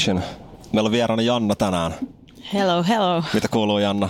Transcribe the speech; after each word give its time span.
Action. 0.00 0.22
Meillä 0.72 0.88
on 0.88 0.92
vieraana 0.92 1.22
Janna 1.22 1.54
tänään. 1.54 1.94
Hello, 2.52 2.82
hello. 2.82 3.22
Mitä 3.34 3.48
kuuluu 3.48 3.78
Janna? 3.78 4.08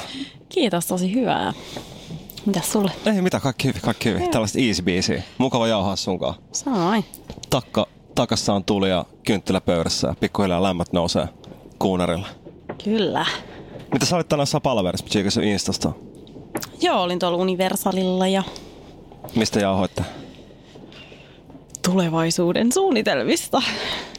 Kiitos, 0.48 0.86
tosi 0.86 1.14
hyvää. 1.14 1.52
Mitäs 2.46 2.72
sulle? 2.72 2.90
Ei 3.06 3.22
mitä, 3.22 3.40
kaikki 3.40 3.68
hyvin, 3.68 3.82
kaikki 3.82 4.08
hyvin. 4.08 4.30
Tällaista 4.30 4.58
easy 4.60 4.82
biisiä. 4.82 5.22
Mukava 5.38 5.66
jauhaa 5.66 5.96
sunkaan. 5.96 6.34
Samoin. 6.52 7.04
Takka, 7.50 7.86
takassa 8.14 8.54
on 8.54 8.64
tuli 8.64 8.88
ja 8.90 9.04
kynttilä 9.26 9.60
pöydässä 9.60 10.08
ja 10.08 10.14
pikkuhiljaa 10.20 10.62
lämmät 10.62 10.92
nousee 10.92 11.28
kuunarilla. 11.78 12.26
Kyllä. 12.84 13.26
Mitä 13.92 14.06
sä 14.06 14.16
olit 14.16 14.28
tänään 14.28 14.46
palaverissa, 14.62 15.06
tsiikasin 15.06 15.44
Instasta. 15.44 15.92
Joo, 16.80 17.02
olin 17.02 17.18
tuolla 17.18 17.38
Universalilla 17.38 18.28
ja 18.28 18.42
Mistä 19.36 19.60
jauhoitte? 19.60 20.04
tulevaisuuden 21.82 22.72
suunnitelmista. 22.72 23.62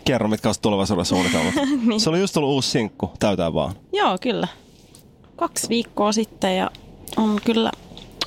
Kerro, 0.05 0.27
mitkä 0.27 0.49
on 0.49 0.55
tulevaisuuden 0.61 1.05
suunnitelmat. 1.05 1.53
Niin. 1.88 2.02
Se 2.02 2.09
oli 2.09 2.19
just 2.19 2.33
tullut 2.33 2.49
uusi 2.49 2.69
sinkku, 2.69 3.11
täytään 3.19 3.53
vaan. 3.53 3.75
Joo, 3.94 4.17
kyllä. 4.21 4.47
Kaksi 5.35 5.69
viikkoa 5.69 6.11
sitten 6.11 6.57
ja 6.57 6.71
on 7.17 7.39
kyllä 7.45 7.71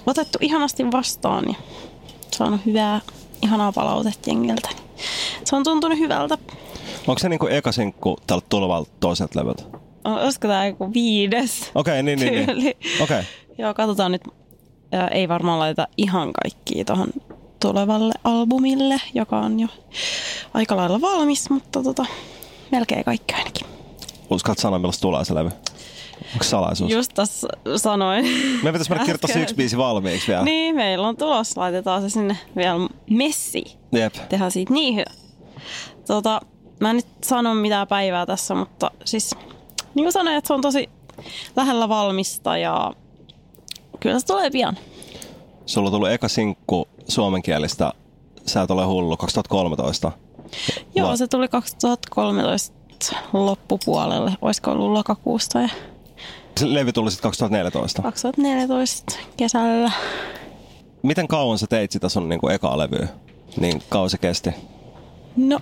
otettu 0.06 0.39
ihanasti 0.41 0.92
vastaan 0.92 1.45
ja 1.48 1.55
saanut 2.30 2.61
hyvää, 2.67 3.00
ihanaa 3.42 3.72
palautetta 3.72 4.30
jengiltä. 4.30 4.69
Se 5.45 5.56
on 5.56 5.64
tuntunut 5.64 5.98
hyvältä. 5.98 6.39
Onko 7.06 7.19
se 7.19 7.28
niinku 7.28 7.47
eka 7.47 7.72
sinkku 7.72 8.17
tältä 8.27 8.47
tulevalta 8.48 8.91
toiselta 9.00 9.41
levyltä? 9.41 9.62
Olisiko 10.05 10.48
tämä 10.48 10.67
joku 10.67 10.92
viides? 10.95 11.70
Okei, 11.75 12.02
niin, 12.02 12.19
niin, 12.19 12.33
niin. 12.33 12.47
tyyli? 12.47 12.77
Okei. 13.00 13.22
Joo, 13.58 13.75
katsotaan 13.75 14.12
nyt. 14.12 14.22
Ei 15.11 15.28
varmaan 15.28 15.58
laita 15.58 15.89
ihan 15.97 16.33
kaikkia 16.42 16.84
tuohon 16.84 17.08
tulevalle 17.65 18.15
albumille, 18.25 19.01
joka 19.15 19.39
on 19.39 19.61
jo 19.61 19.69
aika 20.55 20.77
lailla 20.77 21.01
valmis, 21.01 21.51
mutta 21.51 21.83
tota, 21.83 22.07
melkein 22.70 23.05
kaikki 23.05 23.34
ainakin. 23.34 23.67
Uskallat 24.31 24.59
sanoa, 24.59 24.79
milloin 24.79 24.95
se 24.95 25.01
tulee 25.01 25.25
se 25.25 25.34
levy? 25.34 25.51
Onko 26.33 26.45
salaisuus? 26.45 26.91
Just 26.91 27.12
tässä 27.15 27.48
sanoin. 27.77 28.25
Me 28.62 28.73
pitäisi 28.73 28.91
mennä 28.91 29.05
kirjoittaa 29.05 29.33
se 29.33 29.42
yksi 29.42 29.55
biisi 29.55 29.79
valmiiksi 29.79 30.29
vielä. 30.29 30.45
Niin, 30.45 30.77
meillä 30.77 31.09
on 31.09 31.17
tulos. 31.17 31.57
Laitetaan 31.57 32.03
se 32.03 32.09
sinne 32.09 32.39
vielä 32.57 32.89
messi. 33.11 33.65
Jep. 33.92 34.15
Tehdään 34.29 34.51
siitä 34.51 34.73
niin 34.73 34.95
hyvä. 34.95 35.11
Tota, 36.07 36.41
mä 36.81 36.91
en 36.91 36.97
nyt 36.97 37.07
sano 37.25 37.55
mitään 37.55 37.89
päivää 37.89 38.27
tässä, 38.27 38.55
mutta 38.55 38.91
siis 39.05 39.35
niin 39.95 40.05
kuin 40.05 40.12
sanoin, 40.12 40.37
että 40.37 40.48
se 40.48 40.55
on 40.55 40.61
tosi 40.61 40.89
lähellä 41.57 41.89
valmista 41.89 42.57
ja 42.59 42.92
kyllä 44.01 44.20
se 44.20 44.27
tulee 44.27 44.51
pian. 44.51 44.77
Sulla 45.67 45.89
on 45.89 45.93
tullut 45.93 46.09
eka 46.11 46.29
sinkku 46.29 46.89
suomenkielistä, 47.09 47.93
sä 48.47 48.62
et 48.62 48.70
ole 48.70 48.84
hullu, 48.84 49.17
2013. 49.17 50.12
Joo, 50.95 51.08
Va- 51.08 51.17
se 51.17 51.27
tuli 51.27 51.48
2013 51.48 52.75
loppupuolelle. 53.33 54.33
Olisiko 54.42 54.70
ollut 54.70 54.92
lokakuusta 54.92 55.61
ja 55.61 55.69
Se 56.58 56.74
levy 56.74 56.92
tuli 56.92 57.11
sitten 57.11 57.29
2014. 57.29 58.03
2014 58.03 59.17
kesällä. 59.36 59.91
Miten 61.03 61.29
kauan 61.29 61.58
sä 61.58 61.67
teit 61.67 61.92
sitä 61.92 62.08
sun 62.08 62.29
niinku 62.29 62.48
ekaa 62.48 62.79
levyä? 62.79 63.08
Niin 63.57 63.83
kauan 63.89 64.11
se 64.11 64.19
kesti. 64.19 64.51
No, 65.36 65.61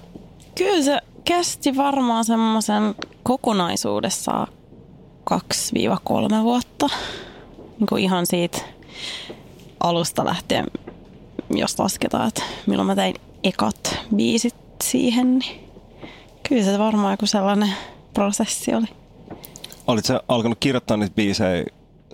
kyllä 0.55 0.83
se 0.83 0.99
kesti 1.25 1.77
varmaan 1.77 2.25
semmoisen 2.25 2.95
kokonaisuudessaan 3.23 4.47
2-3 5.31 6.43
vuotta. 6.43 6.87
Niin 7.79 7.87
kuin 7.89 8.03
ihan 8.05 8.27
siitä 8.27 8.59
alusta 9.83 10.25
lähtien, 10.25 10.67
jos 11.51 11.79
lasketaan, 11.79 12.29
että 12.29 12.43
milloin 12.67 12.87
mä 12.87 12.95
tein 12.95 13.15
ekat 13.45 13.97
biisit 14.17 14.55
siihen, 14.83 15.39
niin 15.39 15.69
kyllä 16.49 16.63
se 16.65 16.79
varmaan 16.79 17.13
joku 17.13 17.27
sellainen 17.27 17.73
prosessi 18.15 18.75
oli. 18.75 18.87
Olit 19.87 20.05
sä 20.05 20.21
alkanut 20.29 20.59
kirjoittaa 20.61 20.97
niitä 20.97 21.15
biisejä 21.15 21.65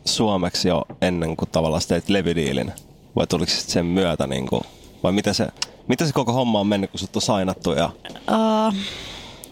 suomeksi 0.04 0.68
jo 0.68 0.82
ennen 1.02 1.36
kuin 1.36 1.48
tavallaan 1.52 1.82
teit 1.88 2.08
levydiilin? 2.08 2.72
Vai 3.16 3.26
tuliko 3.26 3.50
se 3.52 3.60
sen 3.60 3.86
myötä 3.86 4.26
niinku, 4.26 4.62
vai 5.02 5.12
miten 5.12 5.34
se, 5.34 5.48
miten 5.88 6.06
se 6.06 6.12
koko 6.12 6.32
homma 6.32 6.60
on 6.60 6.66
mennyt, 6.66 6.90
kun 6.90 7.00
sut 7.00 7.16
on 7.16 7.22
sainattu 7.22 7.72
ja 7.72 7.90
Uh, 8.30 8.74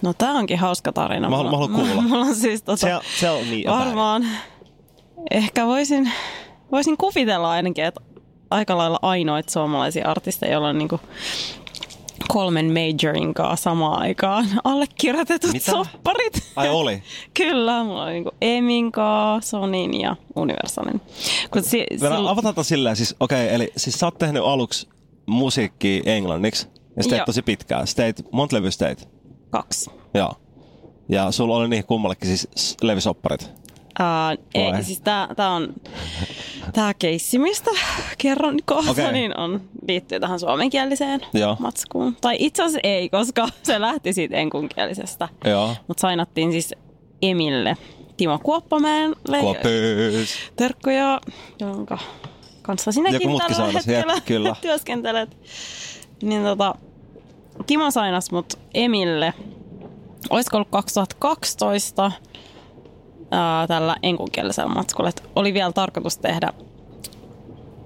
no 0.02 0.12
tää 0.14 0.32
onkin 0.32 0.58
hauska 0.58 0.92
tarina. 0.92 1.30
Mä 1.30 1.36
haluan- 1.36 1.54
mä 1.54 1.58
haluan 1.58 1.86
kuulla. 1.86 2.02
Mulla 2.08 2.24
on 2.24 2.34
siis 2.36 2.62
tota, 2.62 2.86
tell 3.20 3.36
me 3.36 3.42
about 3.42 3.54
it. 3.56 3.66
Varmaan. 3.66 4.26
Ehkä 5.30 5.66
voisin, 5.66 6.12
voisin 6.72 6.96
kuvitella 6.96 7.50
ainakin, 7.50 7.84
että 7.84 8.00
aika 8.50 8.78
lailla 8.78 8.98
ainoita 9.02 9.52
suomalaisia 9.52 10.08
artisteja, 10.10 10.52
joilla 10.52 10.68
on 10.68 10.78
niinku 10.78 11.00
kolmen 12.28 12.72
majorin 12.72 13.34
kanssa 13.34 13.64
samaan 13.70 13.98
aikaan 14.02 14.46
allekirjoitetut 14.64 15.52
Mitä? 15.52 15.70
sopparit. 15.70 16.52
Ai 16.56 16.68
oli? 16.68 17.02
Kyllä, 17.34 17.84
mulla 17.84 18.02
on 18.02 18.12
niinku 18.12 18.30
Emin 18.40 18.92
kanssa, 18.92 19.50
Sonin 19.50 20.00
ja 20.00 20.16
Universalin. 20.36 21.00
Kun 21.50 21.62
si- 21.62 21.86
Vielä 22.00 22.16
sil- 22.16 22.28
avataan 22.28 22.64
silleen, 22.64 22.96
siis 22.96 23.16
okei, 23.20 23.44
okay, 23.44 23.54
eli 23.54 23.72
siis 23.76 23.98
sä 23.98 24.06
oot 24.06 24.18
tehnyt 24.18 24.42
aluksi 24.44 24.88
musiikkia 25.26 26.02
englanniksi, 26.06 26.68
ja 26.96 27.02
sä 27.02 27.22
tosi 27.26 27.42
pitkään. 27.42 27.86
Sä 27.86 27.96
teit, 27.96 28.32
monta 28.32 28.56
levyä 28.56 28.70
kaksi. 29.50 29.90
Joo. 30.14 30.32
Ja 31.08 31.30
sulla 31.30 31.56
oli 31.56 31.68
niihin 31.68 31.86
kummallekin 31.86 32.28
siis 32.28 32.76
levysopparit. 32.82 33.50
Uh, 34.00 34.44
ei, 34.54 34.84
siis 34.84 35.00
tää, 35.00 35.28
tää 35.36 35.50
on 35.50 35.74
tää 36.72 36.94
keissi, 36.94 37.38
mistä 37.38 37.70
kerron 38.18 38.58
kohta, 38.64 38.90
okay. 38.90 39.12
niin 39.12 39.38
on, 39.38 39.60
liittyy 39.88 40.20
tähän 40.20 40.40
suomenkieliseen 40.40 41.20
Joo. 41.34 41.56
matskuun. 41.60 42.16
Tai 42.20 42.36
itse 42.38 42.62
asiassa 42.62 42.80
ei, 42.82 43.08
koska 43.08 43.48
se 43.62 43.80
lähti 43.80 44.12
siitä 44.12 44.36
enkunkielisestä. 44.36 45.28
Mutta 45.88 46.00
sainattiin 46.00 46.52
siis 46.52 46.74
Emille 47.22 47.76
Timo 48.16 48.38
Kuoppamäelle. 48.38 49.40
Kuopys. 49.40 50.36
Terkkuja, 50.56 51.20
jonka 51.60 51.98
kanssa 52.62 52.92
sinäkin 52.92 53.30
Joku 53.30 53.38
tällä 53.48 53.72
hetkellä 53.72 54.14
jep, 54.14 54.24
kyllä. 54.24 54.56
työskentelet. 54.62 55.36
Niin 56.22 56.44
tota, 56.44 56.74
Timo 57.66 57.90
sainas 57.90 58.30
mut 58.30 58.54
Emille, 58.74 59.34
olisiko 60.30 60.56
ollut 60.56 60.70
2012 60.70 62.12
ää, 63.30 63.66
tällä 63.66 63.96
enkunkielisellä 64.02 64.74
matskulla. 64.74 65.08
Et 65.08 65.22
oli 65.36 65.54
vielä 65.54 65.72
tarkoitus 65.72 66.18
tehdä 66.18 66.52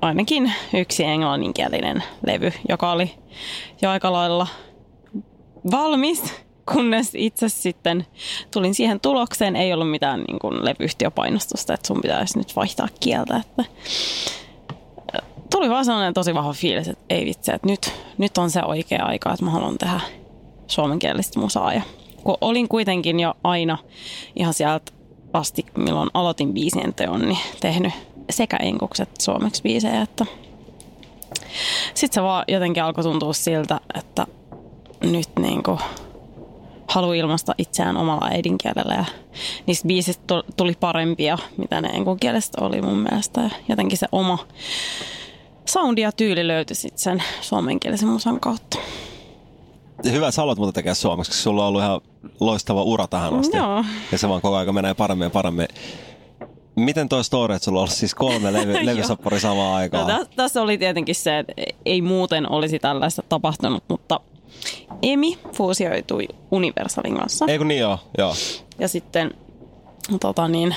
ainakin 0.01 0.53
yksi 0.75 1.05
englanninkielinen 1.05 2.03
levy, 2.27 2.53
joka 2.69 2.93
oli 2.93 3.15
jo 3.83 3.91
aika 3.91 4.13
lailla 4.13 4.47
valmis, 5.71 6.35
kunnes 6.73 7.11
itse 7.15 7.49
sitten 7.49 8.07
tulin 8.51 8.75
siihen 8.75 9.01
tulokseen. 9.01 9.57
Ei 9.57 9.73
ollut 9.73 9.91
mitään 9.91 10.25
niin 10.29 10.39
kuin 10.39 10.65
levyyhtiöpainostusta, 10.65 11.75
että 11.75 11.87
sun 11.87 12.01
pitäisi 12.03 12.39
nyt 12.39 12.57
vaihtaa 12.57 12.89
kieltä. 13.01 13.37
Että 13.37 13.65
tuli 15.51 15.71
vaan 15.71 15.85
sellainen 15.85 16.15
tosi 16.15 16.35
vahva 16.35 16.53
fiilis, 16.53 16.89
että 16.89 17.05
ei 17.11 17.25
vitsi, 17.25 17.53
että 17.53 17.67
nyt, 17.67 17.93
nyt 18.19 18.39
on 18.39 18.51
se 18.51 18.63
oikea 18.63 19.05
aika, 19.05 19.33
että 19.33 19.45
mä 19.45 19.51
haluan 19.51 19.79
tehdä 19.79 20.01
suomenkielistä 20.67 21.41
musaa. 21.41 21.75
Ja 21.75 21.83
kun 22.25 22.39
olin 22.41 22.69
kuitenkin 22.69 23.21
jo 23.21 23.35
aina 23.45 23.79
ihan 24.37 24.55
sieltä 24.55 24.93
asti, 25.33 25.67
milloin 25.77 26.11
aloitin 26.15 26.55
biisien 26.55 26.95
teon, 26.95 27.21
niin 27.21 27.39
tehnyt 27.61 27.93
sekä 28.31 28.57
enkuksi 28.57 29.03
että 29.03 29.25
suomeksi 29.25 29.63
biisejä, 29.63 30.03
että 30.03 30.27
sitten 31.95 32.15
se 32.15 32.23
vaan 32.23 32.45
jotenkin 32.49 32.83
alkoi 32.83 33.05
tuntua 33.05 33.33
siltä, 33.33 33.81
että 33.95 34.27
nyt 35.01 35.29
niinku 35.39 35.79
haluaa 36.89 37.15
ilmaista 37.15 37.55
itseään 37.59 37.97
omalla 37.97 38.29
äidinkielellä 38.31 38.95
ja 38.95 39.05
niistä 39.67 39.89
biisistä 39.89 40.23
tu- 40.27 40.53
tuli 40.57 40.75
parempia, 40.81 41.39
mitä 41.57 41.81
ne 41.81 41.89
enkunkielestä 41.89 42.65
oli 42.65 42.83
mun 42.83 42.99
mielestä. 42.99 43.41
Ja 43.41 43.51
jotenkin 43.69 43.99
se 43.99 44.07
oma 44.13 44.39
soundi 45.65 46.01
ja 46.01 46.13
tyyli 46.13 46.49
löytyi 46.49 46.77
sitten 46.77 47.03
sen 47.03 47.23
suomenkielisen 47.41 48.09
musan 48.09 48.41
kautta. 48.41 48.79
Hyvä, 50.05 50.31
sä 50.31 50.43
aloit 50.43 50.59
muuta 50.59 50.73
tekemään 50.73 50.97
suomeksi, 50.97 51.31
koska 51.31 51.43
sulla 51.43 51.63
on 51.63 51.69
ollut 51.69 51.83
ihan 51.83 52.01
loistava 52.41 52.83
ura 52.83 53.07
tähän 53.07 53.35
asti. 53.35 53.57
Joo. 53.57 53.85
Ja 54.13 54.19
se 54.19 54.29
vaan 54.29 54.41
koko 54.41 54.57
ajan 54.57 54.75
menee 54.75 54.95
paremmin 54.95 55.27
ja 55.27 55.31
paremmin. 55.31 55.69
Miten 56.77 57.09
toi 57.09 57.25
story, 57.25 57.55
että 57.55 57.65
sulla 57.65 57.81
on 57.81 57.89
siis 57.89 58.15
kolme 58.15 58.53
levy, 58.53 58.73
levysoppari 58.87 59.41
samaan 59.41 59.75
aikaan? 59.75 60.09
No, 60.09 60.25
tä- 60.25 60.31
tässä 60.37 60.63
oli 60.63 60.79
tietenkin 60.79 61.15
se, 61.15 61.39
että 61.39 61.53
ei 61.87 62.03
muuten 62.03 62.51
olisi 62.53 62.79
tällaista 62.79 63.23
tapahtunut, 63.29 63.85
mutta 63.89 64.21
Emi 65.03 65.39
fuusioitui 65.53 66.29
Universalin 66.51 67.17
kanssa. 67.17 67.45
Ei 67.49 67.59
kun 67.59 67.69
niin 67.69 67.81
joo, 67.81 67.99
joo. 68.19 68.35
Ja 68.79 68.89
sitten 68.89 69.35
tota 70.21 70.49
niin, 70.49 70.75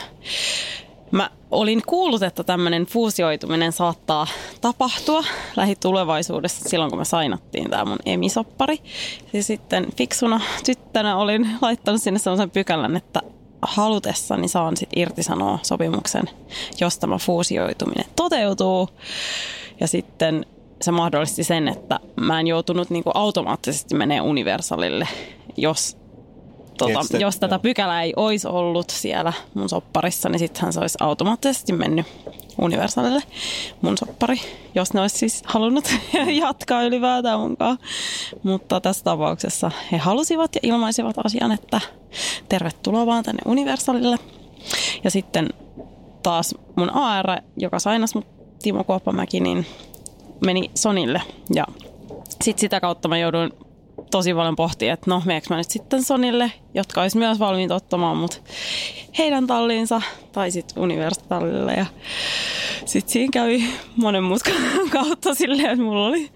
mä 1.14 1.30
olin 1.52 1.82
kuullut, 1.88 2.24
että 2.24 2.44
tämmöinen 2.44 2.86
fuusioituminen 2.86 3.72
saattaa 3.72 4.28
tapahtua 4.62 5.24
lähitulevaisuudessa 5.56 6.70
silloin, 6.70 6.92
kun 6.92 7.00
me 7.00 7.06
sainattiin 7.06 7.70
tämä 7.70 7.86
mun 7.86 8.00
emisoppari. 8.06 8.78
Ja 9.34 9.44
sitten 9.44 9.88
fiksuna 9.98 10.42
tyttönä 10.66 11.18
olin 11.18 11.50
laittanut 11.62 12.02
sinne 12.02 12.20
sellaisen 12.20 12.52
pykälän, 12.52 12.96
että 12.96 13.22
halutessani 13.62 14.48
saan 14.48 14.78
sit 14.78 14.90
irtisanoa 14.96 15.60
sopimuksen, 15.62 16.30
jos 16.80 16.98
tämä 17.00 17.18
fuusioituminen 17.18 18.06
toteutuu. 18.16 18.90
Ja 19.80 19.88
sitten 19.88 20.46
se 20.82 20.92
mahdollisti 20.92 21.44
sen, 21.44 21.68
että 21.68 22.00
mä 22.16 22.40
en 22.40 22.48
joutunut 22.48 22.90
niinku 22.90 23.12
automaattisesti 23.14 23.96
menee 23.96 24.22
Universalille, 24.22 25.08
jos 25.58 25.98
tota, 26.78 27.02
sitten- 27.02 27.22
jos 27.22 27.40
tätä 27.40 27.56
joo. 27.56 27.60
pykälää 27.60 28.04
ei 28.04 28.14
olisi 28.16 28.48
ollut 28.48 28.90
siellä 28.90 29.34
mun 29.54 29.70
sopparissa, 29.70 30.30
niin 30.30 30.40
sittenhän 30.40 30.74
se 30.74 30.80
olisi 30.80 30.98
automaattisesti 31.02 31.74
mennyt 31.74 32.06
Universalille 32.62 33.24
mun 33.82 33.98
soppari, 33.98 34.38
jos 34.76 34.94
ne 34.94 35.02
olisi 35.02 35.18
siis 35.18 35.44
halunnut 35.46 35.94
jatkaa 36.42 36.84
ylipäätään 36.84 37.40
munkaan. 37.40 37.78
Mutta 38.44 38.82
tässä 38.82 39.04
tapauksessa 39.04 39.72
he 39.92 39.98
halusivat 39.98 40.56
ja 40.56 40.60
ilmaisivat 40.64 41.16
asian, 41.26 41.52
että 41.52 41.82
tervetuloa 42.50 43.06
vaan 43.06 43.24
tänne 43.24 43.42
Universalille. 43.46 44.20
Ja 45.04 45.12
sitten 45.12 45.50
taas 46.24 46.56
mun 46.76 46.90
AR, 46.90 47.26
joka 47.58 47.80
sainas 47.80 48.16
mut 48.16 48.26
Timo 48.62 48.84
Kuoppamäki, 48.84 49.40
niin 49.40 49.66
meni 50.46 50.72
Sonille. 50.76 51.22
Ja 51.56 51.66
sitten 52.30 52.62
sitä 52.62 52.80
kautta 52.80 53.08
mä 53.08 53.18
jouduin 53.18 53.54
tosi 54.14 54.34
paljon 54.34 54.56
pohtia, 54.56 54.94
että 54.94 55.10
no 55.10 55.22
meneekö 55.26 55.48
mä 55.50 55.58
nyt 55.58 55.70
sitten 55.70 56.04
Sonille, 56.04 56.52
jotka 56.74 57.02
olisi 57.02 57.18
myös 57.18 57.40
valmiit 57.40 57.72
ottamaan 57.72 58.18
mut 58.18 58.42
heidän 59.18 59.48
talliinsa 59.48 60.02
tai 60.32 60.52
sitten 60.52 60.84
Universalille. 60.84 61.74
Ja 61.74 61.86
sitten 62.86 63.14
siinä 63.14 63.32
kävi 63.32 63.64
monen 63.96 64.24
muskan 64.24 64.56
kautta 64.92 65.36
silleen, 65.36 65.70
että 65.70 65.84
mulla 65.84 66.08
oli 66.08 66.32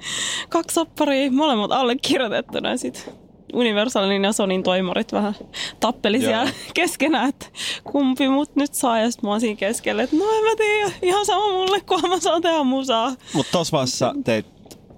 kaksi 0.50 0.74
sopparia, 0.74 1.32
molemmat 1.32 1.72
allekirjoitettuna 1.72 2.70
ja 2.70 2.78
sitten 2.78 3.14
Universalin 3.54 4.24
ja 4.24 4.32
Sonin 4.32 4.64
toimarit 4.64 5.12
vähän 5.12 5.36
tappeli 5.80 6.18
Joo. 6.18 6.26
siellä 6.26 6.52
keskenään, 6.74 7.30
että 7.30 7.46
kumpi 7.84 8.30
mut 8.30 8.56
nyt 8.56 8.74
saa. 8.74 9.00
Ja 9.00 9.12
sitten 9.12 9.28
mä 9.28 9.32
oon 9.32 9.42
siinä 9.42 9.56
keskellä, 9.56 10.04
että 10.04 10.16
no 10.16 10.24
en 10.38 10.44
mä 10.44 10.56
tiedä, 10.58 10.92
ihan 11.02 11.26
sama 11.26 11.52
mulle, 11.52 11.80
kun 11.82 12.10
mä 12.10 12.20
saan 12.20 12.42
tehdä 12.42 12.64
musaa. 12.64 13.14
Mutta 13.34 13.52
tuossa 13.52 13.72
vaiheessa 13.72 14.16
teit, 14.26 14.46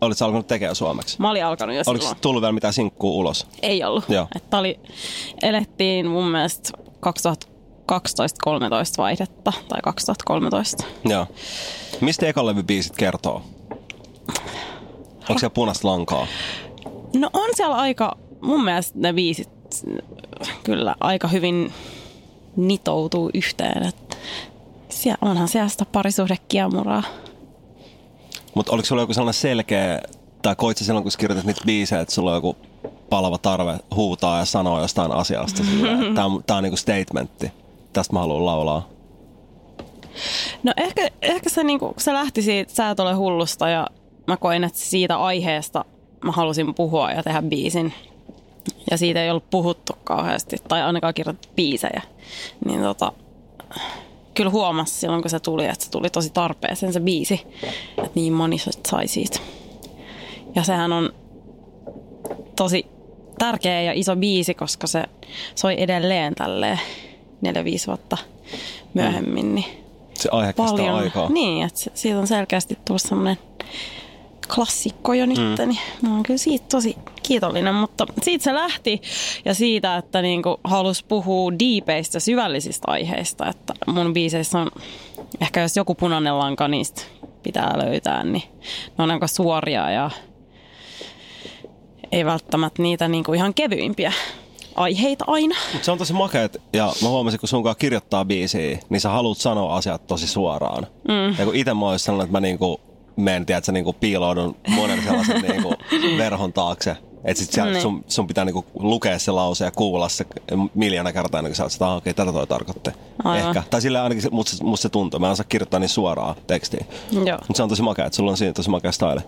olit 0.01 0.17
sä 0.17 0.25
alkanut 0.25 0.47
tekemään 0.47 0.75
suomeksi. 0.75 1.15
Mä 1.19 1.29
olin 1.29 1.45
alkanut 1.45 1.75
jo 1.75 1.83
Oliko 1.87 2.01
silloin. 2.01 2.21
tullut 2.21 2.41
vielä 2.41 2.51
mitään 2.51 2.73
sinkkuu 2.73 3.19
ulos? 3.19 3.47
Ei 3.61 3.83
ollut. 3.83 4.09
Joo. 4.09 4.27
Että 4.35 4.57
oli, 4.57 4.79
elettiin 5.41 6.07
mun 6.07 6.27
mielestä 6.27 6.69
2012-13 7.07 7.93
vaihdetta, 8.97 9.53
tai 9.69 9.79
2013. 9.83 10.83
Joo. 11.05 11.27
Mistä 12.01 12.27
ekalevybiisit 12.27 12.95
kertoo? 12.95 13.41
Onko 15.29 15.39
siellä 15.39 15.53
punaista 15.53 15.87
lankaa? 15.87 16.27
No 17.15 17.29
on 17.33 17.49
siellä 17.55 17.75
aika, 17.75 18.17
mun 18.41 18.63
mielestä 18.63 18.99
ne 18.99 19.13
biisit 19.13 19.49
kyllä 20.63 20.95
aika 20.99 21.27
hyvin 21.27 21.73
nitoutuu 22.55 23.29
yhteen. 23.33 23.83
Että 23.83 24.17
siellä, 24.89 25.17
onhan 25.21 25.47
siellä 25.47 25.69
sitä 25.69 25.85
parisuhdekiemuraa. 25.85 27.03
Mutta 28.59 28.71
oliko 28.71 28.85
sulla 28.85 29.01
joku 29.01 29.13
sellainen 29.13 29.33
selkeä, 29.33 30.01
tai 30.41 30.55
koit 30.55 30.77
sä 30.77 30.85
silloin, 30.85 31.03
kun 31.03 31.11
sä 31.11 31.17
kirjoitit 31.17 31.45
niitä 31.45 31.61
biisejä, 31.65 32.01
että 32.01 32.13
sulla 32.13 32.31
on 32.31 32.37
joku 32.37 32.57
palava 33.09 33.37
tarve 33.37 33.79
huutaa 33.95 34.39
ja 34.39 34.45
sanoa 34.45 34.81
jostain 34.81 35.11
asiasta. 35.11 35.63
Tämä 36.15 36.25
on, 36.25 36.43
tää 36.47 36.57
on 36.57 36.63
niinku 36.63 36.77
statementti. 36.77 37.51
Tästä 37.93 38.13
mä 38.13 38.19
haluan 38.19 38.45
laulaa. 38.45 38.87
No 40.63 40.73
ehkä, 40.77 41.07
ehkä 41.21 41.49
se, 41.49 41.63
niinku, 41.63 41.93
se 41.97 42.13
lähti 42.13 42.41
siitä 42.41 42.73
Sä 42.73 42.89
et 42.89 42.99
ole 42.99 43.13
hullusta 43.13 43.69
ja 43.69 43.87
mä 44.27 44.37
koin, 44.37 44.63
että 44.63 44.79
siitä 44.79 45.17
aiheesta 45.17 45.85
mä 46.23 46.31
halusin 46.31 46.73
puhua 46.73 47.11
ja 47.11 47.23
tehdä 47.23 47.41
biisin. 47.41 47.93
Ja 48.91 48.97
siitä 48.97 49.23
ei 49.23 49.29
ollut 49.29 49.49
puhuttu 49.49 49.93
kauheasti, 50.03 50.57
tai 50.67 50.81
ainakaan 50.81 51.13
kirjoitettu 51.13 51.49
biisejä. 51.55 52.01
Niin 52.65 52.81
tota, 52.81 53.11
kyllä 54.39 54.51
huomasi 54.51 54.93
silloin, 54.93 55.21
kun 55.21 55.29
se 55.29 55.39
tuli, 55.39 55.65
että 55.65 55.85
se 55.85 55.91
tuli 55.91 56.09
tosi 56.09 56.29
tarpeeseen 56.29 56.93
se 56.93 56.99
biisi. 56.99 57.41
Että 57.97 58.11
niin 58.15 58.33
moni 58.33 58.57
sai 58.87 59.07
siitä. 59.07 59.39
Ja 60.55 60.63
sehän 60.63 60.93
on 60.93 61.09
tosi 62.55 62.85
tärkeä 63.39 63.81
ja 63.81 63.93
iso 63.93 64.15
biisi, 64.15 64.53
koska 64.53 64.87
se 64.87 65.03
soi 65.55 65.81
edelleen 65.81 66.35
tälleen 66.35 66.79
4-5 67.45 67.49
vuotta 67.87 68.17
myöhemmin. 68.93 69.55
Niin 69.55 69.65
Se 70.13 70.29
aihe 70.31 70.53
paljon. 70.53 70.95
aikaa. 70.95 71.29
Niin, 71.29 71.65
että 71.65 71.79
siitä 71.93 72.19
on 72.19 72.27
selkeästi 72.27 72.77
tullut 72.85 73.01
semmoinen 73.01 73.37
klassikko 74.55 75.13
jo 75.13 75.25
nyt, 75.25 75.37
mm. 75.37 75.67
niin 75.67 75.79
mä 76.01 76.13
oon 76.13 76.23
kyllä 76.23 76.37
siitä 76.37 76.65
tosi 76.71 76.97
kiitollinen, 77.23 77.75
mutta 77.75 78.05
siitä 78.21 78.43
se 78.43 78.53
lähti 78.53 79.01
ja 79.45 79.53
siitä, 79.53 79.97
että 79.97 80.21
niinku 80.21 80.59
halusi 80.63 81.05
puhua 81.07 81.51
diipeistä, 81.59 82.19
syvällisistä 82.19 82.91
aiheista, 82.91 83.47
että 83.49 83.73
mun 83.87 84.13
biiseissä 84.13 84.59
on 84.59 84.71
ehkä 85.41 85.61
jos 85.61 85.77
joku 85.77 85.95
punainen 85.95 86.39
lanka 86.39 86.67
niistä 86.67 87.01
pitää 87.43 87.73
löytää, 87.77 88.23
niin 88.23 88.43
ne 88.97 89.03
on 89.03 89.11
aika 89.11 89.27
suoria 89.27 89.91
ja 89.91 90.11
ei 92.11 92.25
välttämättä 92.25 92.81
niitä 92.81 93.07
niinku 93.07 93.33
ihan 93.33 93.53
kevyimpiä 93.53 94.13
aiheita 94.75 95.25
aina. 95.27 95.55
Mut 95.73 95.83
se 95.83 95.91
on 95.91 95.97
tosi 95.97 96.13
makeet, 96.13 96.61
ja 96.73 96.93
mä 97.01 97.09
huomasin, 97.09 97.39
kun 97.39 97.49
sun 97.49 97.63
kanssa 97.63 97.79
kirjoittaa 97.79 98.25
biisiä, 98.25 98.79
niin 98.89 99.01
sä 99.01 99.09
haluat 99.09 99.37
sanoa 99.37 99.75
asiat 99.75 100.07
tosi 100.07 100.27
suoraan. 100.27 100.87
Mm. 101.07 101.35
Ja 101.39 101.45
kun 101.45 101.55
itse 101.55 101.73
mä 101.73 101.97
sellainen, 101.97 102.25
että 102.25 102.37
mä 102.37 102.39
niinku 102.39 102.81
menen, 103.15 103.45
tiedätkö, 103.45 103.71
niinku 103.71 103.93
piiloudun 103.93 104.55
monen 104.67 105.03
sellaisen 105.03 105.41
niinku 105.47 105.73
verhon 106.17 106.53
taakse. 106.53 106.97
Että 107.23 107.43
sit 107.43 107.51
siellä 107.53 107.71
Niin. 107.71 107.81
sun, 107.81 108.03
sun 108.07 108.27
pitää 108.27 108.45
niinku 108.45 108.65
lukea 108.79 109.19
se 109.19 109.31
lause 109.31 109.65
ja 109.65 109.71
kuulla 109.71 110.09
se 110.09 110.25
miljoona 110.75 111.13
kertaa, 111.13 111.39
ennen 111.39 111.49
kuin 111.51 111.55
sä 111.57 111.63
oot 111.63 111.71
sitä, 111.71 111.87
"Ah, 111.91 111.97
okei, 111.97 112.13
tätä 112.13 112.31
toi 112.33 112.47
tarkoitti. 112.47 112.89
Aivan. 113.23 113.47
Ehkä. 113.47 113.63
Tai 113.69 113.81
sillä 113.81 114.03
ainakin 114.03 114.21
se- 114.21 114.29
musta, 114.29 114.63
musta 114.63 114.81
se 114.81 114.89
tuntuu. 114.89 115.19
Mä 115.19 115.25
en 115.27 115.31
osaa 115.31 115.45
kirjoittaa 115.49 115.79
niin 115.79 115.89
suoraa 115.89 116.35
tekstiä. 116.47 116.85
Joo. 117.11 117.37
Mutta 117.37 117.53
se 117.57 117.63
on 117.63 117.69
tosi 117.69 117.81
makea, 117.81 118.05
että 118.05 118.15
sulla 118.15 118.31
on 118.31 118.37
siinä 118.37 118.53
tosi 118.53 118.69
makea 118.69 118.91
style. 118.91 119.21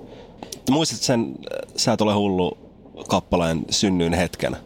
Muistat 0.70 1.00
sen, 1.00 1.32
sä 1.76 1.94
et 1.94 2.02
ole 2.02 2.14
hullu 2.14 2.58
kappaleen 3.08 3.62
synnyin 3.70 4.14
hetken. 4.14 4.58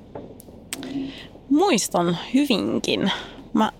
Muistan 1.49 2.17
hyvinkin. 2.33 3.11
Mä 3.53 3.71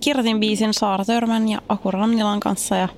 kirjoitin 0.00 0.40
biisin 0.40 0.74
Saara 0.74 1.04
Törmän 1.04 1.48
ja 1.48 1.62
Aku 1.68 1.90
Rannilan 1.90 2.40
kanssa 2.40 2.76
ja 2.76 2.88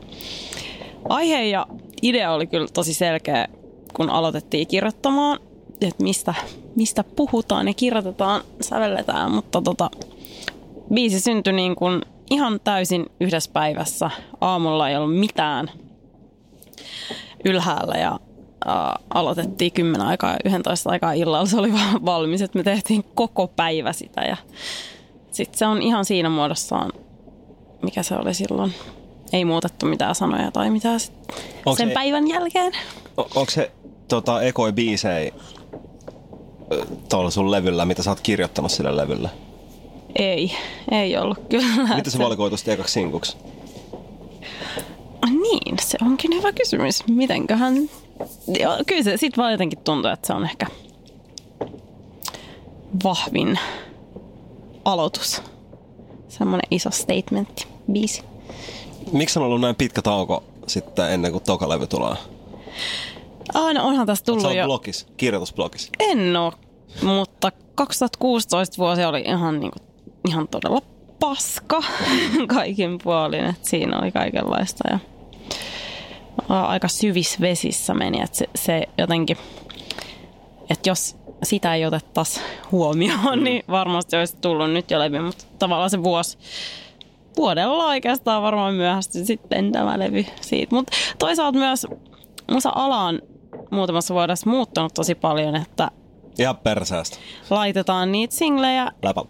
aihe 1.09 1.45
ja 1.45 1.67
idea 2.03 2.33
oli 2.33 2.47
kyllä 2.47 2.67
tosi 2.75 2.95
selkeä, 2.95 3.49
kun 3.97 4.11
aloitettiin 4.11 4.67
kirjoittamaan, 4.67 5.39
että 5.81 6.03
mistä, 6.03 6.35
mistä 6.77 7.05
puhutaan 7.05 7.69
ja 7.69 7.75
kirjoitetaan, 7.75 8.43
sävelletään, 8.61 9.33
mutta 9.33 9.63
tota, 9.63 9.91
biisi 10.95 11.21
syntyi 11.21 11.53
niin 11.53 11.77
kuin 11.77 12.03
ihan 12.31 12.61
täysin 12.65 13.07
yhdessä 13.21 13.51
päivässä. 13.53 14.11
Aamulla 14.41 14.89
ei 14.89 14.97
ollut 14.97 15.19
mitään 15.19 15.71
ylhäällä 17.45 17.95
ja 17.95 18.21
ää, 18.67 18.99
aloitettiin 19.15 19.73
10 19.73 20.07
aikaa 20.07 20.31
ja 20.31 20.39
11 20.45 20.91
aikaa 20.91 21.13
illalla 21.13 21.47
se 21.47 21.59
oli 21.59 21.73
vaan 21.73 22.05
valmis, 22.05 22.43
että 22.43 22.59
me 22.59 22.63
tehtiin 22.63 23.05
koko 23.15 23.47
päivä 23.47 23.93
sitä 23.93 24.21
ja 24.21 24.37
sitten 25.31 25.59
se 25.59 25.67
on 25.67 25.83
ihan 25.83 26.05
siinä 26.05 26.29
muodossaan, 26.29 26.93
mikä 27.83 28.03
se 28.03 28.15
oli 28.15 28.35
silloin. 28.35 28.75
Ei 29.33 29.45
muutettu 29.45 29.87
mitään 29.87 30.15
sanoja 30.15 30.51
tai 30.51 30.71
mitään 30.71 31.01
sit 31.01 31.13
Onks 31.67 31.79
sen 31.79 31.89
se- 31.89 31.95
päivän 31.95 32.29
jälkeen. 32.29 32.73
O- 33.17 33.29
onko 33.35 33.51
se 33.51 33.71
tota, 34.09 34.43
ekoi 34.43 34.73
biisei 34.73 35.35
tuolla 37.09 37.31
sun 37.31 37.51
levyllä, 37.51 37.85
mitä 37.85 38.03
sä 38.03 38.11
oot 38.11 38.21
kirjoittanut 38.21 38.73
sille 38.73 38.97
levylle? 38.97 39.31
Ei, 40.19 40.53
ei 40.91 41.17
ollut 41.17 41.39
kyllä. 41.49 41.95
Miten 41.97 42.13
se 42.13 42.19
valikoitu 42.19 42.57
sitten 42.57 42.75
ekaksi 42.75 42.93
sinkuksi? 42.93 43.37
Niin, 45.43 45.77
se 45.81 45.99
onkin 46.03 46.35
hyvä 46.35 46.53
kysymys. 46.53 47.07
Mitenköhän... 47.09 47.75
Joo, 48.61 48.77
kyllä 48.87 49.03
se 49.03 49.17
sit 49.17 49.37
vaan 49.37 49.53
jotenkin 49.53 49.79
tuntuu, 49.79 50.11
että 50.11 50.27
se 50.27 50.33
on 50.33 50.45
ehkä 50.45 50.67
vahvin 53.05 53.59
aloitus. 54.85 55.43
Semmoinen 56.29 56.67
iso 56.71 56.91
statementti, 56.91 57.67
biisi. 57.93 58.23
Miksi 59.13 59.39
on 59.39 59.45
ollut 59.45 59.61
näin 59.61 59.77
pitkä 59.77 60.03
tauko 60.03 60.45
sitten 60.67 61.13
ennen 61.13 61.33
kuin 61.33 61.45
toka 61.45 61.69
levy 61.69 61.87
tulee? 61.87 62.15
Ah, 63.55 63.75
no 63.75 63.87
onhan 63.87 64.07
tässä 64.07 64.23
Sä 64.23 64.27
tullut 64.27 64.55
jo... 64.55 64.65
blogis, 64.65 65.07
kirjoitusblogis. 65.17 65.91
En 65.99 66.37
oo, 66.37 66.53
mutta 67.03 67.53
2016 67.75 68.77
vuosi 68.79 69.05
oli 69.05 69.21
ihan, 69.21 69.61
niinku, 69.61 69.79
ihan 70.29 70.49
todella 70.49 70.83
paska 71.21 71.83
kaikin 72.55 72.99
puolin, 73.03 73.45
että 73.45 73.69
siinä 73.69 73.99
oli 73.99 74.13
kaikenlaista 74.13 74.89
ja 74.91 74.99
aika 76.49 76.89
syvissä 76.89 77.41
vesissä 77.41 77.95
meni, 77.95 78.21
että 78.23 78.37
se, 78.37 78.49
se 78.55 78.83
jotenkin, 78.99 79.37
että 80.71 80.89
jos 80.89 81.17
sitä 81.43 81.75
ei 81.75 81.87
otettaisi 81.87 82.41
huomioon, 82.73 83.45
niin 83.45 83.63
varmasti 83.69 84.17
olisi 84.17 84.37
tullut 84.41 84.71
nyt 84.71 84.91
jo 84.91 84.99
levy, 84.99 85.21
mutta 85.21 85.45
tavallaan 85.59 85.91
se 85.91 86.03
vuosi, 86.03 86.39
vuodella 87.37 87.87
oikeastaan 87.87 88.43
varmaan 88.43 88.75
myöhästyi 88.75 89.25
sitten 89.25 89.73
tämä 89.73 89.99
levy 89.99 90.25
siitä. 90.41 90.75
Mutta 90.77 90.93
toisaalta 91.19 91.59
myös 91.59 91.87
musa 92.53 92.73
ala 92.75 93.01
on 93.05 93.21
muutamassa 93.71 94.15
vuodessa 94.15 94.51
muuttunut 94.51 94.95
tosi 94.95 95.15
paljon, 95.15 95.57
että 95.57 95.91
Ihan 96.39 96.57
perseestä. 96.57 97.17
laitetaan 97.51 98.13
niitä 98.13 98.35
singlejä. 98.35 98.93
Läpä. 99.03 99.23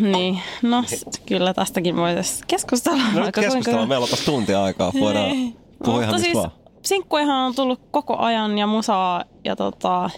Niin, 0.00 0.38
no 0.62 0.82
s- 0.86 1.04
kyllä 1.26 1.54
tästäkin 1.54 1.96
voitaisiin 1.96 2.44
keskustella. 2.46 2.98
No 2.98 3.04
nyt 3.12 3.22
vaikka 3.22 3.40
keskustellaan, 3.40 3.78
kuinka. 3.80 3.86
meillä 3.88 4.04
on 4.04 4.10
tässä 4.10 4.24
tunti 4.24 4.54
aikaa. 4.54 4.92
Voidaan 5.00 5.28
Niin. 5.30 5.56
puhua 5.84 6.02
ihan 6.02 6.20
siis 6.20 6.34
vaan. 6.34 6.50
sinkkuihan 6.82 7.36
on 7.46 7.54
tullut 7.54 7.80
koko 7.90 8.16
ajan 8.16 8.58
ja 8.58 8.66
musaa 8.66 9.24
ja 9.44 9.56
tota, 9.56 10.10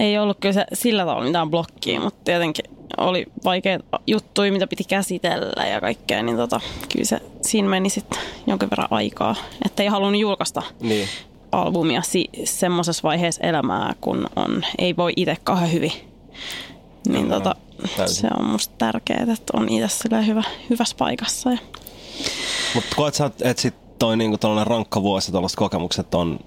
ei 0.00 0.18
ollut 0.18 0.36
kyllä 0.40 0.52
se, 0.52 0.64
sillä 0.72 1.02
tavalla 1.02 1.24
mitään 1.26 1.50
blokkia, 1.50 2.00
mutta 2.00 2.20
tietenkin 2.24 2.64
oli 2.98 3.26
vaikeita 3.44 3.84
juttuja, 4.06 4.52
mitä 4.52 4.66
piti 4.66 4.84
käsitellä 4.84 5.66
ja 5.66 5.80
kaikkea, 5.80 6.22
niin 6.22 6.36
tota, 6.36 6.60
kyllä 6.92 7.04
se, 7.04 7.20
siinä 7.42 7.68
meni 7.68 7.90
sitten 7.90 8.18
jonkin 8.46 8.70
verran 8.70 8.88
aikaa, 8.90 9.34
että 9.64 9.82
ei 9.82 9.88
halunnut 9.88 10.20
julkaista 10.20 10.62
Niin. 10.80 11.08
albumia 11.52 12.02
si- 12.02 12.30
semmoisessa 12.44 13.02
vaiheessa 13.02 13.42
elämää, 13.46 13.94
kun 14.00 14.26
on, 14.36 14.62
ei 14.78 14.96
voi 14.96 15.12
itse 15.16 15.36
kauhean 15.44 15.72
hyvin. 15.72 15.92
Niin 17.08 17.28
tota, 17.28 17.54
täysin. 17.96 18.16
se 18.16 18.28
on 18.38 18.44
musta 18.46 18.74
tärkeää, 18.78 19.22
että 19.32 19.52
on 19.58 19.68
itse 19.68 20.08
hyvä, 20.26 20.42
hyvässä 20.70 20.96
paikassa. 20.98 21.50
Ja 21.50 21.58
Mutta 22.74 22.96
koet 22.96 23.14
sä, 23.14 23.30
että 23.42 23.62
sit 23.62 23.74
toi 23.98 24.16
niinku 24.16 24.36
rankka 24.64 25.02
vuosi, 25.02 25.32
tällaiset 25.32 25.56
kokemukset 25.56 26.14
on, 26.14 26.38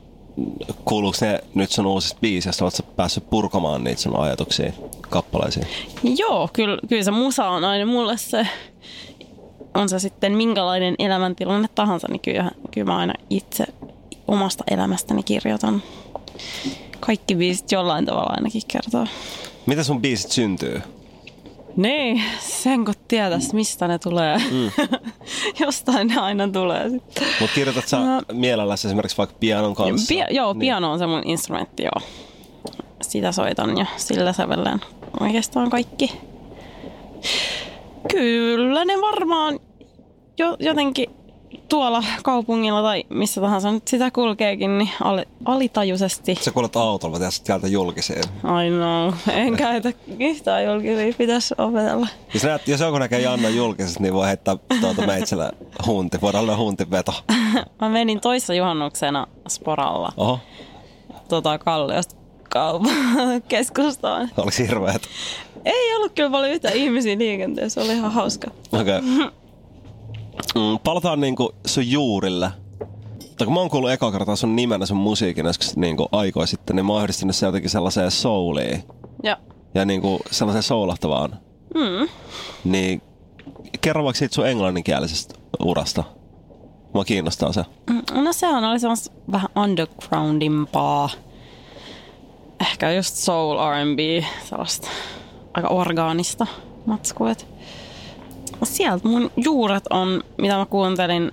kuuluuko 0.86 1.18
ne 1.22 1.40
nyt 1.54 1.72
sun 1.72 1.86
uusista 1.86 2.20
biisistä, 2.22 2.66
oletko 2.66 2.84
päässyt 2.96 3.30
purkamaan 3.30 3.84
niitä 3.84 4.02
sun 4.02 4.20
ajatuksia, 4.20 4.72
kappaleisiin? 5.10 5.68
Joo, 6.18 6.50
kyllä, 6.54 6.78
kyllä 6.90 7.04
se 7.04 7.12
musa 7.12 7.50
on 7.50 7.64
aina 7.64 7.86
mulle 7.86 8.18
se, 8.18 8.48
on 9.74 9.90
se 9.90 10.00
sitten 10.00 10.34
minkälainen 10.34 10.96
elämäntilanne 11.00 11.68
tahansa, 11.76 12.08
niin 12.10 12.22
kyllä, 12.22 12.52
kyllä 12.72 12.92
mä 12.92 12.98
aina 12.98 13.14
itse 13.30 13.66
omasta 14.28 14.64
elämästäni 14.72 15.24
kirjoitan. 15.24 15.84
Kaikki 17.00 17.36
biisit 17.36 17.72
jollain 17.72 18.06
tavalla 18.06 18.34
ainakin 18.36 18.62
kertoo. 18.68 19.08
Miten 19.66 19.86
sun 19.86 20.02
biisit 20.02 20.32
syntyy? 20.32 20.82
Niin, 21.80 22.22
sen 22.40 22.86
kun 22.86 22.94
tietäisi, 23.08 23.56
mistä 23.56 23.88
ne 23.88 24.00
tulee. 24.00 24.38
Mm. 24.38 24.72
Jostain 25.66 26.08
ne 26.08 26.18
aina 26.22 26.48
tulee 26.48 26.90
sitten. 26.90 27.28
Mutta 27.40 27.56
kirjoitat 27.56 27.88
sä 27.88 27.98
No. 28.00 28.22
mielelläsi 28.34 28.88
esimerkiksi 28.88 29.18
vaikka 29.18 29.36
pianon 29.40 29.76
kanssa? 29.76 30.14
Pia- 30.16 30.28
joo, 30.34 30.54
Niin. 30.54 30.60
piano 30.60 30.92
on 30.92 31.00
se 31.00 31.08
mun 31.08 31.22
instrumentti, 31.26 31.84
joo. 31.84 32.08
Sitä 33.02 33.32
soitan 33.32 33.78
ja 33.78 33.86
sillä 33.98 34.34
sävellään 34.34 34.80
oikeastaan 35.20 35.70
kaikki. 35.70 36.12
Kyllä 38.12 38.86
ne 38.86 38.94
varmaan 39.02 39.60
jo, 40.38 40.56
jotenkin 40.60 41.10
tuolla 41.70 42.04
kaupungilla 42.24 42.82
tai 42.82 43.04
missä 43.10 43.42
tahansa 43.42 43.72
nyt 43.72 43.88
sitä 43.88 44.12
kulkeekin, 44.12 44.78
niin 44.78 44.90
ali, 45.04 45.26
alitajuisesti. 45.46 46.36
Sä 46.36 46.52
kuulet 46.52 46.76
autolla, 46.76 47.16
mä 47.16 47.20
tiedät 47.20 47.44
täältä 47.44 47.68
julkisiin. 47.68 48.20
I 48.20 48.70
know, 48.70 49.36
en 49.38 49.56
käytä 49.56 49.94
yhtään 50.20 50.66
julkisia, 50.66 51.14
pitäisi 51.18 51.56
opetella. 51.58 52.08
Jos, 52.34 52.44
näet, 52.44 52.68
jos 52.68 52.80
joku 52.82 52.98
näkee 52.98 53.22
Janna 53.22 53.50
julkisesti, 53.50 54.04
niin 54.04 54.14
voi 54.14 54.28
heittää 54.28 54.56
tuota 54.82 55.08
meitselle 55.08 55.52
hunti. 55.86 56.22
Voidaan 56.22 56.44
olla 56.44 56.58
huntiveto. 56.58 57.14
Mä 57.82 57.90
menin 57.90 58.22
toissa 58.22 58.54
juhannuksena 58.54 59.28
sporalla 59.50 60.14
Oho, 60.18 60.40
tota 61.28 61.58
Kalliosta 61.58 62.16
kaupan 62.50 62.92
keskustaan. 63.48 64.30
oliko 64.38 64.58
hirveet? 64.60 65.10
Ei 65.66 65.96
ollut 65.96 66.12
kyllä 66.16 66.30
paljon 66.30 66.52
yhtä 66.52 66.70
ihmisiä 66.70 67.18
liikenteessä, 67.18 67.82
oli 67.82 67.94
ihan 67.94 68.12
hauska. 68.12 68.52
Okei. 68.72 68.98
Okay. 68.98 69.32
Mm, 70.56 70.80
palataan 70.84 71.20
niinku 71.22 71.56
sun 71.66 71.92
juurille. 71.92 72.52
Tai 73.38 73.46
kun 73.46 73.54
mä 73.54 73.60
oon 73.60 73.70
kuullut 73.70 73.92
eka 73.92 74.12
kertaa 74.12 74.36
sun 74.36 74.56
nimenä 74.56 74.86
sun 74.86 74.98
musiikin 74.98 75.46
joskus 75.46 75.78
niinku 75.78 76.08
aikoja 76.12 76.46
sitten, 76.48 76.76
niin 76.76 76.86
mä 76.86 76.94
oon 76.94 77.04
yhdistänyt 77.04 77.36
se 77.36 77.46
jotenkin 77.46 77.70
sellaiseen 77.70 78.12
souliin. 78.12 78.84
Ja 79.24 79.38
Ja 79.74 79.86
niinku 79.86 80.20
sellaiseen 80.32 80.64
soulahtavaan. 80.64 81.40
mm, 81.76 82.08
Niin 82.64 83.02
kerro 83.82 84.04
vaikka 84.04 84.18
siitä 84.20 84.36
sun 84.36 84.48
englanninkielisestä 84.48 85.36
urasta. 85.60 86.04
Mua 86.94 87.04
kiinnostaa 87.06 87.54
se. 87.54 87.66
no 88.14 88.34
sehän 88.34 88.64
oli 88.64 88.80
semmoista 88.80 89.12
vähän 89.32 89.50
undergroundimpaa. 89.56 91.10
Ehkä 92.62 92.92
just 92.92 93.16
soul 93.16 93.58
R&B, 93.58 94.24
sellaista 94.50 94.88
aika 95.54 95.68
orgaanista 95.68 96.48
matskua. 96.86 97.30
Sieltä 98.64 99.08
mun 99.08 99.32
juuret 99.38 99.84
on, 99.90 100.24
mitä 100.38 100.58
mä 100.58 100.66
kuuntelin 100.66 101.32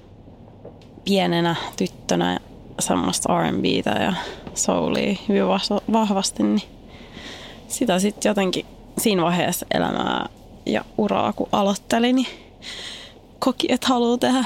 pienenä 1.04 1.56
tyttönä 1.76 2.40
semmoista 2.80 3.40
R&Btä 3.42 3.90
ja 3.90 4.12
soulia 4.54 5.16
hyvin 5.28 5.42
vahva- 5.42 5.92
vahvasti, 5.92 6.42
niin 6.42 6.62
sitä 7.68 7.98
sitten 7.98 8.30
jotenkin 8.30 8.66
siinä 8.98 9.22
vaiheessa 9.22 9.66
elämää 9.74 10.28
ja 10.66 10.84
uraa, 10.98 11.32
kun 11.32 11.48
aloittelin, 11.52 12.16
niin 12.16 12.26
koki, 13.38 13.66
että 13.70 13.86
haluaa 13.86 14.18
tehdä. 14.18 14.44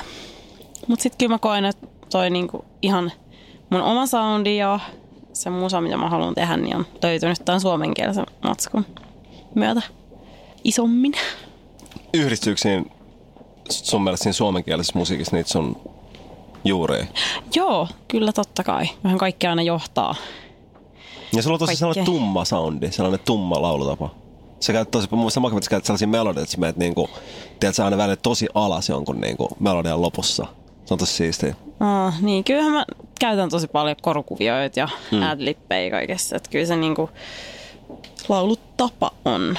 Mutta 0.86 1.02
sitten 1.02 1.18
kyllä 1.18 1.34
mä 1.34 1.38
koen, 1.38 1.64
että 1.64 1.86
toi 2.10 2.30
niinku 2.30 2.64
ihan 2.82 3.12
mun 3.70 3.82
oma 3.82 4.06
soundi 4.06 4.56
ja 4.56 4.80
se 5.32 5.50
musa, 5.50 5.80
mitä 5.80 5.96
mä 5.96 6.08
haluan 6.08 6.34
tehdä, 6.34 6.56
niin 6.56 6.76
on 6.76 6.86
löytynyt 7.02 7.38
tämän 7.44 7.60
suomenkielisen 7.60 8.26
matskun 8.42 8.86
myötä 9.54 9.82
isommin. 10.64 11.12
Yhdistyykö 12.14 12.60
siinä 12.60 12.84
sun 13.70 14.04
mielestä 14.04 14.22
siinä 14.22 14.32
suomenkielisessä 14.32 14.98
musiikissa 14.98 15.36
niitä 15.36 15.50
sun 15.50 15.76
juuria? 16.64 17.06
Joo, 17.54 17.88
kyllä 18.08 18.32
totta 18.32 18.64
kai. 18.64 18.88
Vähän 19.04 19.18
kaikki 19.18 19.46
aina 19.46 19.62
johtaa. 19.62 20.14
Ja 21.36 21.42
sulla 21.42 21.54
on 21.54 21.58
tosi 21.58 21.66
Kaikkea. 21.66 21.78
sellainen 21.78 22.04
tumma 22.04 22.44
soundi, 22.44 22.92
sellainen 22.92 23.20
tumma 23.24 23.62
laulutapa. 23.62 24.10
Sä 24.60 24.72
käyt 24.72 24.90
tosi, 24.90 25.08
muista 25.10 25.40
makavasti 25.40 25.64
sä 25.64 25.70
käyt 25.70 25.84
sellaisia 25.84 26.08
melodioita, 26.08 26.40
että 26.40 26.52
sä 26.52 26.60
menet 26.60 26.76
niinku, 26.76 27.10
tiedät 27.60 27.76
sä 27.76 27.84
aina 27.84 27.96
välillä 27.96 28.16
tosi 28.16 28.46
alas 28.54 28.88
jonkun 28.88 29.20
niinku 29.20 29.48
melodian 29.60 30.02
lopussa. 30.02 30.46
Se 30.84 30.94
on 30.94 30.98
tosi 30.98 31.12
siistiä. 31.12 31.54
Ah, 31.80 32.22
niin, 32.22 32.44
kyllähän 32.44 32.72
mä 32.72 32.84
käytän 33.20 33.50
tosi 33.50 33.68
paljon 33.68 33.96
korukuvioita 34.02 34.80
ja 34.80 34.88
mm. 35.10 35.22
adlippejä 35.22 35.90
kaikessa. 35.90 36.36
Että 36.36 36.50
kyllä 36.50 36.66
se 36.66 36.76
niinku 36.76 37.10
laulutapa 38.28 39.10
on 39.24 39.58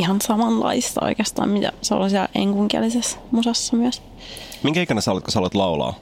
ihan 0.00 0.20
samanlaista 0.20 1.04
oikeastaan, 1.04 1.48
mitä 1.48 1.72
se 1.82 1.94
on 1.94 2.10
siellä 2.10 2.28
enkunkielisessä 2.34 3.18
musassa 3.30 3.76
myös. 3.76 4.02
Minkä 4.62 4.82
ikäinen 4.82 5.02
sä 5.02 5.12
olet, 5.12 5.24
kun 5.24 5.32
sä 5.32 5.38
aloit 5.38 5.54
laulaa? 5.54 5.94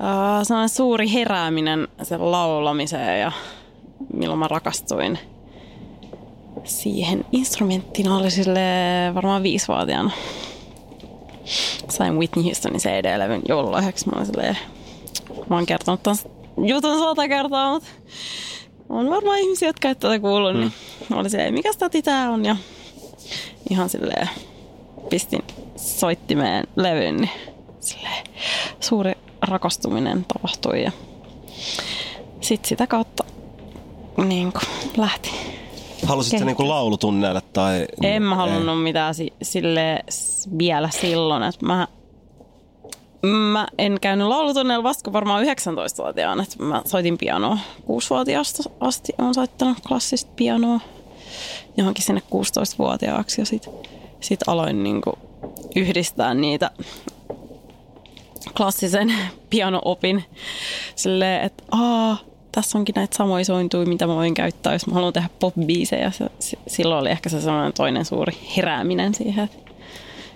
Uh, 0.00 0.42
sellainen 0.42 0.68
suuri 0.68 1.12
herääminen 1.12 1.88
sen 2.02 2.30
laulamiseen 2.30 3.20
ja 3.20 3.32
milloin 4.12 4.38
mä 4.38 4.48
rakastuin 4.48 5.18
siihen 6.64 7.24
instrumenttiin 7.32 8.08
oli 8.08 8.30
sille 8.30 8.60
varmaan 9.14 9.42
viisivuotiaana. 9.42 10.10
Sain 11.88 12.18
Whitney 12.18 12.44
Houstonin 12.44 12.80
CD-levyn 12.80 13.42
joululahjaksi. 13.48 14.08
Mä 14.08 14.24
silleen, 14.24 14.58
mä 15.48 15.56
oon 15.56 15.66
kertonut 15.66 16.02
tämän 16.02 16.18
jutun 16.68 16.98
sata 16.98 17.28
kertaa, 17.28 17.72
mutta 17.72 17.88
on 18.88 19.10
varmaan 19.10 19.38
ihmisiä, 19.38 19.68
jotka 19.68 19.88
ei 19.88 19.94
tätä 19.94 20.18
kuullut, 20.18 20.54
niin 20.54 20.72
oli 21.12 21.30
silleen, 21.30 21.54
mikä 21.54 21.72
stati 21.72 22.02
tää 22.02 22.30
on? 22.30 22.44
Ja 22.44 22.56
ihan 23.70 23.88
silleen 23.88 24.28
pistin 25.10 25.42
soittimeen 25.76 26.66
levyn, 26.76 27.16
niin 27.16 27.30
silleen 27.80 28.24
suuri 28.80 29.12
rakastuminen 29.42 30.24
tapahtui 30.24 30.82
ja 30.82 30.92
sitten 32.40 32.68
sitä 32.68 32.86
kautta 32.86 33.24
niin 34.24 34.52
kuin 34.52 34.62
lähti. 34.96 35.30
Halusit 36.06 36.30
sä 36.30 36.34
Kehittyy. 36.34 36.46
niinku 36.46 36.68
laulutunneille 36.68 37.40
tai... 37.52 37.86
En 38.02 38.22
mä 38.22 38.34
Ei. 38.34 38.36
halunnut 38.36 38.82
mitään 38.82 39.14
si- 39.14 39.32
sille 39.42 40.04
vielä 40.58 40.90
silloin, 40.90 41.42
että 41.42 41.66
mä, 41.66 41.88
mä 43.52 43.66
en 43.78 43.98
käynyt 44.00 44.28
laulutunneilla 44.28 44.82
vasta 44.84 45.04
kun 45.04 45.12
varmaan 45.12 45.44
19-vuotiaana, 45.44 46.42
että 46.42 46.62
mä 46.62 46.82
soitin 46.84 47.18
pianoa 47.18 47.58
6-vuotiaasta 47.82 48.70
asti, 48.80 49.12
olen 49.18 49.34
soittanut 49.34 49.78
klassista 49.88 50.32
pianoa 50.36 50.80
johonkin 51.76 52.04
sinne 52.04 52.22
16-vuotiaaksi 52.34 53.40
ja 53.40 53.44
sit, 53.44 53.70
sit 54.20 54.40
aloin 54.46 54.82
niinku 54.82 55.18
yhdistää 55.76 56.34
niitä 56.34 56.70
klassisen 58.56 59.14
piano-opin 59.50 60.24
silleen, 60.96 61.42
että 61.42 61.64
aa, 61.70 62.18
tässä 62.52 62.78
onkin 62.78 62.92
näitä 62.94 63.16
samoja 63.16 63.44
sointuja, 63.44 63.86
mitä 63.86 64.06
mä 64.06 64.14
voin 64.14 64.34
käyttää, 64.34 64.72
jos 64.72 64.86
mä 64.86 64.94
haluan 64.94 65.12
tehdä 65.12 65.28
pop-biisejä. 65.40 66.10
Se, 66.10 66.26
se, 66.38 66.58
silloin 66.66 67.00
oli 67.00 67.10
ehkä 67.10 67.28
se 67.28 67.40
sellainen 67.40 67.72
toinen 67.72 68.04
suuri 68.04 68.32
herääminen 68.56 69.14
siihen, 69.14 69.44
että 69.44 69.72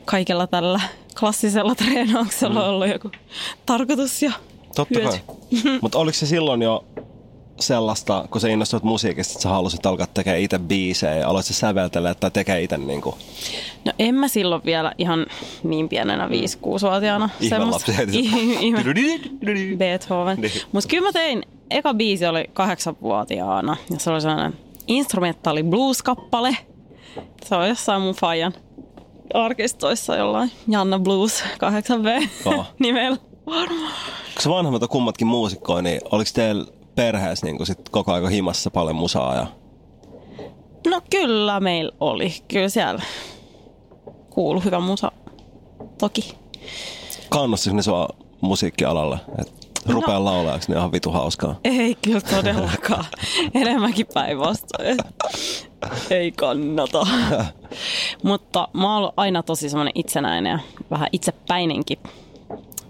kaikella 0.04 0.46
tällä 0.46 0.80
klassisella 1.20 1.74
treenauksella 1.74 2.64
on 2.64 2.70
ollut 2.70 2.88
joku 2.88 3.10
tarkoitus 3.66 4.22
ja 4.22 4.32
Totta 4.76 5.00
hyöty. 5.00 5.18
kai. 5.26 5.78
Mutta 5.82 5.98
oliko 5.98 6.18
se 6.18 6.26
silloin 6.26 6.62
jo 6.62 6.84
sellaista, 7.60 8.24
kun 8.30 8.40
sä 8.40 8.48
innostuit 8.48 8.82
musiikista, 8.82 9.32
että 9.32 9.42
sä 9.42 9.48
halusit 9.48 9.86
alkaa 9.86 10.06
tekemään 10.06 10.40
itse 10.40 10.58
biisejä 10.58 11.14
ja 11.14 11.28
aloit 11.28 11.46
sä 11.46 11.54
säveltellä 11.54 12.14
tai 12.14 12.30
tekee 12.30 12.62
itse 12.62 12.78
niinku 12.78 13.18
No 13.84 13.92
en 13.98 14.14
mä 14.14 14.28
silloin 14.28 14.62
vielä 14.64 14.92
ihan 14.98 15.26
niin 15.62 15.88
pienenä 15.88 16.26
5-6-vuotiaana. 16.26 17.28
Ihme 17.40 17.58
lapsi 17.58 17.96
heti. 17.96 18.18
Ihme 18.60 18.84
Beethoven. 19.78 20.40
Niin. 20.40 20.52
Mutta 20.72 20.88
kyllä 20.88 21.08
mä 21.08 21.12
tein, 21.12 21.42
eka 21.70 21.94
biisi 21.94 22.26
oli 22.26 22.50
kahdeksanvuotiaana 22.52 23.76
ja 23.90 23.98
se 23.98 24.10
oli 24.10 24.20
sellainen 24.20 24.58
instrumentaali 24.86 25.62
blues-kappale. 25.62 26.56
Se 27.44 27.54
on 27.54 27.68
jossain 27.68 28.02
mun 28.02 28.14
fajan 28.14 28.52
arkistoissa 29.34 30.16
jollain 30.16 30.50
Janna 30.68 30.98
Blues 30.98 31.44
8V 31.44 32.28
Kova. 32.44 32.64
nimellä. 32.78 33.16
Kun 33.44 34.42
se 34.42 34.50
vanhemmat 34.50 34.82
on 34.82 34.88
kummatkin 34.88 35.26
muusikkoja, 35.26 35.82
niin 35.82 36.00
oliko 36.10 36.30
teillä 36.34 36.77
perheessä 36.98 37.46
niin 37.46 37.66
sit 37.66 37.88
koko 37.88 38.12
ajan 38.12 38.30
himassa 38.30 38.70
paljon 38.70 38.96
musaa? 38.96 39.34
Ja... 39.34 39.46
No 40.90 41.00
kyllä 41.10 41.60
meillä 41.60 41.92
oli. 42.00 42.34
Kyllä 42.48 42.68
siellä 42.68 43.02
kuulu 44.30 44.60
hyvä 44.60 44.80
musa. 44.80 45.12
Toki. 45.98 46.34
Kannustiko 47.28 47.76
ne 47.76 47.82
sua 47.82 48.08
musiikkialalle? 48.40 49.18
Et 49.38 49.52
rupea 49.86 50.14
no. 50.14 50.24
laulajaksi, 50.24 50.68
niin 50.68 50.78
ihan 50.78 50.92
vitu 50.92 51.10
hauskaa. 51.10 51.60
Ei 51.64 51.94
kyllä 51.94 52.20
todellakaan. 52.20 53.04
Enemmänkin 53.54 54.06
päinvastoin. 54.14 54.96
Ei 56.10 56.32
kannata. 56.32 57.06
Mutta 58.22 58.68
mä 58.72 58.88
oon 58.88 58.96
ollut 58.96 59.14
aina 59.16 59.42
tosi 59.42 59.68
semmoinen 59.68 59.92
itsenäinen 59.94 60.50
ja 60.50 60.58
vähän 60.90 61.08
itsepäinenkin 61.12 61.98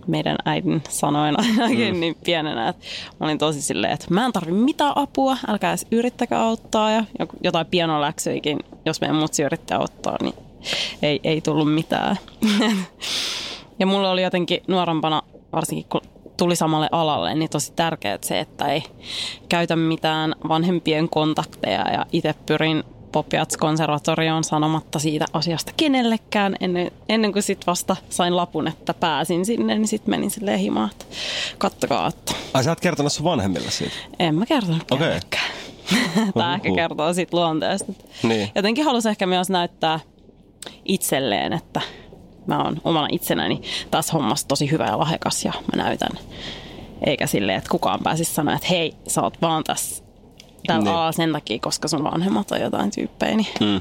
meidän 0.08 0.36
äidin 0.44 0.82
sanoen 0.88 1.40
ainakin 1.40 1.94
mm. 1.94 2.00
niin 2.00 2.16
pienenä, 2.24 2.68
että 2.68 2.86
mä 3.20 3.26
olin 3.26 3.38
tosi 3.38 3.62
silleen, 3.62 3.92
että 3.92 4.06
mä 4.10 4.26
en 4.26 4.32
tarvi 4.32 4.52
mitään 4.52 4.92
apua, 4.96 5.36
älkää 5.48 5.70
edes 5.70 5.86
yrittäkää 5.90 6.42
auttaa 6.42 6.90
ja 6.90 7.04
jotain 7.44 7.66
pianoläksyikin, 7.66 8.58
jos 8.84 9.00
meidän 9.00 9.16
mutsi 9.16 9.42
yrittää 9.42 9.78
auttaa, 9.78 10.16
niin 10.20 10.34
ei, 11.02 11.20
ei 11.24 11.40
tullut 11.40 11.74
mitään. 11.74 12.16
ja 13.80 13.86
mulla 13.86 14.10
oli 14.10 14.22
jotenkin 14.22 14.60
nuorempana, 14.66 15.22
varsinkin 15.52 15.86
kun 15.88 16.00
tuli 16.36 16.56
samalle 16.56 16.88
alalle, 16.92 17.34
niin 17.34 17.50
tosi 17.50 17.72
tärkeää 17.76 18.18
se, 18.20 18.40
että 18.40 18.66
ei 18.66 18.82
käytä 19.48 19.76
mitään 19.76 20.34
vanhempien 20.48 21.08
kontakteja 21.08 21.92
ja 21.92 22.06
itse 22.12 22.34
pyrin 22.46 22.84
Popiats-konservatorioon 23.18 24.44
sanomatta 24.44 24.98
siitä 24.98 25.24
asiasta 25.32 25.72
kenellekään 25.76 26.56
ennen, 26.60 26.90
ennen 27.08 27.32
kuin 27.32 27.42
sitten 27.42 27.66
vasta 27.66 27.96
sain 28.10 28.36
lapun, 28.36 28.68
että 28.68 28.94
pääsin 28.94 29.46
sinne, 29.46 29.74
niin 29.78 29.88
sitten 29.88 30.10
menin 30.10 30.30
silleen 30.30 30.58
himaan, 30.58 30.90
että 30.90 31.04
kattokaa, 31.58 32.06
että 32.06 32.34
Ai 32.54 32.64
sä 32.64 32.70
oot 32.70 32.80
kertonut 32.80 33.12
sun 33.12 33.24
vanhemmille 33.24 33.70
siitä? 33.70 33.94
en 34.18 34.34
mä 34.34 34.46
kertonut 34.46 34.82
Okei. 34.90 34.98
kenellekään. 34.98 35.50
Tämä 36.34 36.54
ehkä 36.54 36.68
Uhuhu. 36.68 36.76
kertoo 36.76 37.14
siitä 37.14 37.36
luonteesta. 37.36 37.92
Niin. 38.22 38.50
Jotenkin 38.54 38.84
halusin 38.84 39.10
ehkä 39.10 39.26
myös 39.26 39.50
näyttää 39.50 40.00
itselleen, 40.84 41.52
että 41.52 41.80
mä 42.46 42.62
oon 42.62 42.80
omana 42.84 43.08
itsenäni 43.10 43.62
tässä 43.90 44.12
hommassa 44.12 44.48
tosi 44.48 44.70
hyvä 44.70 44.86
ja 44.86 44.98
lahjakas 44.98 45.44
ja 45.44 45.52
mä 45.76 45.82
näytän. 45.82 46.18
Eikä 47.06 47.26
silleen, 47.26 47.58
että 47.58 47.70
kukaan 47.70 48.00
pääsisi 48.02 48.34
sanoa, 48.34 48.54
että 48.54 48.68
hei, 48.70 48.94
sä 49.08 49.22
oot 49.22 49.42
vaan 49.42 49.64
tässä 49.64 50.07
tällä 50.66 50.84
Niin. 50.84 50.94
alalla 50.94 51.12
sen 51.12 51.32
takia, 51.32 51.58
koska 51.60 51.88
sun 51.88 52.04
vanhemmat 52.04 52.50
on 52.50 52.60
jotain 52.60 52.90
tyyppejä. 52.90 53.36
Niin 53.36 53.46
Mm. 53.60 53.80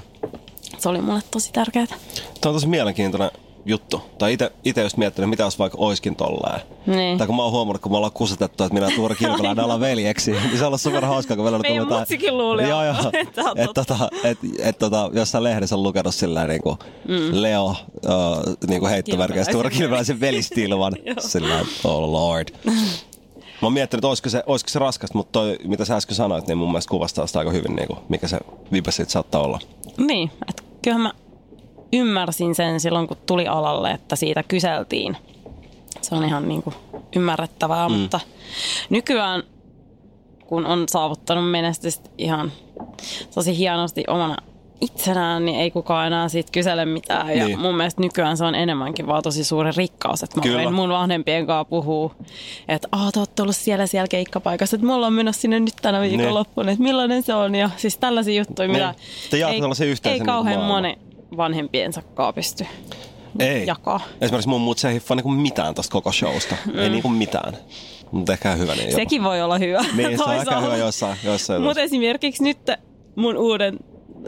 se 0.77 0.89
oli 0.89 1.01
mulle 1.01 1.21
tosi 1.31 1.51
tärkeää. 1.53 1.85
Tämä 1.85 1.97
on 2.45 2.53
tosi 2.53 2.67
mielenkiintoinen 2.67 3.31
juttu. 3.65 4.01
Tai 4.17 4.37
ite 4.65 4.83
just 4.83 4.97
miettinyt, 4.97 5.29
mitä 5.29 5.43
jos 5.43 5.59
vaikka 5.59 5.77
oiskin 5.81 6.15
tolleen. 6.15 6.61
Niin. 6.85 7.17
Tai 7.17 7.27
kun 7.27 7.35
mä 7.35 7.43
oon 7.43 7.51
huomannut, 7.51 7.81
kun 7.81 7.91
me 7.91 7.95
ollaan 7.97 8.11
kusetettu, 8.11 8.63
että 8.63 8.73
minä 8.73 8.91
Tuura 8.95 9.15
Kilpeläinen 9.15 9.63
ollaan 9.63 9.79
veljeksi, 9.79 10.31
niin 10.31 10.57
se 10.57 10.63
on 10.63 10.67
ollut 10.67 10.81
super 10.81 11.05
hauskaa, 11.05 11.35
kun 11.37 11.45
meillä 11.45 11.55
on 11.55 11.61
Meidän 11.61 11.83
tullut 11.83 11.99
mutsikin 11.99 12.37
luuli, 12.37 12.69
joo, 12.69 12.83
joo, 12.85 12.95
että 13.13 13.41
et, 13.55 13.69
tota, 13.73 14.09
et, 14.23 14.37
et, 14.59 14.77
tota, 14.77 15.09
jossain 15.13 15.43
lehdessä 15.43 15.75
on 15.75 15.83
lukenut 15.83 16.15
sillä 16.15 16.47
niin 16.47 16.61
kuin 16.61 16.77
mm. 17.07 17.41
Leo 17.41 17.65
uh, 17.65 17.75
niin 18.67 18.79
kuin 18.79 18.89
heittomerkeistä 18.89 19.51
Tuura 19.51 19.69
Kilpeläisen 19.69 20.19
velistilvan. 20.27 20.93
Sillä 21.19 21.65
oh 21.83 22.11
lord. 22.11 22.47
Mä 23.61 23.65
oon 23.65 23.73
miettinyt, 23.73 23.99
että 23.99 24.07
olisiko 24.07 24.29
se, 24.29 24.43
olisiko 24.45 24.69
se 24.69 24.79
raskasta, 24.79 25.17
mutta 25.17 25.39
toi, 25.39 25.57
mitä 25.63 25.85
sä 25.85 25.95
äsken 25.95 26.15
sanoit, 26.15 26.47
niin 26.47 26.57
mun 26.57 26.71
mielestä 26.71 26.89
kuvastaa 26.89 27.27
sitä 27.27 27.39
aika 27.39 27.51
hyvin, 27.51 27.75
niin 27.75 27.87
kuin, 27.87 27.99
mikä 28.09 28.27
se 28.27 28.39
vibe 28.71 28.91
siitä 28.91 29.11
saattaa 29.11 29.41
olla. 29.41 29.59
Niin, 29.97 30.31
että 30.49 30.63
kyllähän 30.81 31.01
mä 31.01 31.13
ymmärsin 31.93 32.55
sen 32.55 32.79
silloin, 32.79 33.07
kun 33.07 33.17
tuli 33.25 33.47
alalle, 33.47 33.91
että 33.91 34.15
siitä 34.15 34.43
kyseltiin. 34.43 35.17
Se 36.01 36.15
on 36.15 36.23
ihan 36.23 36.47
niin 36.47 36.63
kuin 36.63 36.75
ymmärrettävää, 37.15 37.89
mm. 37.89 37.95
mutta 37.95 38.19
nykyään 38.89 39.43
kun 40.47 40.65
on 40.65 40.83
saavuttanut 40.89 41.51
menestystä 41.51 42.09
ihan 42.17 42.51
tosi 43.35 43.57
hienosti 43.57 44.03
omana 44.07 44.37
itsenään, 44.81 45.45
niin 45.45 45.59
ei 45.59 45.71
kukaan 45.71 46.07
enää 46.07 46.29
siitä 46.29 46.51
kysele 46.51 46.85
mitään. 46.85 47.37
Ja 47.37 47.45
Niin. 47.45 47.59
mun 47.59 47.77
mielestä 47.77 48.01
nykyään 48.01 48.37
se 48.37 48.43
on 48.45 48.55
enemmänkin 48.55 49.07
vaan 49.07 49.23
tosi 49.23 49.43
suuri 49.43 49.71
rikkaus, 49.77 50.23
että 50.23 50.35
mä 50.39 50.41
Kyllä. 50.43 50.63
voin 50.63 50.73
mun 50.75 50.89
vanhempien 50.89 51.47
kanssa 51.47 51.65
puhua, 51.65 52.15
että 52.67 52.87
aah, 52.91 53.11
te 53.13 53.19
ootte 53.19 53.41
ollut 53.41 53.55
siellä 53.55 53.87
siellä 53.87 54.07
keikkapaikassa, 54.07 54.75
että 54.75 54.87
me 54.87 54.93
ollaan 54.93 55.13
menossa 55.13 55.41
sinne 55.41 55.59
nyt 55.59 55.73
tänä 55.81 56.01
viikonloppuna, 56.01 56.71
että 56.71 56.83
millainen 56.83 57.23
se 57.23 57.33
on. 57.33 57.55
Ja 57.55 57.69
siis 57.77 57.97
tällaisia 57.97 58.37
juttuja, 58.41 58.67
mitä 58.69 58.91
Niin. 58.91 59.29
Te 59.29 59.37
jaatte 59.37 59.83
ei, 59.83 59.89
yhteisen 59.89 60.19
ei 60.21 60.25
kauhean 60.25 60.59
maailman. 60.59 60.81
moni 60.83 60.97
vanhempiensa 61.37 62.01
pysty 62.35 62.65
Ei. 63.39 63.65
jakaa. 63.67 63.99
Esimerkiksi 64.21 64.49
mun 64.49 64.61
muut 64.61 64.77
se 64.77 64.87
ei 64.87 64.93
hiffaa 64.93 65.15
niinku 65.15 65.29
mitään 65.29 65.75
tosta 65.75 65.91
koko 65.91 66.11
showsta. 66.11 66.55
Mm. 66.65 66.79
Ei 66.79 66.89
niinku 66.89 67.09
mitään. 67.09 67.57
Mutta 68.11 68.33
ehkä 68.33 68.51
hyvä 68.55 68.75
niin 68.75 68.85
jopa. 68.85 68.95
Sekin 68.95 69.23
voi 69.23 69.41
olla 69.41 69.57
hyvä. 69.57 69.85
Niin, 69.95 70.17
se 70.17 70.23
on 70.23 70.35
ehkä 70.35 70.59
hyvä 70.59 70.77
joissain, 70.77 71.17
joissain 71.23 71.61
Mutta 71.61 71.81
esimerkiksi 71.81 72.43
nyt 72.43 72.57
mun 73.15 73.37
uuden 73.37 73.79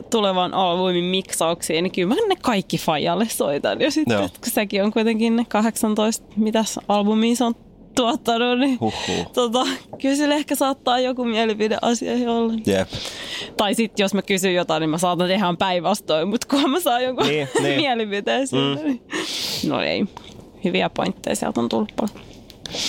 tulevan 0.10 0.54
albumin 0.54 1.04
miksauksiin, 1.04 1.84
niin 1.84 1.92
kyllä 1.92 2.16
mä 2.16 2.16
ne 2.28 2.36
kaikki 2.42 2.78
Fajalle 2.78 3.28
soitan. 3.30 3.82
Ja 3.82 3.92
sitten, 3.92 4.18
kun 4.20 4.52
sekin 4.52 4.84
on 4.84 4.92
kuitenkin 4.92 5.36
ne 5.36 5.46
18, 5.50 6.28
mitäs 6.36 6.80
albumia 6.88 7.36
se 7.36 7.44
on 7.44 7.56
tuottanut, 7.96 8.60
niin 8.60 8.80
Huhhuh. 8.80 9.32
tota, 9.34 9.60
kyllä 10.02 10.16
sille 10.16 10.36
ehkä 10.36 10.56
saattaa 10.56 11.00
joku 11.00 11.26
mielipide 11.26 11.78
asioihin 11.82 12.30
olla. 12.30 12.54
Jep. 12.66 12.88
Tai 13.58 13.74
sitten 13.74 14.04
jos 14.04 14.14
mä 14.14 14.22
kysyn 14.22 14.54
jotain, 14.56 14.82
niin 14.82 14.90
mä 14.90 14.98
saatan 14.98 15.28
tehdä 15.28 15.46
päinvastoin, 15.60 16.28
mutta 16.28 16.48
kun 16.48 16.70
mä 16.72 16.80
saan 16.80 17.04
jonkun 17.04 17.28
Niin, 17.28 17.48
niin. 17.64 17.76
mielipiteen 17.82 18.48
siitä, 18.48 18.84
niin... 18.84 19.02
No 19.68 19.82
ei, 19.82 20.06
hyviä 20.64 20.90
pointteja 20.90 21.36
sieltä 21.36 21.62
on 21.62 21.70
tullut 21.70 21.94
paljon. 21.96 22.26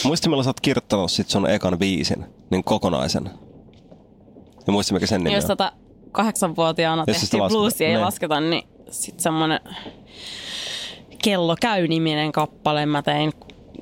Muisti, 0.04 0.28
milloin 0.28 0.44
sä 0.44 0.48
oot 0.50 0.60
kirjoittanut 0.60 1.10
sit 1.10 1.28
sun 1.30 1.50
ekan 1.50 1.78
biisin, 1.78 2.24
niin 2.50 2.64
kokonaisen. 2.64 3.30
Ja 4.66 4.72
muisti, 4.72 4.94
mikä 4.94 5.06
sen 5.06 5.24
nimi 5.24 5.34
Jos 5.36 5.44
on? 5.44 5.56
Kahdeksanvuotiaana 6.12 7.04
Jos 7.06 7.20
sitä 7.20 7.30
tehtiin 7.30 7.48
bluesia 7.48 7.86
ei 7.86 7.92
niin. 7.94 8.04
lasketa, 8.04 8.40
niin 8.40 8.62
sitten 8.90 9.22
semmoinen 9.22 9.60
Kello 11.24 11.56
käy-niminen 11.60 12.32
kappale 12.32 12.86
mä 12.86 13.02
tein 13.02 13.32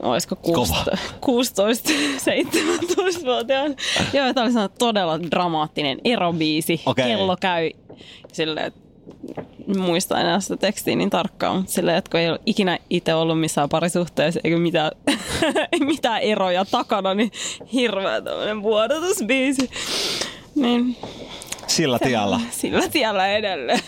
olisiko 0.02 0.36
Kova. 0.36 0.84
16, 1.20 1.88
17-vuotiaana. 1.90 3.74
Joo, 4.12 4.34
tämä 4.34 4.46
oli 4.46 4.68
todella 4.78 5.20
dramaattinen 5.22 5.98
erobiisi. 6.04 6.82
Okei. 6.86 7.04
Kello 7.04 7.36
käy 7.40 7.70
silleen, 8.32 8.66
että 8.66 8.80
muista 9.78 10.20
enää 10.20 10.40
sitä 10.40 10.56
tekstiä 10.56 10.96
niin 10.96 11.10
tarkkaan, 11.10 11.56
mutta 11.56 11.72
silleen, 11.72 11.96
että 11.96 12.10
kun 12.10 12.20
ei 12.20 12.30
ole 12.30 12.40
ikinä 12.46 12.78
itse 12.90 13.14
ollut 13.14 13.40
missään 13.40 13.68
parisuhteessa 13.68 14.40
eikä 14.44 14.58
mitään, 14.58 14.92
mitään 15.80 16.20
eroja 16.20 16.64
takana, 16.64 17.14
niin 17.14 17.32
hirveä 17.72 18.20
tämmöinen 18.20 18.62
vuodatusbiisi. 18.62 19.70
Niin 20.54 20.96
Sillä 21.68 21.98
tiellä. 21.98 22.40
sillä 22.50 22.88
tiellä 22.88 23.26
edelleen. 23.26 23.80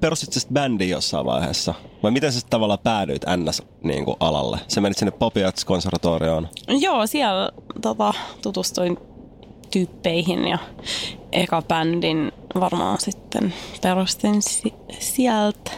Perustit 0.00 0.32
sä 0.32 0.40
sit 0.40 0.50
bändin 0.52 0.88
jossain 0.90 1.26
vaiheessa? 1.26 1.74
Vai 2.02 2.10
miten 2.10 2.32
sä 2.32 2.40
tavallaan 2.50 2.78
päädyit 2.78 3.22
NS-alalle? 3.36 4.58
Sä 4.68 4.80
menit 4.80 4.98
sinne 4.98 5.12
Popiats-konservatorioon. 5.12 6.48
Joo, 6.68 7.06
siellä 7.06 7.50
tota, 7.82 8.14
tutustuin 8.42 8.98
tyyppeihin 9.70 10.48
ja 10.48 10.58
eka 11.32 11.62
bändin 11.62 12.32
varmaan 12.60 13.00
sitten 13.00 13.54
perustin 13.82 14.42
si- 14.42 14.74
sieltä 14.98 15.70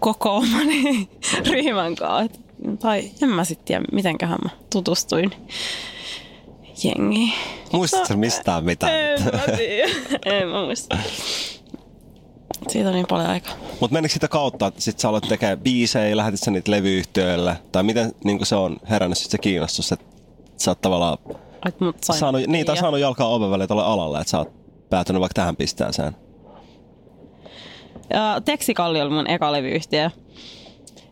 kokoomani 0.00 1.08
ryhmän 1.50 1.96
kanssa. 1.96 2.40
Tai 2.78 3.10
en 3.22 3.28
mä 3.28 3.44
sitten 3.44 3.64
tiedä, 3.66 3.84
mitenköhän 3.92 4.38
mä 4.44 4.50
tutustuin 4.72 5.30
jengiin. 6.84 7.32
Muistatko 7.72 8.16
mistään 8.16 8.64
mitään? 8.64 8.92
En 8.94 9.22
mä 9.24 9.56
tiedä. 9.56 9.88
en 10.24 10.48
mä 10.48 10.64
muista. 10.64 10.98
Siitä 12.68 12.88
on 12.88 12.94
niin 12.94 13.06
paljon 13.08 13.28
aikaa. 13.30 13.54
Mutta 13.80 13.94
menikö 13.94 14.12
sitä 14.14 14.28
kautta, 14.28 14.66
että 14.66 14.80
sit 14.80 14.98
sä 14.98 15.08
aloit 15.08 15.28
tekemään 15.28 15.58
biisejä, 15.60 16.16
lähetit 16.16 16.40
sä 16.40 16.50
niitä 16.50 16.70
levyyhtiöille? 16.70 17.56
Tai 17.72 17.82
miten 17.82 18.12
niin 18.24 18.46
se 18.46 18.54
on 18.56 18.76
herännyt 18.90 19.18
sit 19.18 19.30
se 19.30 19.38
kiinnostus, 19.38 19.92
että 19.92 20.04
sä 20.56 20.70
oot 20.70 20.80
tavallaan 20.80 21.18
Et 21.68 21.80
mut 21.80 21.96
sain 22.04 22.18
saanut, 22.18 22.46
niin, 22.46 22.66
tai 22.66 22.76
ja- 22.76 22.80
saanut 22.80 23.00
jalkaa 23.00 23.28
oven 23.28 23.50
väliin 23.50 23.68
tuolle 23.68 23.84
alalle, 23.84 24.18
että 24.20 24.30
sä 24.30 24.38
oot 24.38 24.52
päätynyt 24.90 25.20
vaikka 25.20 25.34
tähän 25.34 25.56
pisteeseen. 25.56 26.16
Ja 28.12 28.40
Teksikalli 28.44 29.00
oli 29.00 29.10
mun 29.10 29.30
eka 29.30 29.52
levyyhtiö. 29.52 30.10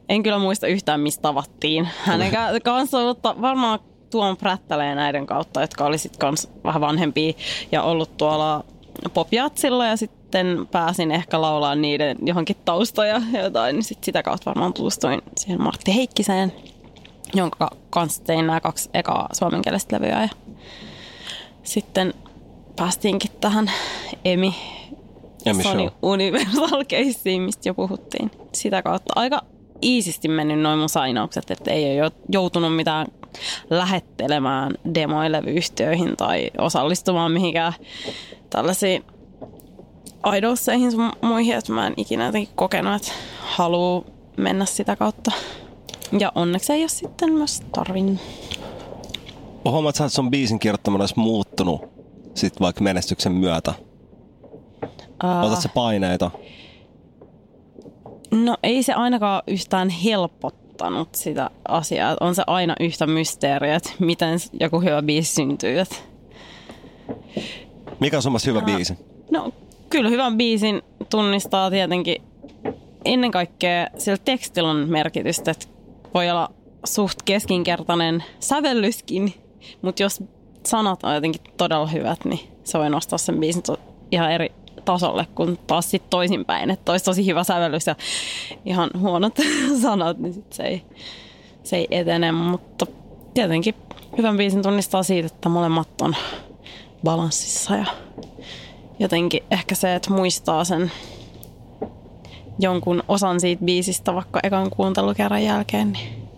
En 0.08 0.22
kyllä 0.22 0.38
muista 0.38 0.66
yhtään, 0.66 1.00
mistä 1.00 1.22
tavattiin 1.22 1.88
hänen 2.04 2.30
ka- 2.30 2.60
kanssa, 2.64 3.00
mutta 3.00 3.34
varmaan 3.40 3.78
Tuon 4.10 4.36
Prättäleen 4.36 4.96
näiden 4.96 5.26
kautta, 5.26 5.60
jotka 5.60 5.84
oli 5.84 5.98
sitten 5.98 6.18
kans 6.18 6.48
vähän 6.64 6.80
vanhempia 6.80 7.32
ja 7.72 7.82
ollut 7.82 8.16
tuolla 8.16 8.64
popjatsilla 9.14 9.86
ja 9.86 9.96
sitten 9.96 10.68
pääsin 10.70 11.10
ehkä 11.10 11.40
laulaa 11.40 11.74
niiden 11.74 12.16
johonkin 12.22 12.56
taustoja 12.64 13.22
ja 13.32 13.42
jotain, 13.42 13.76
niin 13.76 13.84
sit 13.84 14.04
sitä 14.04 14.22
kautta 14.22 14.50
varmaan 14.50 14.72
tutustuin 14.72 15.22
siihen 15.36 15.62
Martti 15.62 15.94
Heikkiseen, 15.94 16.52
jonka 17.34 17.70
kanssa 17.90 18.24
tein 18.24 18.46
nämä 18.46 18.60
kaksi 18.60 18.90
ekaa 18.94 19.28
suomenkielistä 19.32 19.96
levyä 19.96 20.22
ja 20.22 20.28
sitten 21.62 22.14
päästiinkin 22.76 23.30
tähän 23.40 23.70
Emi 24.24 24.54
Sony. 25.62 25.90
Universal 26.02 26.84
Caseen, 26.84 27.42
mistä 27.42 27.68
jo 27.68 27.74
puhuttiin. 27.74 28.30
Sitä 28.52 28.82
kautta 28.82 29.12
aika 29.16 29.42
iisisti 29.82 30.28
mennyt 30.28 30.60
noin 30.60 30.78
mun 30.78 30.88
sainaukset, 30.88 31.50
että 31.50 31.70
ei 31.70 31.84
ole 31.84 31.94
jo- 31.94 32.10
joutunut 32.32 32.76
mitään 32.76 33.06
lähettelemään 33.70 34.74
demoilevyyhtiöihin 34.94 36.16
tai 36.16 36.50
osallistumaan 36.58 37.32
mihinkään 37.32 37.72
tällaisiin 38.50 39.04
idolseihin 40.36 40.92
sun 40.92 41.12
muihin, 41.22 41.56
että 41.56 41.72
mä 41.72 41.86
en 41.86 41.94
ikinä 41.96 42.26
jotenkin 42.26 42.54
kokenut, 42.54 42.94
että 42.94 43.12
haluu 43.40 44.06
mennä 44.36 44.64
sitä 44.64 44.96
kautta. 44.96 45.32
Ja 46.18 46.32
onneksi 46.34 46.72
ei 46.72 46.80
ole 46.80 46.88
sitten 46.88 47.32
myös 47.32 47.62
tarvinnut. 47.72 48.18
Huomaat 49.64 49.94
sä, 49.96 50.04
että 50.04 50.14
sun 50.14 50.30
biisin 50.30 50.58
kirjoittaminen 50.58 51.02
olisi 51.02 51.18
muuttunut 51.18 51.80
sit 52.34 52.60
vaikka 52.60 52.84
menestyksen 52.84 53.32
myötä? 53.32 53.74
Ää, 55.22 55.42
Otat 55.42 55.60
sä 55.60 55.68
paineita? 55.68 56.30
No 58.30 58.56
ei 58.62 58.82
se 58.82 58.92
ainakaan 58.92 59.42
yhtään 59.46 59.88
helpottanut 59.88 61.14
sitä 61.14 61.50
asiaa. 61.68 62.16
On 62.20 62.34
se 62.34 62.42
aina 62.46 62.74
yhtä 62.80 63.06
mysteeriä, 63.06 63.74
että 63.74 63.90
miten 63.98 64.38
joku 64.60 64.80
hyvä 64.80 65.02
biisi 65.02 65.34
syntyy. 65.34 65.76
Mikä 68.00 68.16
on 68.16 68.22
sun 68.22 68.38
hyvä 68.46 68.60
biisi? 68.60 68.94
No 69.30 69.52
kyllä 69.90 70.10
hyvän 70.10 70.36
biisin 70.36 70.82
tunnistaa 71.10 71.70
tietenkin 71.70 72.22
ennen 73.04 73.30
kaikkea 73.30 73.86
sillä 73.98 74.18
tekstillä 74.24 74.70
on 74.70 74.88
merkitystä, 74.88 75.50
että 75.50 75.66
voi 76.14 76.30
olla 76.30 76.50
suht 76.84 77.22
keskinkertainen 77.24 78.24
sävellyskin, 78.40 79.34
mutta 79.82 80.02
jos 80.02 80.24
sanat 80.66 81.04
on 81.04 81.14
jotenkin 81.14 81.40
todella 81.56 81.86
hyvät, 81.86 82.24
niin 82.24 82.40
se 82.64 82.78
voi 82.78 82.90
nostaa 82.90 83.18
sen 83.18 83.40
biisin 83.40 83.62
ihan 84.10 84.32
eri 84.32 84.52
tasolle 84.88 85.26
kuin 85.34 85.58
taas 85.66 85.90
sitten 85.90 86.10
toisinpäin, 86.10 86.70
että 86.70 86.92
olisi 86.92 87.04
tosi 87.04 87.26
hyvä 87.26 87.44
sävellys 87.44 87.86
ja 87.86 87.96
ihan 88.64 88.90
huonot 88.98 89.32
sanat, 89.82 90.18
niin 90.18 90.34
sit 90.34 90.52
se 90.52 90.62
ei, 90.62 90.82
se 91.62 91.76
ei 91.76 91.86
etene, 91.90 92.32
mutta 92.32 92.86
tietenkin 93.34 93.74
hyvän 94.18 94.36
biisin 94.36 94.62
tunnistaa 94.62 95.02
siitä, 95.02 95.26
että 95.26 95.48
molemmat 95.48 96.00
on 96.00 96.16
balanssissa 97.04 97.76
ja 97.76 97.84
jotenkin 98.98 99.42
ehkä 99.50 99.74
se, 99.74 99.94
että 99.94 100.12
muistaa 100.12 100.64
sen 100.64 100.92
jonkun 102.58 103.02
osan 103.08 103.40
siitä 103.40 103.64
biisistä 103.64 104.14
vaikka 104.14 104.40
ekan 104.42 104.70
kuuntelukerran 104.70 105.44
jälkeen, 105.44 105.92
niin 105.92 106.28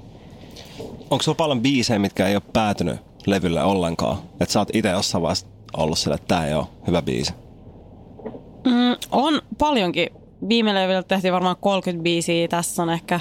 Onko 1.11 1.23
sulla 1.23 1.37
paljon 1.37 1.63
biisejä, 1.63 1.99
mitkä 1.99 2.27
ei 2.27 2.35
ole 2.35 2.43
päätynyt 2.53 2.97
levylle 3.27 3.63
ollenkaan? 3.63 4.19
Että 4.41 4.53
sä 4.53 4.59
oot 4.59 4.69
itse 4.73 4.91
jossain 4.91 5.23
vaiheessa 5.23 5.47
ollut 5.77 5.99
sille, 5.99 6.15
että 6.15 6.27
tää 6.35 6.47
ei 6.47 6.55
ole 6.55 6.67
hyvä 6.87 7.03
biisi. 7.03 7.33
Mm, 8.65 8.97
on 9.13 9.43
paljonkin. 9.59 10.09
Viime 10.49 10.75
levyllä 10.75 11.03
tehtiin 11.03 11.35
varmaan 11.35 11.57
30 11.61 12.03
biisiä, 12.03 12.49
tässä 12.49 12.83
on 12.83 12.91
ehkä, 12.91 13.21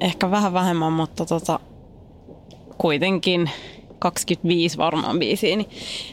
ehkä 0.00 0.30
vähän 0.30 0.52
vähemmän, 0.52 0.92
mutta 0.92 1.24
tota, 1.24 1.60
kuitenkin 2.78 3.50
25 3.98 4.78
varmaan 4.78 5.18
biisiä, 5.18 5.56
niin 5.56 5.70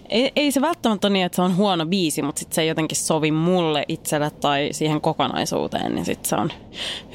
ei, 0.09 0.31
ei 0.35 0.51
se 0.51 0.61
välttämättä 0.61 1.07
ole 1.07 1.13
niin, 1.13 1.25
että 1.25 1.35
se 1.35 1.41
on 1.41 1.57
huono 1.57 1.85
biisi, 1.85 2.21
mutta 2.21 2.39
sit 2.39 2.53
se 2.53 2.61
ei 2.61 2.67
jotenkin 2.67 2.97
sovi 2.97 3.31
mulle 3.31 3.85
itselle 3.87 4.29
tai 4.29 4.69
siihen 4.71 5.01
kokonaisuuteen, 5.01 5.95
niin 5.95 6.05
sit 6.05 6.25
se 6.25 6.35
on 6.35 6.51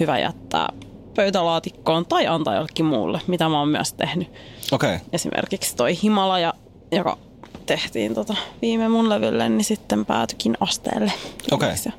hyvä 0.00 0.18
jättää 0.18 0.68
pöytälaatikkoon 1.14 2.06
tai 2.06 2.26
antaa 2.26 2.54
jollekin 2.54 2.86
muulle, 2.86 3.20
mitä 3.26 3.48
mä 3.48 3.58
oon 3.58 3.68
myös 3.68 3.92
tehnyt. 3.92 4.28
Okay. 4.72 4.98
Esimerkiksi 5.12 5.76
toi 5.76 5.98
Himalaja, 6.02 6.54
joka 6.92 7.18
tehtiin 7.66 8.14
tota 8.14 8.36
viime 8.62 8.88
mun 8.88 9.08
levylle, 9.08 9.48
niin 9.48 9.64
sitten 9.64 10.06
päätyikin 10.06 10.56
asteelle. 10.60 11.12
Okei. 11.50 11.74
Ja 11.84 11.92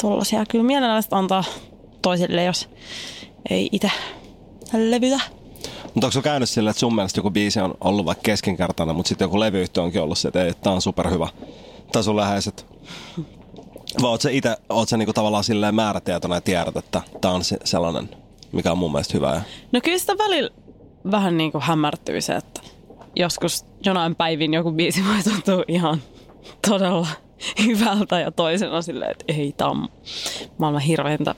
Tuollaisia 0.00 0.46
kyllä 0.46 0.64
mielellään 0.64 1.02
antaa 1.10 1.44
toisille, 2.02 2.44
jos 2.44 2.68
ei 3.50 3.68
itse 3.72 3.90
levytä. 4.72 5.20
Mutta 5.94 6.06
onko 6.06 6.10
sulla 6.10 6.24
käynyt 6.24 6.48
silleen, 6.48 6.70
että 6.70 6.80
sun 6.80 6.94
mielestä 6.94 7.18
joku 7.18 7.30
biisi 7.30 7.60
on 7.60 7.74
ollut 7.80 8.06
vaikka 8.06 8.22
keskinkertainen, 8.22 8.96
mutta 8.96 9.08
sitten 9.08 9.26
joku 9.26 9.40
levyyhtiö 9.40 9.82
onkin 9.82 10.02
ollut 10.02 10.18
se, 10.18 10.28
että 10.28 10.44
ei, 10.44 10.54
tää 10.54 10.72
on 10.72 10.82
superhyvä. 10.82 11.28
Tai 11.92 12.04
sun 12.04 12.16
läheiset. 12.16 12.66
Vai 14.02 14.10
oot 14.10 14.20
sä 14.20 14.30
itse, 14.30 14.56
oot 14.68 14.88
sä 14.88 14.96
niinku 14.96 15.12
tavallaan 15.12 15.44
silleen 15.44 15.74
määrätietoinen 15.74 16.36
ja 16.36 16.40
tiedät, 16.40 16.76
että 16.76 17.02
tää 17.20 17.30
on 17.30 17.44
se, 17.44 17.56
sellainen, 17.64 18.08
mikä 18.52 18.72
on 18.72 18.78
mun 18.78 18.92
mielestä 18.92 19.14
hyvä. 19.14 19.42
No 19.72 19.80
kyllä 19.84 19.98
sitä 19.98 20.18
välillä 20.18 20.50
vähän 21.10 21.36
niin 21.38 21.52
kuin 21.52 21.62
hämärtyy 21.62 22.20
se, 22.20 22.32
että 22.32 22.60
joskus 23.16 23.64
jonain 23.84 24.14
päivin 24.14 24.54
joku 24.54 24.72
biisi 24.72 25.04
voi 25.04 25.22
tuntua 25.32 25.64
ihan 25.68 26.02
todella 26.68 27.06
hyvältä 27.66 28.20
ja 28.20 28.30
toisena 28.30 28.82
silleen, 28.82 29.10
että 29.10 29.24
ei, 29.28 29.54
tämä 29.56 29.70
on 29.70 29.88
maailman 30.58 30.82
hirveintä 30.82 31.34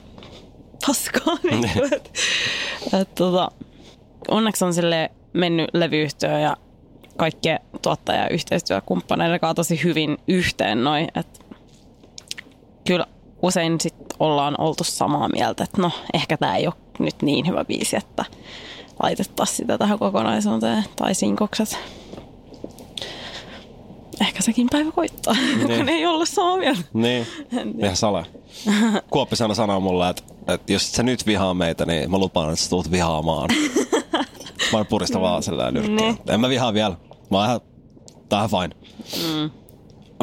paskaa. 0.87 1.35
Niin 1.51 1.71
kuin, 1.73 1.95
että, 1.95 2.11
että, 2.85 3.15
tota, 3.15 3.49
onneksi 4.29 4.65
on 4.65 4.75
sille 4.75 5.11
mennyt 5.33 5.71
levyyhtiö 5.75 6.39
ja 6.39 6.57
kaikkien 7.17 7.61
tuottaja- 7.83 8.23
ja 8.23 8.29
yhteistyökumppaneiden 8.29 9.41
kanssa 9.41 9.55
tosi 9.55 9.85
hyvin 9.85 10.19
yhteen 10.29 10.85
noin, 10.85 11.09
että 11.15 11.45
kyllä 12.87 13.07
usein 13.43 13.81
sit 13.81 13.95
ollaan 14.19 14.61
oltu 14.61 14.85
samaa 14.85 15.29
mieltä, 15.29 15.65
että 15.65 15.83
no 15.83 15.91
ehkä 16.15 16.37
tämä 16.37 16.57
ei 16.57 16.67
ole 16.67 16.75
nyt 16.99 17.23
niin 17.23 17.47
hyvä 17.47 17.65
biisi, 17.65 17.97
että 17.97 18.25
laitettaisiin 19.03 19.57
sitä 19.57 19.79
tähän 19.79 19.99
kokonaisuuteen 19.99 20.85
tai 20.97 21.15
sinkokset. 21.15 22.00
Ehkä 24.21 24.43
sekin 24.43 24.69
päivä 24.71 24.93
koittaa, 24.93 25.35
Niin. 25.67 25.79
kun 25.79 25.89
ei 25.89 26.07
olla 26.07 26.25
samaa 26.27 26.57
mieltä. 26.57 26.81
Niin, 26.93 27.27
ihan 27.83 27.97
sale. 27.97 28.27
Kuoppi 29.11 29.37
sanoi 29.37 29.57
sanoo 29.57 29.81
mulle, 29.81 30.09
että, 30.09 30.23
että 30.49 30.73
jos 30.73 30.93
sä 30.93 31.03
nyt 31.03 31.27
vihaa 31.27 31.55
meitä, 31.55 31.87
niin 31.87 32.11
mä 32.11 32.19
lupaan, 32.19 32.53
että 32.53 32.65
sä 32.65 32.71
tulet 32.71 32.91
vihaamaan. 32.91 33.51
mä 34.73 34.79
oon 34.79 34.87
purista 34.87 35.21
vaan 35.21 35.43
sellainen 35.43 35.75
nyrkkiä. 35.75 36.07
Niin. 36.07 36.19
En 36.29 36.41
mä 36.41 36.49
vihaa 36.49 36.75
vielä. 36.75 36.97
Mä 37.31 37.39
oon 37.39 37.47
ihan, 37.47 37.61
tää 38.29 38.43
on 38.43 38.51
fine. 38.51 38.77
Mm. 39.33 39.51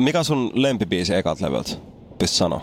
Mikä 0.03 0.19
on 0.19 0.25
sun 0.25 0.51
lempibiisi 0.53 1.15
ekat 1.15 1.41
levyltä? 1.41 1.71
Pysty 2.19 2.37
sanoa. 2.37 2.61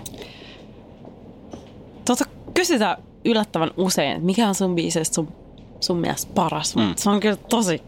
Tuota, 2.05 2.25
kysytään 2.55 2.97
yllättävän 3.25 3.71
usein, 3.77 4.11
että 4.13 4.25
mikä 4.27 4.49
on 4.49 4.55
sun 4.55 4.75
biiseistä 4.75 5.15
sun, 5.15 5.29
sun 5.81 5.97
mielestä 5.97 6.33
paras. 6.35 6.77
Mm. 6.77 6.95
Se 6.97 7.11
on 7.11 7.21
kyllä 7.21 7.37
tosi 7.37 7.83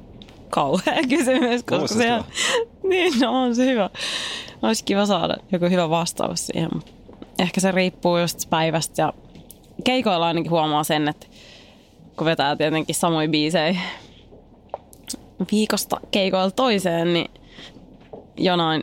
kauhea 0.50 1.02
kysymys, 1.08 1.62
koska 1.62 1.78
Muistat 1.78 1.98
se 1.98 2.12
on, 2.12 2.24
niin, 2.90 3.20
no 3.20 3.42
on 3.42 3.56
se 3.56 3.66
hyvä. 3.66 3.90
Olisi 4.62 4.84
kiva 4.84 5.06
saada 5.06 5.36
joku 5.52 5.64
hyvä 5.64 5.90
vastaus 5.90 6.46
siihen. 6.46 6.70
Ehkä 7.38 7.60
se 7.60 7.72
riippuu 7.72 8.18
just 8.18 8.50
päivästä 8.50 9.02
ja 9.02 9.12
keikoilla 9.84 10.26
ainakin 10.26 10.50
huomaa 10.50 10.84
sen, 10.84 11.08
että 11.08 11.26
kun 12.16 12.24
vetää 12.24 12.56
tietenkin 12.56 12.94
samoja 12.94 13.28
biisejä 13.28 13.80
viikosta 15.52 16.00
keikoilla 16.10 16.50
toiseen, 16.50 17.14
niin 17.14 17.30
jonain 18.36 18.82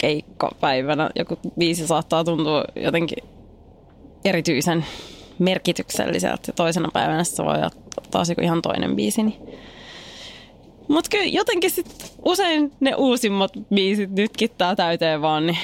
keikkapäivänä 0.00 1.10
joku 1.16 1.38
biisi 1.58 1.86
saattaa 1.86 2.24
tuntua 2.24 2.64
jotenkin 2.76 3.18
erityisen 4.24 4.86
merkitykselliseltä 5.38 6.42
ja 6.46 6.52
toisena 6.52 6.88
päivänä 6.92 7.24
se 7.24 7.44
voi 7.44 7.56
olla 7.56 7.70
taas 8.10 8.28
ihan 8.42 8.62
toinen 8.62 8.96
biisi. 8.96 9.22
Niin. 9.22 9.58
Mutta 10.88 11.10
kyllä 11.10 11.24
jotenkin 11.24 11.70
sit 11.70 12.12
usein 12.24 12.72
ne 12.80 12.94
uusimmat 12.94 13.52
biisit 13.74 14.10
nytkittää 14.10 14.76
täyteen 14.76 15.22
vaan, 15.22 15.46
niin 15.46 15.58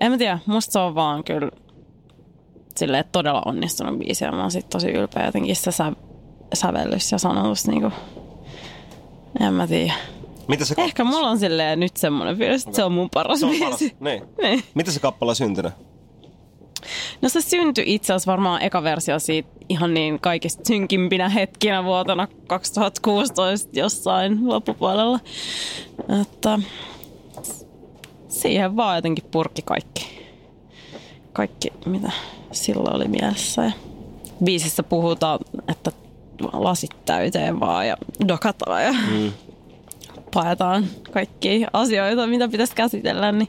en 0.00 0.10
mä 0.12 0.18
tiedä, 0.18 0.38
musta 0.46 0.72
se 0.72 0.78
on 0.78 0.94
vaan 0.94 1.24
kyllä 1.24 1.50
silleen 2.76 3.04
todella 3.12 3.42
onnistunut 3.46 3.98
biisi 3.98 4.24
ja 4.24 4.32
mä 4.32 4.40
oon 4.40 4.50
sit 4.50 4.68
tosi 4.68 4.90
ylpeä 4.90 5.26
jotenkin 5.26 5.56
se 5.56 5.72
sä, 5.72 5.92
sävellys 6.54 7.12
ja 7.12 7.18
sanotus 7.18 7.66
niinku, 7.66 7.92
en 9.40 9.54
mä 9.54 9.66
tiedä. 9.66 9.92
Mitä 10.48 10.64
se 10.64 10.74
Ehkä 10.78 11.04
mulla 11.04 11.28
on 11.30 11.38
silleen 11.38 11.80
nyt 11.80 11.96
semmonen 11.96 12.38
fiilis, 12.38 12.64
että 12.66 12.76
se 12.76 12.84
on 12.84 12.92
mun 12.92 13.10
paras 13.10 13.40
se 13.40 13.46
on 13.46 13.50
biisi. 13.50 13.64
paras. 13.64 13.80
Niin. 14.00 14.22
Niin. 14.42 14.62
Miten 14.74 14.94
se 14.94 15.00
kappale 15.00 15.30
on 15.30 15.36
syntynyt? 15.36 15.72
No 17.22 17.28
se 17.28 17.40
syntyi 17.40 17.84
itse 17.86 18.12
asiassa 18.12 18.30
varmaan 18.30 18.62
eka 18.62 18.82
versio 18.82 19.18
siitä 19.18 19.48
ihan 19.68 19.94
niin 19.94 20.20
kaikista 20.20 20.62
synkimpinä 20.66 21.28
hetkinä 21.28 21.84
vuotena 21.84 22.28
2016 22.46 23.70
jossain 23.72 24.48
loppupuolella. 24.48 25.20
Että 26.22 26.58
siihen 28.28 28.76
vaan 28.76 28.96
jotenkin 28.96 29.24
purki 29.30 29.62
kaikki. 29.62 30.26
Kaikki, 31.32 31.72
mitä 31.86 32.12
silloin 32.52 32.96
oli 32.96 33.08
mielessä. 33.08 33.64
Ja 33.64 33.72
biisissä 34.44 34.82
puhutaan, 34.82 35.38
että 35.68 35.92
lasit 36.52 36.90
täyteen 37.04 37.60
vaan 37.60 37.88
ja 37.88 37.96
dokataan 38.28 38.84
ja 38.84 38.92
mm. 38.92 39.32
Paetaan 40.34 40.86
kaikki 41.12 41.66
asioita, 41.72 42.26
mitä 42.26 42.48
pitäisi 42.48 42.74
käsitellä, 42.74 43.32
niin 43.32 43.48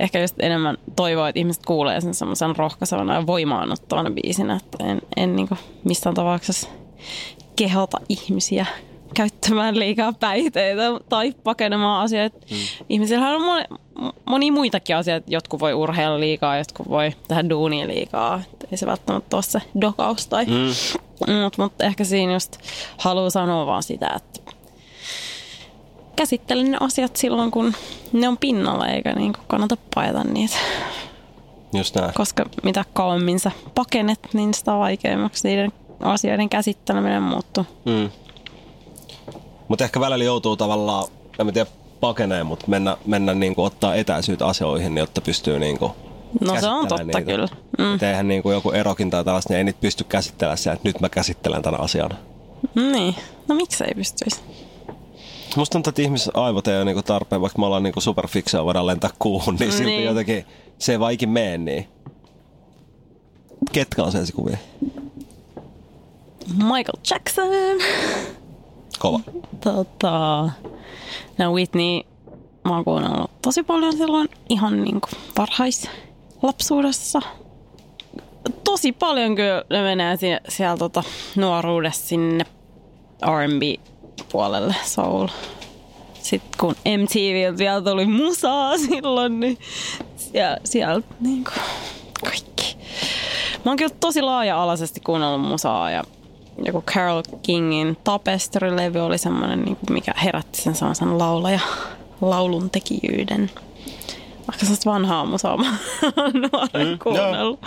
ehkä 0.00 0.20
just 0.20 0.34
enemmän 0.38 0.78
toivoa, 0.96 1.28
että 1.28 1.38
ihmiset 1.38 1.66
kuulee 1.66 2.00
sen 2.00 2.14
semmoisen 2.14 2.56
rohkaisevana 2.56 3.14
ja 3.14 3.26
voimaanottavana 3.26 4.10
biisinä, 4.10 4.56
että 4.56 4.84
en, 4.84 5.02
en 5.16 5.36
niin 5.36 5.48
missään 5.84 6.14
tapauksessa 6.14 6.68
kehota 7.56 7.98
ihmisiä 8.08 8.66
käyttämään 9.14 9.78
liikaa 9.78 10.12
päihteitä 10.12 10.82
tai 11.08 11.32
pakenemaan 11.44 12.04
asioita. 12.04 12.38
Mm. 12.50 12.56
Ihmisillähän 12.88 13.34
on 13.34 13.42
moni, 13.42 13.64
moni 14.24 14.50
muitakin 14.50 14.96
asioita. 14.96 15.30
Jotkut 15.30 15.60
voi 15.60 15.74
urheilla 15.74 16.20
liikaa, 16.20 16.58
jotkut 16.58 16.88
voi 16.88 17.12
tehdä 17.28 17.48
duunia 17.48 17.86
liikaa. 17.86 18.42
Ei 18.70 18.76
se 18.78 18.86
välttämättä 18.86 19.36
ole 19.36 19.42
se 19.42 19.62
dokaus 19.80 20.26
tai... 20.26 20.44
Mm. 20.44 21.40
Mutta 21.42 21.62
mut 21.62 21.80
ehkä 21.80 22.04
siinä 22.04 22.32
just 22.32 22.58
haluaa 22.96 23.30
sanoa 23.30 23.66
vaan 23.66 23.82
sitä, 23.82 24.10
että 24.16 24.52
käsittelen 26.20 26.70
ne 26.70 26.76
asiat 26.80 27.16
silloin, 27.16 27.50
kun 27.50 27.72
ne 28.12 28.28
on 28.28 28.38
pinnalla, 28.38 28.88
eikä 28.88 29.12
niin 29.12 29.32
kannata 29.46 29.76
paeta 29.94 30.24
niitä. 30.24 30.56
Just 31.74 31.94
näin. 31.96 32.14
Koska 32.14 32.44
mitä 32.62 32.84
kauemmin 32.92 33.40
sä 33.40 33.50
pakenet, 33.74 34.18
niin 34.32 34.54
sitä 34.54 34.78
vaikeammaksi 34.78 35.48
niiden 35.48 35.72
asioiden 36.00 36.48
käsitteleminen 36.48 37.22
muuttuu. 37.22 37.66
Mm. 37.84 38.10
Mutta 39.68 39.84
ehkä 39.84 40.00
välillä 40.00 40.24
joutuu 40.24 40.56
tavallaan, 40.56 41.08
en 41.38 41.52
tiedä 41.52 41.70
pakenee, 42.00 42.44
mutta 42.44 42.64
mennä, 42.68 42.96
mennä 43.06 43.34
niin 43.34 43.54
kuin 43.54 43.66
ottaa 43.66 43.94
etäisyyttä 43.94 44.46
asioihin, 44.46 44.98
jotta 44.98 45.20
pystyy 45.20 45.58
niin 45.58 45.78
kuin 45.78 45.92
No 46.40 46.60
se 46.60 46.68
on 46.68 46.88
totta 46.88 47.04
niitä. 47.04 47.22
kyllä. 47.22 47.48
Mm. 47.78 47.98
eihän 48.08 48.28
niin 48.28 48.42
kuin 48.42 48.52
joku 48.54 48.70
erokin 48.70 49.10
tai 49.10 49.24
tällaista, 49.24 49.52
niin 49.52 49.58
ei 49.58 49.64
niitä 49.64 49.80
pysty 49.80 50.04
käsittelemään 50.04 50.58
sitä, 50.58 50.72
että 50.72 50.88
nyt 50.88 51.00
mä 51.00 51.08
käsittelen 51.08 51.62
tämän 51.62 51.80
asian. 51.80 52.10
Niin, 52.74 53.14
no 53.48 53.54
miksi 53.54 53.84
ei 53.84 53.94
pystyisi? 53.94 54.40
Musta 55.56 55.72
tuntuu, 55.72 55.90
että 55.90 56.02
ihmisen 56.02 56.36
aivot 56.36 56.68
ei 56.68 56.76
ole 56.76 56.84
niinku 56.84 57.02
tarpeen, 57.02 57.40
vaikka 57.40 57.58
me 57.58 57.66
ollaan 57.66 57.82
niinku 57.82 58.00
superfikseja, 58.00 58.64
voidaan 58.64 58.86
lentää 58.86 59.10
kuuhun, 59.18 59.56
niin 59.60 59.72
silti 59.72 59.84
niin. 59.84 60.04
jotenkin 60.04 60.46
se 60.78 60.92
ei 60.92 61.00
vaan 61.00 61.12
ikin 61.12 61.28
mene 61.28 61.58
niin. 61.58 61.88
Ketkä 63.72 64.02
on 64.02 64.12
se 64.12 64.32
kuvia? 64.34 64.56
Michael 66.54 67.00
Jackson. 67.10 67.48
Kova. 68.98 69.20
Tota, 69.60 70.50
no 71.38 71.52
Whitney, 71.52 72.00
mä 72.64 72.74
oon 72.74 72.84
kuunnellut 72.84 73.30
tosi 73.42 73.62
paljon 73.62 73.92
silloin 73.92 74.28
ihan 74.48 74.82
niinku 74.82 75.08
varhais 75.38 75.88
lapsuudessa. 76.42 77.20
Tosi 78.64 78.92
paljon 78.92 79.36
kyllä 79.36 79.64
ne 79.70 79.82
menee 79.82 80.16
siellä, 80.16 80.40
siellä 80.48 80.76
tota, 80.76 81.02
nuoruudessa 81.36 82.06
sinne 82.06 82.44
R&B-puolelle, 84.20 84.74
soul. 84.84 85.28
Sitten 86.14 86.50
kun 86.60 86.74
MTV 86.98 87.58
vielä 87.58 87.82
tuli 87.82 88.06
musaa 88.06 88.78
silloin, 88.78 89.40
niin 89.40 89.58
siellä, 90.16 90.56
siellä 90.64 91.02
niin 91.20 91.44
kuin, 91.44 91.64
kaikki. 92.24 92.76
Mä 93.64 93.70
oon 93.70 93.76
kyllä 93.76 93.94
tosi 94.00 94.22
laaja-alaisesti 94.22 95.00
kuunnellut 95.00 95.48
musaa 95.48 95.90
ja 95.90 96.04
joku 96.64 96.82
Carol 96.82 97.22
Kingin 97.42 97.96
Tapestry-levy 98.04 98.98
oli 98.98 99.18
semmoinen, 99.18 99.62
niin 99.62 99.76
mikä 99.90 100.14
herätti 100.24 100.62
sen 100.62 100.74
sellaisen 100.74 101.18
laulaja 101.18 101.60
laulun 102.20 102.70
tekijyyden. 102.70 103.50
Vaikka 104.38 104.60
sellaista 104.60 104.90
vanhaa 104.90 105.24
musaa 105.24 105.56
mä 105.56 105.76
mm, 106.02 106.98
kuunnellut. 107.04 107.60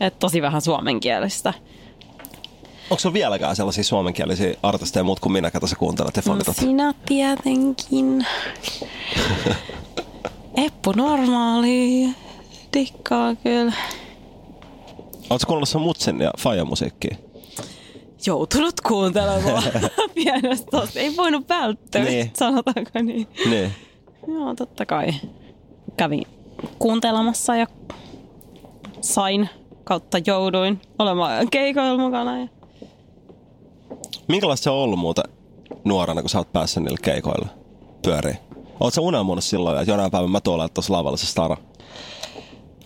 Et 0.00 0.18
tosi 0.18 0.42
vähän 0.42 0.62
suomenkielistä. 0.62 1.54
Onko 2.90 2.98
se 2.98 3.12
vieläkään 3.12 3.56
sellaisia 3.56 3.84
suomenkielisiä 3.84 4.54
artisteja 4.62 5.04
muut 5.04 5.20
kuin 5.20 5.32
minä, 5.32 5.50
ketä 5.50 5.66
sä 5.66 5.76
kuuntelet 5.76 6.16
ja 6.16 6.22
No 6.26 6.52
sinä 6.52 6.94
tietenkin. 7.06 8.26
Eppu 10.54 10.92
normaali. 10.92 12.08
Dikkaa 12.74 13.34
kyllä. 13.34 13.72
Oletko 15.30 15.46
kuunnellut 15.46 15.68
sen 15.68 15.80
Mutsen 15.80 16.20
ja 16.20 16.30
Fajan 16.38 16.68
musiikkia? 16.68 17.16
joutunut 18.26 18.80
kuuntelemaan 18.80 19.62
pienestä 20.14 20.66
tosta. 20.70 21.00
Ei 21.00 21.16
voinut 21.16 21.48
välttyä, 21.48 22.04
niin. 22.04 22.30
sanotaanko 22.36 22.90
niin. 23.02 23.28
niin. 23.50 23.70
Joo, 24.28 24.54
totta 24.54 24.86
kai. 24.86 25.10
Kävin 25.96 26.26
kuuntelemassa 26.78 27.56
ja 27.56 27.66
sain 29.00 29.48
kautta 29.84 30.18
jouduin 30.26 30.80
olemaan 30.98 31.50
keikoilla 31.50 31.98
mukana. 31.98 32.38
Ja... 32.38 32.48
Minkälaista 34.28 34.64
se 34.64 34.70
on 34.70 34.76
ollut 34.76 34.98
muuta 34.98 35.22
nuorena, 35.84 36.20
kun 36.20 36.30
sä 36.30 36.38
oot 36.38 36.52
päässyt 36.52 36.82
niille 36.82 36.98
keikoille 37.02 37.48
pyöriin? 38.04 38.36
Oletko 38.80 39.00
unelmoinut 39.00 39.44
silloin, 39.44 39.78
että 39.78 39.92
jonain 39.92 40.10
päivänä 40.10 40.32
mä 40.32 40.40
tuolla 40.40 40.68
tuossa 40.68 40.92
lavalla 40.92 41.16
se 41.16 41.26
stara? 41.26 41.56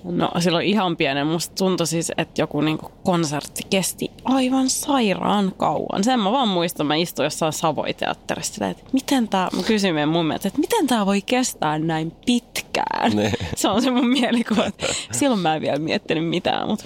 No 0.04 0.30
silloin 0.38 0.66
ihan 0.66 0.96
pienen. 0.96 1.26
Musta 1.26 1.54
tuntui 1.54 1.86
siis, 1.86 2.12
että 2.18 2.42
joku 2.42 2.60
niinku 2.60 2.92
konsertti 3.04 3.62
kesti 3.70 4.10
aivan 4.24 4.70
sairaan 4.70 5.52
kauan. 5.56 6.04
Sen 6.04 6.20
mä 6.20 6.32
vaan 6.32 6.48
muistan, 6.48 6.86
mä 6.86 6.94
istuin 6.94 7.24
jossain 7.24 7.52
Savoiteatterissa, 7.52 8.68
että 8.68 8.84
miten 8.92 9.28
tää, 9.28 9.48
mä 9.56 9.62
kysyin 9.62 9.94
meidän 9.94 10.08
mummelta, 10.08 10.48
että 10.48 10.60
miten 10.60 10.86
tää 10.86 11.06
voi 11.06 11.22
kestää 11.22 11.78
näin 11.78 12.12
pitkään. 12.26 13.16
Ne. 13.16 13.32
Se 13.56 13.68
on 13.68 13.82
se 13.82 13.90
mun 13.90 14.08
mielikuva. 14.08 14.64
Silloin 15.12 15.40
mä 15.40 15.54
en 15.54 15.62
vielä 15.62 15.78
miettinyt 15.78 16.28
mitään, 16.28 16.68
mutta 16.68 16.84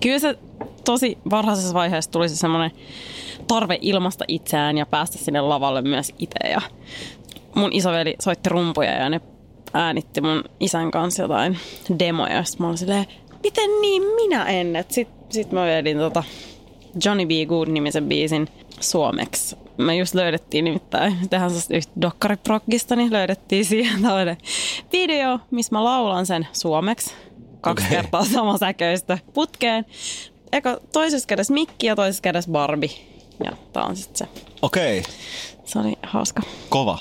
kyllä 0.00 0.18
se 0.18 0.38
tosi 0.84 1.18
varhaisessa 1.30 1.74
vaiheessa 1.74 2.10
tuli 2.10 2.28
se 2.28 2.36
semmoinen 2.36 2.70
tarve 3.48 3.78
ilmasta 3.80 4.24
itseään 4.28 4.78
ja 4.78 4.86
päästä 4.86 5.18
sinne 5.18 5.40
lavalle 5.40 5.82
myös 5.82 6.14
itse. 6.18 6.48
Ja 6.48 6.60
mun 7.54 7.72
isoveli 7.72 8.14
soitti 8.20 8.48
rumpuja 8.48 8.92
ja 8.92 9.08
ne 9.08 9.20
äänitti 9.74 10.20
mun 10.20 10.44
isän 10.60 10.90
kanssa 10.90 11.22
jotain 11.22 11.58
demoja. 11.98 12.44
Sitten 12.44 12.64
mä 12.64 12.68
olin 12.68 12.78
silleen, 12.78 13.06
miten 13.42 13.80
niin 13.80 14.02
minä 14.02 14.44
en? 14.44 14.84
Sitten 14.88 15.16
sit 15.30 15.52
mä 15.52 15.64
vedin 15.66 15.98
tota 15.98 16.24
Johnny 17.04 17.26
B. 17.26 17.30
Good-nimisen 17.48 18.08
biisin 18.08 18.48
suomeksi. 18.80 19.56
Me 19.76 19.96
just 19.96 20.14
löydettiin 20.14 20.64
nimittäin, 20.64 21.16
tehdään 21.30 21.50
sellaista 21.50 21.76
yhtä 21.76 21.92
dokkariproggista, 22.00 22.96
niin 22.96 23.12
löydettiin 23.12 23.64
siihen 23.64 24.02
tällainen 24.02 24.36
video, 24.92 25.38
missä 25.50 25.74
mä 25.74 25.84
laulan 25.84 26.26
sen 26.26 26.48
suomeksi. 26.52 27.14
Kaksi 27.60 27.86
okay. 27.86 27.96
kertaa 27.96 28.24
sama 28.24 28.58
säköistä 28.58 29.18
putkeen. 29.34 29.84
Eka 30.52 30.80
toisessa 30.92 31.26
kädessä 31.26 31.54
mikki 31.54 31.86
ja 31.86 31.96
toisessa 31.96 32.22
kädessä 32.22 32.50
Barbie. 32.50 32.90
Ja 33.44 33.52
tää 33.72 33.84
on 33.84 33.96
sitten 33.96 34.16
se. 34.16 34.42
Okei. 34.62 34.98
Okay. 34.98 35.12
Se 35.64 35.78
oli 35.78 35.98
hauska. 36.02 36.42
Kova. 36.68 36.98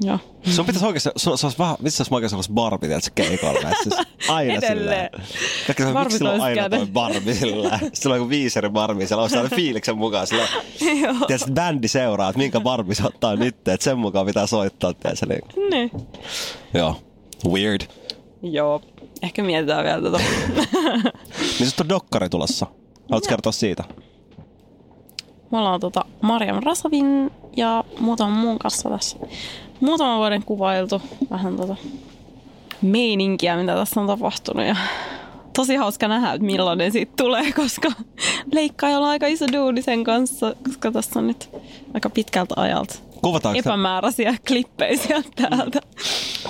Joo. 0.00 0.18
Sun 0.42 0.66
pitäisi 0.66 0.86
oikeasti, 0.86 1.10
se 1.16 1.30
olisi 1.30 1.58
vähän, 1.58 1.76
missä 1.80 2.02
olisi 2.02 2.14
oikeasti 2.14 2.30
sellaista 2.30 2.52
Barbie, 2.52 2.94
että 2.94 3.04
se 3.04 3.10
keikolla. 3.14 3.60
Siis 3.82 3.96
aina 4.28 4.60
silleen. 4.68 5.10
Kaikki 5.66 5.82
se, 5.82 5.92
miksi 5.92 6.18
sillä 6.18 6.32
on 6.32 6.40
aina 6.40 6.70
toi 6.70 6.86
Barbie 6.86 7.34
sillä? 7.34 7.78
Sillä 7.92 8.12
on 8.12 8.18
joku 8.18 8.30
viisi 8.30 8.58
eri 8.58 8.68
Barbie, 8.68 9.06
siellä 9.06 9.22
on 9.22 9.30
sellainen 9.30 9.56
fiiliksen 9.56 9.98
mukaan. 9.98 10.26
Sillä, 10.26 10.48
tiedätkö, 11.26 11.52
bändi 11.52 11.88
seuraa, 11.88 12.28
että 12.28 12.38
minkä 12.38 12.60
Barbie 12.60 12.94
se 12.94 13.04
ottaa 13.04 13.36
nyt, 13.36 13.68
että 13.68 13.84
sen 13.84 13.98
mukaan 13.98 14.26
pitää 14.26 14.46
soittaa. 14.46 14.94
Tiedätkö, 14.94 15.26
niin. 15.26 15.42
Ne. 15.70 15.90
Joo. 16.74 17.00
Weird. 17.48 17.80
Joo. 18.42 18.82
Ehkä 19.22 19.42
mietitään 19.42 19.84
vielä 19.84 20.02
tota. 20.02 20.18
niin 21.58 21.70
on 21.80 21.88
dokkari 21.88 22.28
tulossa. 22.28 22.66
Haluatko 23.10 23.28
kertoa 23.28 23.52
siitä? 23.52 23.84
Me 25.50 25.58
ollaan 25.58 25.80
tota 25.80 26.04
Mariam 26.20 26.62
Rasavin 26.62 27.30
ja 27.56 27.84
muutaman 28.00 28.38
muun 28.38 28.58
kanssa 28.58 28.90
tässä 28.90 29.16
muutaman 29.80 30.18
vuoden 30.18 30.42
kuvailtu 30.42 31.02
vähän 31.30 31.56
tota 31.56 31.76
meininkiä, 32.82 33.56
mitä 33.56 33.74
tässä 33.74 34.00
on 34.00 34.06
tapahtunut. 34.06 34.66
Ja 34.66 34.76
tosi 35.56 35.76
hauska 35.76 36.08
nähdä, 36.08 36.32
että 36.32 36.46
millainen 36.46 36.92
siitä 36.92 37.12
tulee, 37.16 37.52
koska 37.52 37.92
leikkaajalla 38.52 39.06
on 39.06 39.10
aika 39.10 39.26
iso 39.26 39.46
duuni 39.52 39.82
sen 39.82 40.04
kanssa, 40.04 40.54
koska 40.64 40.92
tässä 40.92 41.18
on 41.18 41.26
nyt 41.26 41.50
aika 41.94 42.10
pitkältä 42.10 42.54
ajalta 42.56 42.94
Kuvataanko 43.22 43.58
epämääräisiä 43.58 44.32
te... 44.32 44.38
klippejä 44.46 44.96
sieltä 44.96 45.28
täältä. 45.36 45.80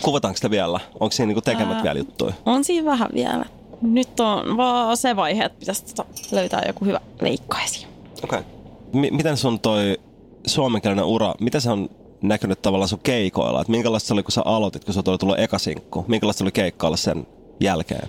Kuvataanko 0.03 0.37
sitä 0.37 0.51
vielä? 0.51 0.81
Onko 1.01 1.11
siinä 1.11 1.27
niinku 1.27 1.41
tekemät 1.41 1.77
Ää, 1.77 1.83
vielä 1.83 1.99
juttuja? 1.99 2.33
On 2.47 2.65
siinä 2.65 2.85
vähän 2.91 3.09
vielä. 3.15 3.45
Nyt 3.83 4.21
on 4.21 4.57
vaan 4.57 4.97
se 4.97 5.17
vaihe, 5.17 5.45
että 5.45 5.59
pitäisi 5.59 5.85
tota 5.85 6.05
löytää 6.33 6.63
joku 6.67 6.85
hyvä 6.85 7.01
leikkaisi. 7.21 7.87
Okei. 8.25 8.39
Okay. 8.39 8.56
M- 8.97 9.17
miten 9.17 9.37
sun 9.37 9.61
toi 9.61 9.99
suomenkielinen 10.47 11.05
ura, 11.05 11.35
mitä 11.41 11.61
se 11.61 11.71
on 11.71 11.89
näkynyt 12.23 12.63
tavallaan 12.63 12.89
sun 12.89 13.01
keikoilla? 13.03 13.61
Että 13.61 13.71
minkälaista 13.71 14.07
se 14.07 14.15
oli, 14.15 14.23
kun 14.23 14.33
sä 14.33 14.43
aloitit, 14.45 14.85
kun 14.85 14.95
sä 14.95 15.03
tuli 15.03 15.19
tullut 15.19 15.39
ekasinkku? 15.39 16.05
Minkälaista 16.09 16.45
oli 16.45 16.53
keikkailla 16.53 16.97
sen 16.97 17.27
jälkeen? 17.61 18.09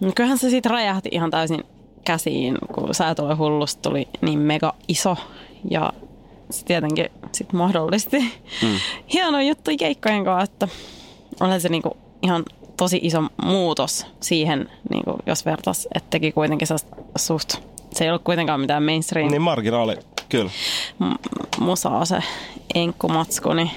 No 0.00 0.12
kyllähän 0.14 0.38
se 0.38 0.50
sitten 0.50 0.72
räjähti 0.72 1.08
ihan 1.12 1.30
täysin 1.30 1.64
käsiin, 2.04 2.58
kun 2.74 2.94
Sä 2.94 3.14
tule 3.14 3.34
hullusta 3.34 3.82
tuli 3.82 4.08
niin 4.20 4.38
mega 4.38 4.74
iso 4.88 5.16
ja 5.70 5.92
se 6.50 6.64
tietenkin 6.64 7.06
sit 7.32 7.52
mahdollisti 7.52 8.18
mm. 8.62 8.76
hieno 9.12 9.40
juttu 9.40 9.70
keikkojen 9.78 10.24
kanssa, 10.24 10.52
että 10.52 10.68
oli 11.40 11.60
se 11.60 11.68
niinku 11.68 11.96
ihan 12.22 12.44
tosi 12.76 13.00
iso 13.02 13.22
muutos 13.42 14.06
siihen, 14.20 14.70
niinku, 14.90 15.16
jos 15.26 15.44
vertas, 15.44 15.88
että 15.94 16.10
teki 16.10 16.32
kuitenkin 16.32 16.68
suht, 17.16 17.54
se 17.92 18.04
ei 18.04 18.10
ollut 18.10 18.24
kuitenkaan 18.24 18.60
mitään 18.60 18.82
mainstream. 18.82 19.30
Niin 19.30 19.42
marginaali, 19.42 19.96
kyllä. 20.28 20.50
M- 20.98 21.64
musaa 21.64 22.04
se 22.04 22.22
enkkumatsku, 22.74 23.52
niin 23.52 23.70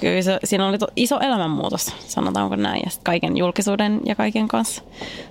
kyllä 0.00 0.22
se, 0.22 0.38
siinä 0.44 0.68
oli 0.68 0.78
to, 0.78 0.86
iso 0.96 1.20
elämänmuutos, 1.20 1.94
sanotaanko 1.98 2.56
näin. 2.56 2.82
Ja 2.84 2.90
kaiken 3.04 3.36
julkisuuden 3.36 4.00
ja 4.06 4.14
kaiken 4.14 4.48
kanssa 4.48 4.82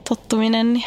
tottuminen. 0.10 0.74
Niin. 0.74 0.86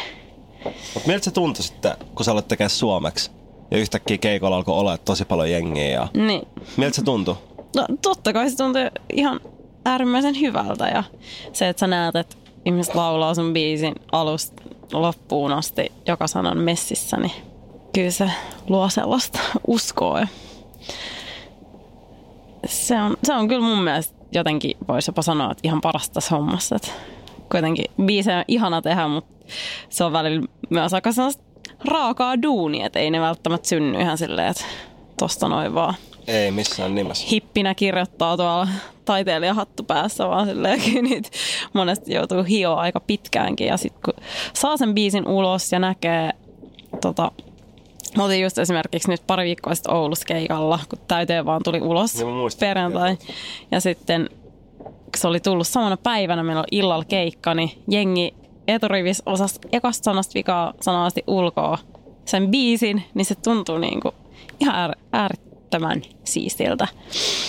Mutta 0.93 1.07
miltä 1.07 1.25
se 1.25 1.31
tuntui 1.31 1.63
sitten, 1.63 1.91
kun 2.15 2.25
sä 2.25 2.31
olet 2.31 2.47
tekemään 2.47 2.69
suomeksi? 2.69 3.31
Ja 3.71 3.77
yhtäkkiä 3.77 4.17
keikolla 4.17 4.55
alkoi 4.55 4.79
olla 4.79 4.97
tosi 4.97 5.25
paljon 5.25 5.51
jengiä. 5.51 5.89
Ja... 5.89 6.07
Niin. 6.13 6.47
Miltä 6.77 6.95
se 6.95 7.03
tuntui? 7.03 7.35
No 7.75 7.85
totta 8.01 8.33
kai 8.33 8.49
se 8.49 8.57
tuntui 8.57 8.91
ihan 9.13 9.39
äärimmäisen 9.85 10.39
hyvältä. 10.39 10.87
Ja 10.87 11.03
se, 11.53 11.69
että 11.69 11.79
sä 11.79 11.87
näet, 11.87 12.15
että 12.15 12.35
ihmiset 12.65 12.95
laulaa 12.95 13.35
sun 13.35 13.53
biisin 13.53 13.95
alusta 14.11 14.63
loppuun 15.01 15.51
asti 15.53 15.91
joka 16.07 16.27
sanan 16.27 16.57
messissä, 16.57 17.17
niin 17.17 17.31
kyllä 17.93 18.11
se 18.11 18.31
luo 18.69 18.89
sellaista 18.89 19.39
uskoa. 19.67 20.27
Se 22.65 23.01
on, 23.01 23.17
se 23.23 23.33
on 23.33 23.47
kyllä 23.47 23.65
mun 23.65 23.83
mielestä 23.83 24.15
jotenkin, 24.31 24.77
voisi 24.87 25.09
jopa 25.09 25.21
sanoa, 25.21 25.51
että 25.51 25.61
ihan 25.63 25.81
parasta 25.81 26.13
tässä 26.13 26.35
hommassa. 26.35 26.75
Että 26.75 26.87
kuitenkin 27.51 27.85
biisejä 28.05 28.37
on 28.37 28.43
ihana 28.47 28.81
tehdä, 28.81 29.07
mutta 29.07 29.45
se 29.89 30.03
on 30.03 30.13
välillä 30.13 30.47
myös 30.69 30.93
aika 30.93 31.11
sellaista 31.11 31.43
raakaa 31.85 32.41
duunia, 32.41 32.85
että 32.85 32.99
ei 32.99 33.11
ne 33.11 33.21
välttämättä 33.21 33.67
synny 33.67 34.01
ihan 34.01 34.17
silleen, 34.17 34.47
että 34.47 34.65
tosta 35.19 35.47
noin 35.47 35.73
vaan. 35.75 35.93
Ei 36.27 36.51
missään 36.51 36.95
nimessä. 36.95 37.27
Hippinä 37.31 37.75
kirjoittaa 37.75 38.37
tuolla 38.37 38.67
taiteilijahattu 39.05 39.83
päässä, 39.83 40.27
vaan 40.27 40.47
silleen 40.47 40.79
niitä 41.09 41.29
monesti 41.73 42.13
joutuu 42.13 42.43
hioa 42.43 42.81
aika 42.81 42.99
pitkäänkin. 42.99 43.67
Ja 43.67 43.77
sitten 43.77 44.01
kun 44.05 44.23
saa 44.53 44.77
sen 44.77 44.93
biisin 44.93 45.27
ulos 45.27 45.71
ja 45.71 45.79
näkee 45.79 46.29
tota, 47.01 47.31
Mä 48.17 48.23
olin 48.23 48.41
just 48.41 48.57
esimerkiksi 48.57 49.09
nyt 49.09 49.27
pari 49.27 49.45
viikkoa 49.45 49.75
sitten 49.75 49.93
Oulussa 49.93 50.25
keikalla, 50.25 50.79
kun 50.89 50.99
täyteen 51.07 51.45
vaan 51.45 51.61
tuli 51.63 51.81
ulos 51.81 52.19
ja 52.19 52.25
perjantai. 52.59 53.17
Ja 53.71 53.79
sitten 53.81 54.29
kun 54.83 55.17
se 55.17 55.27
oli 55.27 55.39
tullut 55.39 55.67
samana 55.67 55.97
päivänä, 55.97 56.43
meillä 56.43 56.59
on 56.59 56.65
illalla 56.71 57.05
keikka, 57.05 57.53
niin 57.53 57.71
jengi 57.87 58.33
eturivis 58.67 59.23
osasi 59.25 59.59
ekasta 59.71 60.03
sanasta 60.03 60.33
vikaa 60.33 60.73
sanavasti 60.81 61.23
ulkoa 61.27 61.77
sen 62.25 62.51
biisin, 62.51 63.03
niin 63.13 63.25
se 63.25 63.35
tuntuu 63.35 63.77
niin 63.77 63.99
kuin 64.01 64.15
ihan 64.59 64.95
äär, 65.11 65.31
äärettömän 65.73 66.01
siistiltä. 66.23 66.87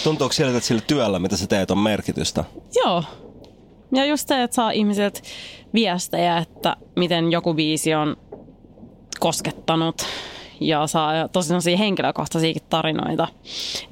Tuntuuko 0.05 0.33
siltä, 0.33 0.57
että 0.57 0.67
sillä 0.67 0.83
työllä, 0.87 1.19
mitä 1.19 1.37
sä 1.37 1.47
teet, 1.47 1.71
on 1.71 1.79
merkitystä? 1.79 2.45
Joo. 2.75 3.05
Ja 3.93 4.05
just 4.05 4.29
se, 4.29 4.43
että 4.43 4.55
saa 4.55 4.71
ihmisiltä 4.71 5.21
viestejä, 5.75 6.39
että 6.39 6.77
miten 6.97 7.33
joku 7.33 7.55
biisi 7.55 7.95
on 7.95 8.17
koskettanut 9.21 10.07
ja 10.61 10.87
saa 10.87 11.29
tosi 11.29 11.79
henkilökohtaisia 11.79 12.55
tarinoita, 12.71 13.29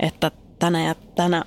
että 0.01 0.31
tänä 0.59 0.85
ja 0.85 0.95
tänä 1.14 1.45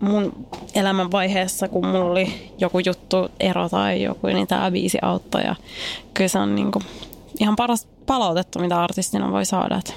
mun 0.00 0.46
elämän 0.74 1.10
vaiheessa, 1.10 1.68
kun 1.68 1.86
mulla 1.86 2.04
oli 2.04 2.52
joku 2.58 2.78
juttu, 2.78 3.16
ero 3.40 3.68
tai 3.68 4.02
joku, 4.02 4.26
niin 4.26 4.46
tämä 4.46 4.70
biisi 4.70 4.98
auttoi. 5.02 5.42
Ja 5.42 5.56
kyllä 6.14 6.28
se 6.28 6.38
on 6.38 6.54
niinku 6.54 6.82
ihan 7.40 7.56
paras 7.56 7.88
palautetta, 8.06 8.60
mitä 8.60 8.82
artistina 8.82 9.32
voi 9.32 9.44
saada. 9.44 9.78
Että 9.78 9.92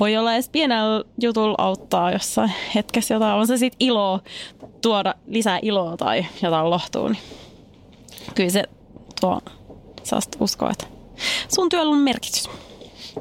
voi 0.00 0.16
olla 0.16 0.34
edes 0.34 0.48
pienellä 0.48 1.04
jutulla 1.20 1.54
auttaa 1.58 2.12
jossain 2.12 2.52
hetkessä 2.74 3.14
jotain. 3.14 3.34
On 3.34 3.46
se 3.46 3.56
sitten 3.56 3.86
ilo 3.86 4.20
tuoda 4.82 5.14
lisää 5.26 5.58
iloa 5.62 5.96
tai 5.96 6.26
jotain 6.42 6.70
lohtua. 6.70 7.08
Niin 7.08 7.22
kyllä 8.34 8.50
se 8.50 8.64
tuo 9.20 9.40
saa 10.04 10.20
uskoa, 10.40 10.70
että 10.70 10.86
sun 11.48 11.68
työllä 11.68 11.92
on 11.92 11.98
merkitys. 11.98 12.50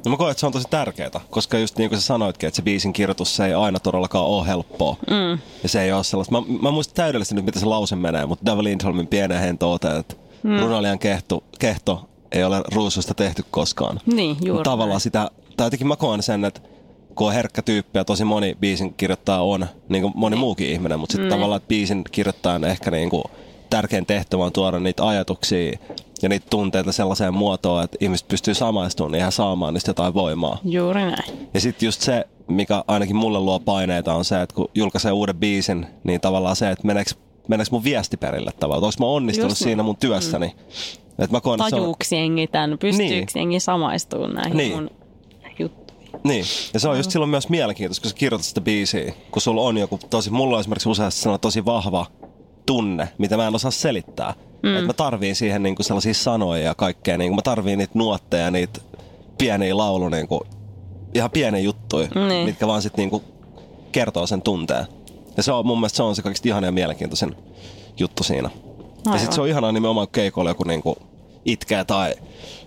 No 0.05 0.11
mä 0.11 0.17
koen, 0.17 0.31
että 0.31 0.39
se 0.39 0.45
on 0.45 0.51
tosi 0.51 0.67
tärkeää, 0.69 1.19
koska 1.29 1.57
just 1.57 1.77
niin 1.77 1.89
kuin 1.89 1.99
sä 2.01 2.05
sanoitkin, 2.05 2.47
että 2.47 2.55
se 2.55 2.61
biisin 2.61 2.93
kirjoitus 2.93 3.35
se 3.35 3.45
ei 3.45 3.53
aina 3.53 3.79
todellakaan 3.79 4.25
ole 4.25 4.47
helppoa. 4.47 4.95
Mm. 5.09 5.39
Ja 5.63 5.69
se 5.69 5.81
ei 5.81 5.91
ole 5.91 6.03
sellaista. 6.03 6.41
Mä, 6.41 6.47
mä 6.61 6.71
muistan 6.71 6.95
täydellisesti 6.95 7.35
nyt, 7.35 7.45
miten 7.45 7.59
se 7.59 7.65
lause 7.65 7.95
menee, 7.95 8.25
mutta 8.25 8.45
David 8.45 8.63
Lindholmin 8.63 9.07
pienen 9.07 9.39
hen 9.39 9.57
toote, 9.57 9.97
että 9.97 10.15
mm. 10.43 10.59
runoilijan 10.59 10.99
kehto, 10.99 11.43
kehto 11.59 12.09
ei 12.31 12.43
ole 12.43 12.61
ruususta 12.73 13.13
tehty 13.13 13.45
koskaan. 13.51 13.99
Niin, 14.05 14.37
juuri 14.45 14.63
Tavallaan 14.63 15.01
sitä, 15.01 15.31
tai 15.57 15.65
jotenkin 15.65 15.87
mä 15.87 15.95
koen 15.95 16.23
sen, 16.23 16.45
että 16.45 16.61
kun 17.15 17.27
on 17.27 17.33
herkkä 17.33 17.61
tyyppi 17.61 17.99
ja 17.99 18.05
tosi 18.05 18.23
moni 18.23 18.57
biisin 18.59 18.93
kirjoittaja 18.93 19.41
on, 19.41 19.65
niin 19.89 20.01
kuin 20.01 20.13
moni 20.15 20.33
niin. 20.33 20.39
muukin 20.39 20.67
ihminen, 20.67 20.99
mutta 20.99 21.11
sitten 21.11 21.27
mm. 21.27 21.35
tavallaan, 21.35 21.57
että 21.57 21.67
biisin 21.67 22.03
kirjoittajan 22.11 22.63
ehkä 22.63 22.91
niin 22.91 23.09
kuin 23.09 23.23
tärkein 23.69 24.05
tehtävä 24.05 24.45
on 24.45 24.51
tuoda 24.51 24.79
niitä 24.79 25.07
ajatuksia 25.07 25.77
ja 26.21 26.29
niitä 26.29 26.47
tunteita 26.49 26.91
sellaiseen 26.91 27.33
muotoon, 27.33 27.83
että 27.83 27.97
ihmiset 27.99 28.27
pystyy 28.27 28.53
samaistumaan 28.53 29.13
ja 29.13 29.19
ihan 29.19 29.31
saamaan 29.31 29.73
niistä 29.73 29.89
jotain 29.89 30.13
voimaa. 30.13 30.57
Juuri 30.63 31.01
näin. 31.01 31.49
Ja 31.53 31.59
sitten 31.61 31.87
just 31.87 32.01
se, 32.01 32.27
mikä 32.47 32.83
ainakin 32.87 33.15
mulle 33.15 33.39
luo 33.39 33.59
paineita, 33.59 34.13
on 34.13 34.25
se, 34.25 34.41
että 34.41 34.55
kun 34.55 34.69
julkaisee 34.75 35.11
uuden 35.11 35.35
biisin, 35.37 35.85
niin 36.03 36.21
tavallaan 36.21 36.55
se, 36.55 36.71
että 36.71 36.87
meneekö, 36.87 37.11
meneekö 37.47 37.69
mun 37.71 37.83
viesti 37.83 38.17
perille 38.17 38.51
tavallaan. 38.59 38.85
Onko 38.85 39.05
mä 39.05 39.11
onnistunut 39.11 39.51
just 39.51 39.63
siinä 39.63 39.83
mun 39.83 39.97
työssäni? 39.97 40.47
Mm. 40.47 41.23
Et 41.23 41.31
mä 41.31 41.41
koen, 41.41 41.59
Tajuuko 41.59 42.03
jengi 42.11 42.47
tämän? 42.47 42.77
Pystyykö 42.77 43.13
niin. 43.13 43.27
jengi 43.35 43.59
samaistumaan 43.59 44.33
näihin 44.33 44.57
niin. 44.57 44.75
mun? 44.75 44.89
Niin, 46.23 46.45
ja 46.73 46.79
se 46.79 46.89
on 46.89 46.97
just 46.97 47.11
silloin 47.11 47.29
myös 47.29 47.49
mielenkiintoista, 47.49 48.01
kun 48.01 48.09
sä 48.09 48.15
kirjoitat 48.15 48.45
sitä 48.45 48.61
biisiä, 48.61 49.13
kun 49.31 49.41
sulla 49.41 49.61
on 49.61 49.77
joku 49.77 49.99
tosi, 50.09 50.29
mulla 50.29 50.55
on 50.55 50.59
esimerkiksi 50.59 50.89
useasti 50.89 51.29
tosi 51.41 51.65
vahva 51.65 52.05
tunne, 52.65 53.09
mitä 53.17 53.37
mä 53.37 53.47
en 53.47 53.55
osaa 53.55 53.71
selittää. 53.71 54.33
Mm. 54.63 54.75
Että 54.75 54.87
mä 54.87 54.93
tarviin 54.93 55.35
siihen 55.35 55.63
niinku 55.63 55.83
sellaisia 55.83 56.13
sanoja 56.13 56.63
ja 56.63 56.75
kaikkea. 56.75 57.17
Niinku 57.17 57.35
mä 57.35 57.41
tarviin 57.41 57.77
niitä 57.79 57.91
nuotteja, 57.93 58.51
niitä 58.51 58.81
pieniä 59.37 59.77
laulu, 59.77 60.09
niinku, 60.09 60.45
ihan 61.13 61.31
pieniä 61.31 61.61
juttuja, 61.61 62.07
niin. 62.27 62.45
mitkä 62.45 62.67
vaan 62.67 62.81
sitten 62.81 63.03
niinku 63.03 63.23
kertoo 63.91 64.27
sen 64.27 64.41
tunteen. 64.41 64.85
Ja 65.37 65.43
se 65.43 65.51
on 65.51 65.65
mun 65.65 65.77
mielestä 65.77 65.97
se 65.97 66.03
on 66.03 66.15
se 66.15 66.21
kaikista 66.21 66.47
ihana 66.47 66.67
ja 66.67 66.71
mielenkiintoisen 66.71 67.35
juttu 67.99 68.23
siinä. 68.23 68.49
Aivan. 68.49 69.13
Ja 69.13 69.19
sitten 69.19 69.35
se 69.35 69.41
on 69.41 69.47
ihanaa 69.47 69.71
nimenomaan 69.71 70.07
keikolla 70.11 70.49
joku 70.49 70.63
niinku 70.63 70.97
itkee 71.47 71.85
tai 71.85 72.15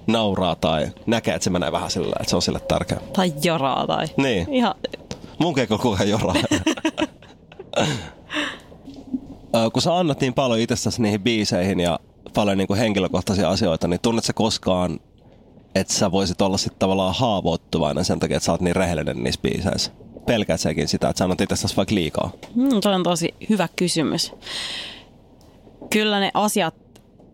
nauraa 0.07 0.55
tai 0.55 0.89
näkee, 1.07 1.35
että 1.35 1.45
se 1.45 1.51
menee 1.51 1.73
vähän 1.73 1.91
sillä, 1.91 2.17
että 2.21 2.31
se 2.31 2.37
on 2.37 2.43
sille 2.43 2.61
tärkeä. 2.61 3.01
Tai 3.13 3.33
joraa 3.43 3.87
tai... 3.87 4.07
Niin. 4.17 4.55
Ihan... 4.55 4.75
Mun 5.39 5.55
keikolla 5.55 5.83
kukaan 5.83 6.09
joraa. 6.09 6.35
kun 9.73 9.83
sä 9.83 9.99
annat 9.99 10.21
niin 10.21 10.35
paljon 10.35 10.61
itsestäsi 10.61 11.03
niihin 11.03 11.23
biiseihin 11.23 11.81
ja 11.81 11.99
paljon 12.35 12.59
niin 12.59 12.69
kuin 12.69 12.79
henkilökohtaisia 12.79 13.51
asioita, 13.51 13.89
niin 13.89 14.01
tunnetko 14.01 14.33
koskaan, 14.35 15.01
että 15.75 15.93
sä 15.93 16.13
voisit 16.13 16.41
olla 16.41 16.59
sitten 16.59 16.79
tavallaan 16.79 17.15
haavoittuvainen 17.15 18.05
sen 18.05 18.21
takia, 18.21 18.37
että 18.37 18.45
sä 18.45 18.53
oot 18.53 18.61
niin 18.61 18.77
rehellinen 18.77 19.25
niissä 19.25 19.41
biiseissä? 19.43 19.93
Pelkäät 20.27 20.61
sekin 20.61 20.89
sitä, 20.89 21.09
että 21.09 21.19
sä 21.19 21.25
annat 21.25 21.41
itsestäsi 21.41 21.77
vaikka 21.77 21.95
liikaa? 21.95 22.31
Mm, 22.55 22.81
toi 22.83 22.95
on 22.95 23.03
tosi 23.03 23.35
hyvä 23.51 23.69
kysymys. 23.77 24.33
Kyllä 25.91 26.21
ne 26.21 26.31
asiat, 26.35 26.75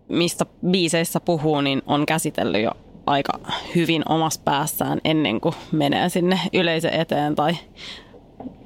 mistä 0.08 0.46
biiseissä 0.70 1.20
puhuu, 1.20 1.60
niin 1.60 1.82
on 1.86 2.06
käsitellyt 2.06 2.62
jo 2.62 2.70
aika 3.06 3.32
hyvin 3.74 4.02
omassa 4.08 4.40
päässään 4.44 5.00
ennen 5.04 5.40
kuin 5.40 5.54
menee 5.72 6.08
sinne 6.08 6.40
yleisön 6.52 6.94
eteen 6.94 7.34
tai 7.34 7.56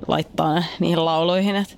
laittaa 0.08 0.54
ne 0.54 0.64
niihin 0.80 1.04
lauluihin. 1.04 1.56
Että 1.56 1.74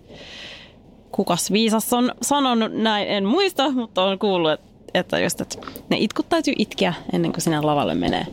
kukas 1.12 1.52
viisas 1.52 1.92
on 1.92 2.12
sanonut 2.22 2.72
näin, 2.72 3.08
en 3.08 3.24
muista, 3.24 3.70
mutta 3.70 4.04
on 4.04 4.18
kuullut, 4.18 4.52
että, 4.52 4.68
että, 4.94 5.18
just, 5.18 5.40
että 5.40 5.58
ne 5.88 5.96
itkut 6.00 6.28
täytyy 6.28 6.54
itkeä 6.58 6.94
ennen 7.12 7.32
kuin 7.32 7.42
sinä 7.42 7.66
lavalle 7.66 7.94
menee. 7.94 8.26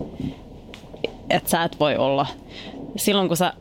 Että 1.29 1.49
sä 1.49 1.63
et 1.63 1.79
voi 1.79 1.97
olla, 1.97 2.25
silloin 2.95 3.27
kun 3.27 3.37
sä 3.37 3.53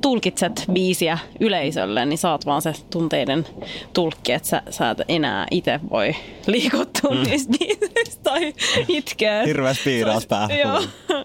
tulkitset 0.00 0.64
biisiä 0.72 1.18
yleisölle, 1.40 2.06
niin 2.06 2.18
saat 2.18 2.46
vaan 2.46 2.62
se 2.62 2.72
tunteiden 2.90 3.46
tulkki, 3.92 4.32
että 4.32 4.48
sä, 4.48 4.62
sä 4.70 4.90
et 4.90 4.98
enää 5.08 5.46
itse 5.50 5.80
voi 5.90 6.16
liikuttua 6.46 7.10
mm. 7.10 7.22
niistä 7.22 7.52
biisistä 7.58 8.22
tai 8.22 8.54
itkeä. 8.88 9.42
Hirveä 9.42 9.74
spiiraus 9.74 10.26
päähän. 10.26 10.58
Joo. 10.58 10.82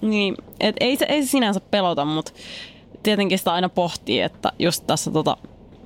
niin, 0.00 0.34
et 0.60 0.76
ei, 0.80 0.96
se, 0.96 1.06
ei 1.08 1.22
se 1.22 1.28
sinänsä 1.28 1.60
pelota, 1.60 2.04
mutta 2.04 2.32
tietenkin 3.02 3.38
sitä 3.38 3.52
aina 3.52 3.68
pohtii, 3.68 4.20
että 4.20 4.52
just 4.58 4.86
tässä 4.86 5.10
tota, 5.10 5.36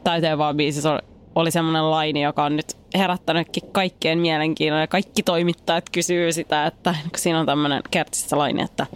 täyteen 0.05 0.39
vaan 0.39 0.57
biisissä 0.57 0.93
oli, 0.93 1.01
oli 1.35 1.51
semmoinen 1.51 1.91
laini, 1.91 2.23
joka 2.23 2.45
on 2.45 2.57
nyt 2.57 2.77
herättänytkin 2.99 3.63
kaikkien 3.73 4.19
mielenkiinnon 4.19 4.81
ja 4.81 4.87
kaikki 4.87 5.23
toimittajat 5.23 5.91
kysyy 5.91 6.33
sitä, 6.33 6.67
että 6.67 6.95
kun 7.03 7.19
siinä 7.19 7.41
on 7.41 7.47
tämmöinen 7.47 7.83
kertsissä 7.91 8.39
laini, 8.39 8.63
että 8.63 8.87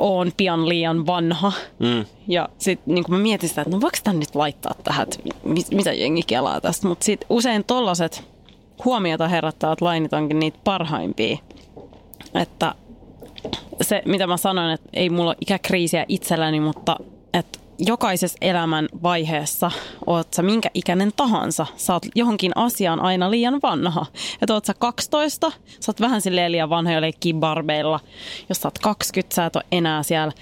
ja 0.00 0.04
on 0.06 0.32
pian 0.36 0.68
liian 0.68 1.06
vanha. 1.06 1.52
Mm. 1.78 2.04
Ja 2.28 2.48
sitten 2.58 2.94
niin 2.94 3.04
mä 3.08 3.18
mietin 3.18 3.48
sitä, 3.48 3.62
että 3.62 3.76
no 3.76 3.80
voiko 3.80 3.98
tämän 4.04 4.20
nyt 4.20 4.34
laittaa 4.34 4.74
tähän, 4.84 5.02
että 5.02 5.18
mit, 5.44 5.70
mitä 5.70 5.92
jengi 5.92 6.22
kelaa 6.22 6.60
tästä. 6.60 6.88
Mutta 6.88 7.04
sitten 7.04 7.26
usein 7.30 7.64
tollaset 7.64 8.24
huomiota 8.84 9.28
herättävät 9.28 9.80
lainit 9.80 10.12
onkin 10.12 10.38
niitä 10.38 10.58
parhaimpia. 10.64 11.38
Että 12.34 12.74
se, 13.82 14.02
mitä 14.04 14.26
mä 14.26 14.36
sanoin, 14.36 14.70
että 14.74 14.88
ei 14.92 15.10
mulla 15.10 15.30
ole 15.30 15.36
ikäkriisiä 15.40 16.04
itselläni, 16.08 16.60
mutta 16.60 16.96
että 17.34 17.58
jokaisessa 17.86 18.38
elämän 18.40 18.88
vaiheessa, 19.02 19.70
oot 20.06 20.34
sä 20.34 20.42
minkä 20.42 20.70
ikäinen 20.74 21.12
tahansa, 21.16 21.66
sä 21.76 21.92
oot 21.92 22.06
johonkin 22.14 22.52
asiaan 22.54 23.00
aina 23.00 23.30
liian 23.30 23.60
vanha. 23.62 24.06
Että 24.42 24.54
oot 24.54 24.64
sä 24.64 24.74
12, 24.78 25.52
sä 25.80 25.90
oot 25.90 26.00
vähän 26.00 26.20
silleen 26.20 26.52
liian 26.52 26.70
vanha 26.70 26.92
jo 26.92 27.00
barbeilla. 27.40 28.00
Jos 28.48 28.60
sä 28.60 28.68
oot 28.68 28.78
20, 28.78 29.34
sä 29.34 29.46
et 29.46 29.56
ole 29.56 29.64
enää 29.72 30.02
siellä 30.02 30.32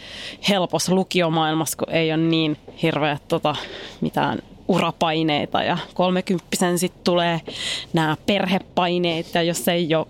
helpossa 0.48 0.94
lukiomaailmassa, 0.94 1.78
kun 1.78 1.94
ei 1.94 2.12
ole 2.12 2.16
niin 2.16 2.56
hirveä 2.82 3.18
tota, 3.28 3.54
mitään 4.00 4.38
urapaineita 4.68 5.62
ja 5.62 5.78
kolmekymppisen 5.94 6.78
sitten 6.78 7.04
tulee 7.04 7.40
nämä 7.92 8.16
perhepaineet 8.26 9.34
ja 9.34 9.42
jos 9.42 9.68
ei 9.68 9.94
ole 9.94 10.06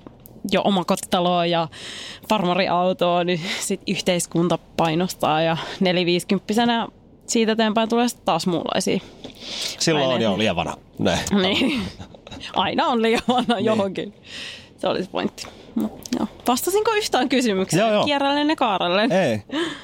jo 0.53 0.63
omakotitaloa 0.65 1.47
ja 1.47 1.69
farmariautoa, 2.29 3.25
niin 3.25 3.41
sit 3.61 3.81
yhteiskunta 3.87 4.59
painostaa 4.77 5.43
ja 5.43 5.57
neliviisikymppisenä 5.81 6.89
siitä 7.33 7.53
eteenpäin 7.53 7.89
tulee 7.89 8.09
sitten 8.09 8.25
taas 8.25 8.47
muunlaisia. 8.47 9.01
Silloin 9.79 10.05
on 10.05 10.11
paineita. 10.11 10.33
jo 10.33 10.39
liian 10.39 10.57
vanha. 10.57 10.77
Näin. 10.99 11.19
Niin. 11.43 11.83
Aina 12.55 12.87
on 12.87 13.03
liian 13.03 13.23
vanha 13.29 13.61
johonkin. 13.61 14.15
Se 14.79 14.89
olisi 14.89 15.11
pointti. 15.11 15.47
Mut, 15.75 15.93
joo. 16.19 16.29
Vastasinko 16.49 16.93
yhtään 16.93 17.29
kysymykseen? 17.29 17.81
Joo, 17.81 17.93
joo. 17.93 18.05
Kierrellen 18.05 18.49
ja 18.49 18.57
kaarellen. 18.57 19.13
Ei. 19.13 19.43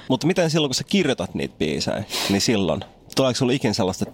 Mutta 0.08 0.26
miten 0.26 0.50
silloin, 0.50 0.68
kun 0.68 0.74
sä 0.74 0.84
kirjoitat 0.84 1.34
niitä 1.34 1.54
biisejä, 1.58 2.04
niin 2.30 2.40
silloin, 2.40 2.80
tuleeko 3.16 3.38
sulla 3.38 3.52
ikin 3.52 3.74
sellaista, 3.74 4.04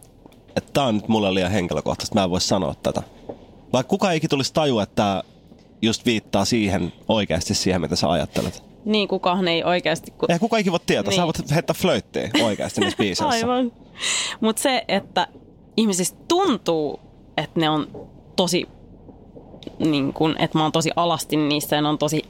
että, 0.57 0.73
tää 0.73 0.85
on 0.85 0.95
nyt 0.95 1.09
mulle 1.09 1.35
liian 1.35 1.51
henkilökohtaista, 1.51 2.15
mä 2.15 2.25
en 2.25 2.31
voi 2.31 2.41
sanoa 2.41 2.75
tätä? 2.83 3.03
Vai 3.73 3.85
kuka 3.85 4.11
ei 4.11 4.17
ikin 4.17 4.31
tulisi 4.31 4.55
tajua, 4.55 4.83
että 4.83 5.25
just 5.83 6.07
viittaa 6.07 6.45
siihen 6.45 6.93
oikeasti 7.09 7.55
siihen, 7.55 7.81
mitä 7.81 7.97
sä 7.97 8.11
ajattelet? 8.11 8.70
Niin 8.85 9.09
kukaan 9.09 9.49
ei 9.49 9.65
oikeasti... 9.65 10.11
Kun... 10.11 10.31
Eihän 10.31 10.41
kuka 10.41 10.59
ikin 10.59 10.73
voi 10.73 10.81
tietää, 10.87 11.11
niin. 11.11 11.17
sä 11.17 11.27
voit 11.27 11.51
heittää 11.55 11.75
flöittiä 11.79 12.31
oikeasti 12.43 12.81
niissä 12.81 12.97
biiseissä. 13.03 13.29
Aivan. 13.29 13.73
Mutta 14.41 14.63
se, 14.63 14.85
että 14.89 15.29
ihmisistä 15.77 16.19
tuntuu, 16.29 17.01
että 17.37 17.61
ne 17.61 17.71
on 17.71 18.09
tosi, 18.37 18.69
niin 19.79 20.13
kun, 20.13 20.37
että 20.39 20.59
mä 20.59 20.63
oon 20.63 20.73
tosi 20.73 20.91
alasti 20.97 21.37
niissä 21.37 21.77
ja 21.77 21.83
ne 21.83 21.89
on 21.89 21.99
tosi 21.99 22.23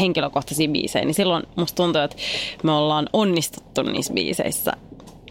henkilökohtaisia 0.00 0.68
biisejä, 0.68 1.04
niin 1.04 1.14
silloin 1.14 1.42
musta 1.56 1.76
tuntuu, 1.76 2.02
että 2.02 2.16
me 2.62 2.72
ollaan 2.72 3.08
onnistuttu 3.12 3.82
niissä 3.82 4.14
biiseissä, 4.14 4.72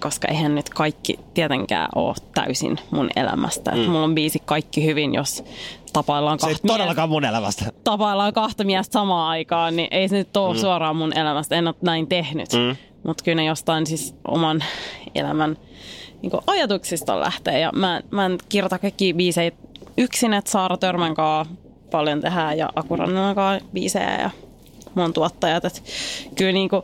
koska 0.02 0.28
eihän 0.28 0.56
nyt 0.56 0.70
kaikki 0.70 1.20
tietenkään 1.34 1.90
ole 1.96 2.16
täysin 2.34 2.78
mun 2.92 3.10
elämästä. 3.16 3.72
Mm. 3.72 3.80
Mulla 3.80 4.04
on 4.04 4.16
biisi 4.16 4.42
kaikki 4.46 4.86
hyvin, 4.86 5.14
jos 5.14 5.44
tapaillaan 5.94 6.40
Se 6.40 6.48
ei 6.48 6.54
kahta 6.54 6.68
todellakaan 6.68 7.10
mun 7.10 7.26
elämästä. 7.26 7.66
tapaillaan 7.84 8.34
kahta 8.34 8.64
miestä 8.64 8.94
samaan 8.94 9.30
aikaan, 9.30 9.76
niin 9.76 9.88
ei 9.92 10.10
se 10.10 10.18
nyt 10.18 10.38
ole 10.38 10.54
mm. 10.54 10.60
suoraan 10.60 10.96
mun 10.96 11.18
elämästä. 11.18 11.56
En 11.56 11.68
ole 11.68 11.76
näin 11.82 12.08
tehnyt. 12.08 12.54
Mm. 12.54 12.76
Mutta 13.04 13.24
kyllä 13.24 13.36
ne 13.36 13.46
jostain 13.46 13.88
siis 13.88 14.16
oman 14.28 14.64
elämän 15.16 15.58
niin 16.22 16.32
ajatuksista 16.48 17.20
lähtee. 17.20 17.60
Ja 17.60 17.72
mä, 17.76 18.02
mä 18.12 18.26
en 18.26 18.38
kirjoita 18.50 18.80
kaikki 18.80 19.14
biisejä 19.14 19.52
yksin, 19.98 20.34
että 20.34 20.52
Saara 20.52 20.78
Törmän 20.78 21.16
kanssa 21.16 21.56
paljon 21.92 22.22
tehdään 22.22 22.58
ja 22.58 22.70
Akurannan 22.76 23.36
kanssa 23.36 23.68
biisejä 23.74 24.22
ja 24.22 24.30
mun 24.96 25.14
tuottajat. 25.14 25.66
Et 25.66 25.84
kyllä, 26.36 26.52
niin 26.52 26.70
kuin, 26.70 26.82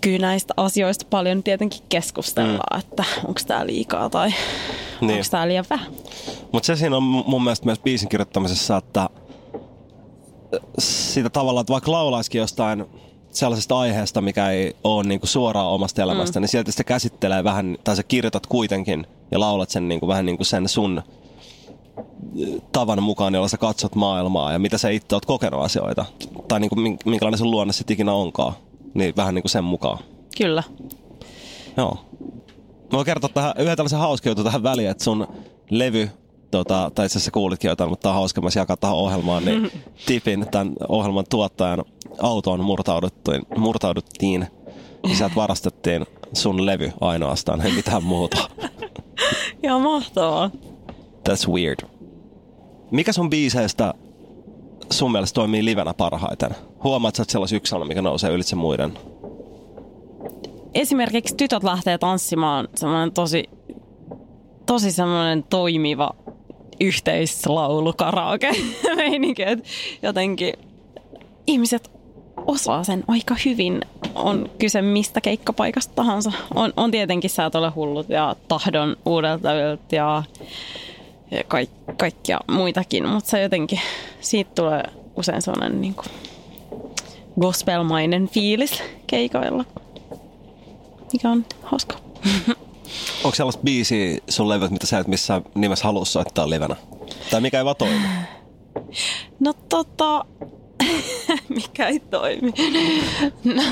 kyllä 0.00 0.26
näistä 0.26 0.54
asioista 0.56 1.06
paljon 1.10 1.42
tietenkin 1.42 1.80
keskustellaan, 1.88 2.60
mm. 2.72 2.78
että 2.78 3.04
onko 3.18 3.40
tämä 3.46 3.66
liikaa 3.66 4.10
tai 4.10 4.30
Niin. 5.00 5.10
onko 5.10 5.24
tämä 5.30 5.48
liian 5.48 5.64
vähän. 5.70 5.92
Mutta 6.52 6.66
se 6.66 6.76
siinä 6.76 6.96
on 6.96 7.02
mun 7.02 7.44
mielestä 7.44 7.66
myös 7.66 7.78
biisin 7.78 8.08
kirjoittamisessa, 8.08 8.76
että 8.76 9.08
siitä 10.78 11.30
tavallaan, 11.30 11.62
että 11.62 11.72
vaikka 11.72 11.92
laulaisikin 11.92 12.38
jostain 12.38 12.84
sellaisesta 13.30 13.78
aiheesta, 13.78 14.20
mikä 14.20 14.50
ei 14.50 14.76
ole 14.84 15.04
niinku 15.04 15.26
suoraan 15.26 15.66
omasta 15.66 16.02
elämästä, 16.02 16.38
mm. 16.38 16.42
niin 16.42 16.48
sieltä 16.48 16.72
se 16.72 16.84
käsittelee 16.84 17.44
vähän, 17.44 17.78
tai 17.84 17.96
sä 17.96 18.02
kirjoitat 18.02 18.46
kuitenkin 18.46 19.06
ja 19.30 19.40
laulat 19.40 19.70
sen 19.70 19.88
niinku, 19.88 20.08
vähän 20.08 20.26
niinku 20.26 20.44
sen 20.44 20.68
sun 20.68 21.02
tavan 22.72 23.02
mukaan, 23.02 23.34
jolla 23.34 23.48
sä 23.48 23.56
katsot 23.58 23.94
maailmaa 23.94 24.52
ja 24.52 24.58
mitä 24.58 24.78
sä 24.78 24.88
itse 24.88 25.16
oot 25.16 25.26
kokenut 25.26 25.64
asioita. 25.64 26.04
Tai 26.48 26.60
niinku, 26.60 26.76
mink- 26.76 27.10
minkälainen 27.10 27.38
sun 27.38 27.50
luonne 27.50 27.72
sitten 27.72 27.94
ikinä 27.94 28.12
onkaan. 28.12 28.52
Niin 28.94 29.16
vähän 29.16 29.34
niinku 29.34 29.48
sen 29.48 29.64
mukaan. 29.64 29.98
Kyllä. 30.38 30.62
Joo. 31.76 31.98
Mä 32.70 32.96
voin 32.96 33.06
kertoa 33.06 33.30
tähän, 33.34 33.52
yhden 33.58 33.76
tällaisen 33.76 33.98
hauskan 33.98 34.30
jutun 34.30 34.44
tähän 34.44 34.62
väliin, 34.62 34.90
että 34.90 35.04
sun 35.04 35.26
levy, 35.70 36.10
tota, 36.50 36.90
tai 36.94 37.06
itse 37.06 37.18
asiassa 37.18 37.30
kuulitkin 37.30 37.68
jotain, 37.68 37.90
mutta 37.90 38.02
tää 38.02 38.12
on 38.12 38.18
hauska 38.18 38.40
myös 38.40 38.56
jakaa 38.56 38.76
tähän 38.76 38.96
ohjelmaan, 38.96 39.44
niin 39.44 39.70
tipin 40.06 40.46
tämän 40.50 40.72
ohjelman 40.88 41.24
tuottajan 41.30 41.84
autoon 42.22 42.64
murtauduttiin, 42.64 43.42
murtauduttiin 43.56 44.46
ja 45.08 45.16
sieltä 45.16 45.34
varastettiin 45.34 46.06
sun 46.32 46.66
levy 46.66 46.92
ainoastaan, 47.00 47.60
ei 47.60 47.72
mitään 47.72 48.04
muuta. 48.04 48.38
Ihan 49.62 49.80
mahtavaa. 49.80 50.50
That's 51.28 51.48
weird. 51.52 51.88
Mikä 52.90 53.12
sun 53.12 53.30
biiseistä 53.30 53.94
sun 54.92 55.12
mielestä 55.12 55.34
toimii 55.34 55.64
livenä 55.64 55.94
parhaiten? 55.94 56.50
Huomaat 56.84 57.16
sä, 57.16 57.24
sellaisen 57.28 57.56
yksi 57.56 57.70
sana, 57.70 57.84
mikä 57.84 58.02
nousee 58.02 58.30
ylitse 58.30 58.56
muiden? 58.56 58.98
Esimerkiksi 60.74 61.34
tytöt 61.34 61.64
lähtee 61.64 61.98
tanssimaan 61.98 62.68
semmoinen 62.74 63.12
tosi, 63.12 63.50
tosi 64.66 64.92
semmoinen 64.92 65.42
toimiva 65.42 66.10
yhteislaulu 66.80 67.92
karaoke 67.92 68.50
meininki, 68.96 69.42
jotenkin 70.02 70.54
ihmiset 71.46 71.90
osaa 72.46 72.84
sen 72.84 73.04
aika 73.08 73.36
hyvin. 73.44 73.80
On 74.14 74.50
kyse 74.58 74.82
mistä 74.82 75.20
keikkapaikasta 75.20 75.94
tahansa. 75.94 76.32
On, 76.54 76.72
on 76.76 76.90
tietenkin 76.90 77.30
ole 77.54 77.70
hullut 77.70 78.08
ja 78.08 78.36
Tahdon 78.48 78.96
uudelta 79.06 79.48
ja, 79.92 80.22
ja 81.30 81.44
kaik, 81.44 81.70
kaikkia 81.96 82.40
muitakin, 82.50 83.08
mutta 83.08 83.30
se 83.30 83.42
jotenkin, 83.42 83.80
siitä 84.20 84.50
tulee 84.54 84.82
usein 85.16 85.42
sellainen 85.42 85.80
niin 85.80 85.94
kuin 85.94 86.06
gospelmainen 87.40 88.28
fiilis 88.28 88.82
keikoilla, 89.06 89.64
mikä 91.12 91.30
on 91.30 91.44
hauska. 91.62 91.96
Onko 93.24 93.34
sellaista 93.34 93.62
biisiä 93.62 94.18
sun 94.28 94.48
levyt, 94.48 94.70
mitä 94.70 94.86
sä 94.86 94.98
et 94.98 95.06
missään 95.06 95.42
nimessä 95.54 95.84
halua 95.84 96.04
soittaa 96.04 96.50
livenä? 96.50 96.76
Tai 97.30 97.40
mikä 97.40 97.58
ei 97.58 97.64
vaan 97.64 97.76
toimi? 97.76 98.00
No 99.40 99.52
tota, 99.68 100.24
mikä 101.56 101.88
ei 101.88 102.00
toimi. 102.00 102.52
No, 103.44 103.62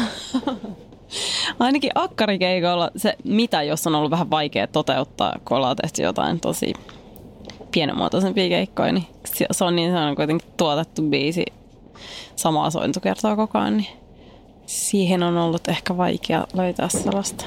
ainakin 1.58 1.90
akkarikeikoilla 1.94 2.90
se 2.96 3.14
mitä, 3.24 3.62
jos 3.62 3.86
on 3.86 3.94
ollut 3.94 4.10
vähän 4.10 4.30
vaikea 4.30 4.66
toteuttaa, 4.66 5.36
kun 5.44 5.56
ollaan 5.56 5.76
tehty 5.76 6.02
jotain 6.02 6.40
tosi 6.40 6.72
pienimuotoisempia 7.72 8.48
keikkoja, 8.48 8.92
niin 8.92 9.06
se- 9.24 9.64
on 9.64 9.76
niin 9.76 9.90
sellainen 9.90 10.16
kuitenkin 10.16 10.50
tuotettu 10.56 11.02
biisi 11.02 11.44
samaa 12.36 12.70
sointukertaa 12.70 13.36
koko 13.36 13.58
ajan, 13.58 13.76
niin 13.76 13.88
siihen 14.66 15.22
on 15.22 15.36
ollut 15.36 15.68
ehkä 15.68 15.96
vaikea 15.96 16.46
löytää 16.54 16.88
sellaista 16.88 17.44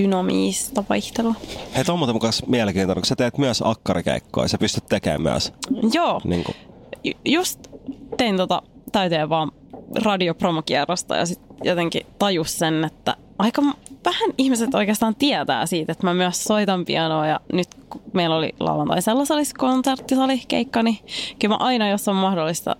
dynamiista 0.00 0.84
vaihtelua. 0.88 1.34
Hei, 1.76 1.84
tuo 1.84 1.92
on 1.92 1.98
muuten 1.98 2.14
mukaan 2.16 2.32
mielenkiintoinen, 2.46 3.00
kun 3.02 3.06
sä 3.08 3.16
teet 3.16 3.38
myös 3.38 3.62
akkarikeikkoja, 3.66 4.48
sä 4.48 4.58
pystyt 4.58 4.86
tekemään 4.88 5.22
myös. 5.22 5.52
Joo, 5.92 6.20
Niin 6.24 6.44
kuin, 6.44 6.56
ju- 7.04 7.12
just 7.24 7.60
tein 8.16 8.36
tota 8.36 8.62
täyteen 8.92 9.28
vaan 9.28 9.52
radiopromokierrosta 10.04 11.16
ja 11.16 11.26
sitten 11.26 11.56
jotenkin 11.64 12.06
tajus 12.18 12.58
sen, 12.58 12.84
että 12.84 13.16
aika 13.38 13.62
vähän 14.04 14.30
ihmiset 14.38 14.74
oikeastaan 14.74 15.14
tietää 15.14 15.66
siitä, 15.66 15.92
että 15.92 16.06
mä 16.06 16.14
myös 16.14 16.44
soitan 16.44 16.84
pianoa 16.84 17.26
ja 17.26 17.40
nyt 17.52 17.68
kun 17.90 18.02
meillä 18.12 18.36
oli 18.36 18.54
lauantaisella 18.60 19.24
salissa 19.24 19.56
konserttisali 19.58 20.42
keikka, 20.48 20.82
niin 20.82 20.98
kyllä 21.38 21.54
mä 21.54 21.64
aina, 21.64 21.88
jos 21.88 22.08
on 22.08 22.16
mahdollista, 22.16 22.76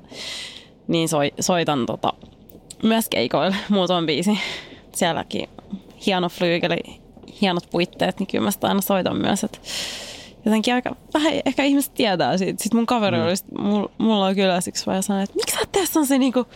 niin 0.88 1.08
soi, 1.08 1.32
soitan 1.40 1.86
tota, 1.86 2.12
myös 2.82 3.08
keikoille 3.08 3.56
muutaman 3.68 4.06
biisin. 4.06 4.38
Sielläkin 4.94 5.48
hieno 6.06 6.28
flyygeli, 6.28 7.00
hienot 7.40 7.70
puitteet, 7.70 8.18
niin 8.18 8.26
kyllä 8.26 8.44
mä 8.44 8.50
sitä 8.50 8.68
aina 8.68 8.80
soitan 8.80 9.16
myös, 9.16 9.44
että 9.44 9.58
jotenkin 10.44 10.74
aika 10.74 10.96
vähän 11.14 11.32
ehkä 11.46 11.62
ihmiset 11.62 11.94
tietää 11.94 12.36
siitä. 12.36 12.62
Sitten 12.62 12.78
mun 12.78 12.86
kaveri 12.86 13.16
mm. 13.16 13.22
oli, 13.22 13.34
mulla, 13.58 13.90
mulla 13.98 14.26
oli 14.26 14.34
kyllä 14.34 14.60
siksi 14.60 14.86
vaan 14.86 15.02
sanoi, 15.02 15.22
että 15.22 15.36
miksi 15.36 15.54
sä 15.54 15.60
et 15.62 15.72
tee 15.72 16.06
se 16.06 16.18
niinku 16.18 16.46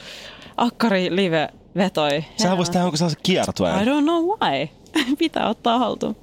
akkari 0.56 1.16
live 1.16 1.48
vetoi. 1.76 2.24
sähän 2.36 2.56
voisi 2.56 2.72
tehdä 2.72 2.84
jonkun 2.84 2.98
sellaisen 2.98 3.18
I 3.20 3.22
kiertueen. 3.22 3.86
don't 3.86 4.02
know 4.02 4.24
why. 4.24 4.68
Pitää 5.18 5.48
ottaa 5.48 5.78
haltuun. 5.78 6.16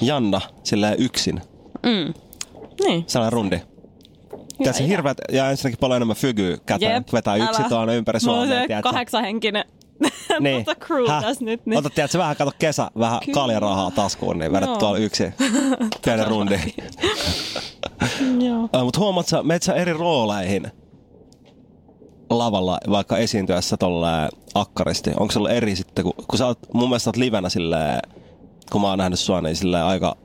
Janna, 0.00 0.40
silleen 0.64 0.94
yksin. 0.98 1.40
Mm. 1.82 2.14
Niin. 2.84 3.04
Sellainen 3.06 3.32
rundi. 3.32 3.60
Idea. 4.60 4.72
hirveät 4.86 5.18
ja 5.32 5.50
ensinnäkin 5.50 5.78
paljon 5.78 5.96
enemmän 5.96 6.16
fygyä 6.16 6.56
käteen. 6.66 6.92
Jep, 6.92 7.12
Vetää 7.12 7.36
yksin 7.36 7.64
tuonne 7.68 7.96
ympäri 7.96 8.18
Mulla 8.24 8.38
on 8.40 8.46
Suomea. 8.46 8.62
se 8.62 8.66
tiedätkö? 8.66 8.90
kahdeksanhenkinen 8.90 9.64
Niin. 10.40 10.64
tota 10.64 10.80
crew 10.86 11.08
Häh? 11.08 11.22
tässä 11.22 11.44
nyt. 11.44 11.66
Niin. 11.66 11.78
Ota, 11.78 11.90
tiedätkö, 11.90 12.18
vähän 12.18 12.36
kato 12.36 12.52
kesä, 12.58 12.90
vähän 12.98 13.20
Kyllä. 13.20 13.34
kaljarahaa 13.34 13.90
taskuun, 13.90 14.38
niin 14.38 14.52
vedät 14.52 14.78
tuolla 14.78 14.98
yksin. 14.98 15.34
Pienen 16.04 16.26
rundi. 16.26 16.58
Joo. 18.46 18.84
Mutta 18.84 19.00
huomaat 19.00 19.26
sä, 19.26 19.42
sä 19.62 19.74
eri 19.74 19.92
rooleihin 19.92 20.70
lavalla 22.30 22.78
vaikka 22.90 23.18
esiintyessä 23.18 23.76
tolle 23.76 24.08
akkaristi? 24.54 25.10
Onko 25.20 25.32
sulla 25.32 25.50
eri 25.50 25.76
sitten, 25.76 26.04
kun, 26.04 26.14
kun 26.28 26.38
sä 26.38 26.46
oot, 26.46 26.58
mun 26.74 26.88
mielestä 26.88 27.08
oot 27.08 27.16
livenä 27.16 27.48
silleen, 27.48 28.00
kun 28.72 28.80
mä 28.80 28.88
oon 28.88 28.98
nähnyt 28.98 29.18
sua, 29.18 29.40
niin 29.40 29.56
silleen 29.56 29.84
aika, 29.84 30.16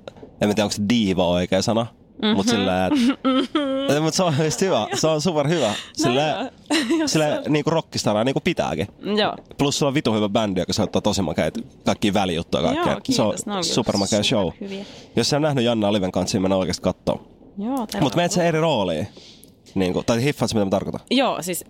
en 0.42 0.50
tiedä 0.50 0.64
onko 0.64 0.72
se 0.72 0.84
diiva 0.90 1.28
oikea 1.28 1.62
sana, 1.62 1.84
mm-hmm. 1.84 2.36
mutta 2.36 2.52
silleen, 2.52 2.92
mm-hmm. 2.94 4.04
mutta 4.04 4.18
se 4.18 4.24
on 4.24 4.34
just 4.46 4.62
hyvä, 4.62 4.88
se 5.02 5.08
on 5.08 5.22
super 5.22 5.48
hyvä. 5.48 5.74
Silleen, 5.94 6.52
silleen 7.06 7.44
niinku 7.50 7.70
rockistara, 7.70 8.24
niinku 8.24 8.42
pitääkin. 8.44 8.88
Joo. 9.18 9.36
Plus 9.58 9.80
sulla 9.80 9.88
on 9.88 9.94
vitu 9.94 10.14
hyvä 10.14 10.30
bändi, 10.30 10.60
joka 10.60 10.74
soittaa 10.74 11.02
tosi 11.02 11.22
makeita 11.22 11.60
kaikkia 11.86 12.14
välijuttuja 12.14 12.64
kaikkea. 12.64 12.92
Joo, 12.92 13.02
kiitos. 13.04 13.16
Se 13.16 13.22
on 13.22 13.28
on 13.28 13.36
kyllä 13.46 13.64
supermakea 13.64 14.24
show. 14.24 14.46
superhyviä. 14.46 14.86
Jos 15.16 15.30
sä 15.30 15.36
on 15.36 15.42
nähnyt 15.42 15.64
Janna 15.64 15.94
Liven 15.94 16.12
kanssa, 16.12 16.36
niin 16.36 16.42
mennä 16.42 16.56
oikeasti 16.56 16.82
kattoo. 16.82 17.28
Joo, 17.58 17.88
Mutta 18.02 18.16
meet 18.16 18.32
sä 18.32 18.44
eri 18.44 18.60
rooliin. 18.60 19.08
Niin 19.76 19.94
kuin, 19.94 20.06
tai 20.06 20.24
hiffaat 20.24 20.52
sä, 20.52 20.56
mitä 20.56 20.66
mä 20.66 20.70
tarkoitan? 20.70 21.02
Joo, 21.12 21.42
siis 21.42 21.66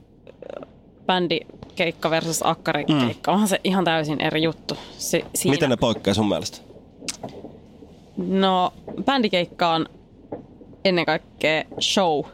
bändikeikka 1.06 2.10
versus 2.10 2.46
akkarikeikka, 2.46 3.32
mm. 3.32 3.34
onhan 3.34 3.48
se 3.48 3.60
ihan 3.64 3.86
täysin 3.86 4.22
eri 4.22 4.44
juttu. 4.44 4.78
Si- 4.98 5.26
siinä. 5.36 5.54
Miten 5.54 5.70
ne 5.70 5.78
poikkeaa 5.78 6.14
sun 6.14 6.30
mielestä? 6.30 6.58
No, 8.18 8.74
bändikeikka 9.06 9.74
on 9.74 9.86
ennen 10.86 11.06
kaikkea 11.06 11.64
show. 11.82 12.26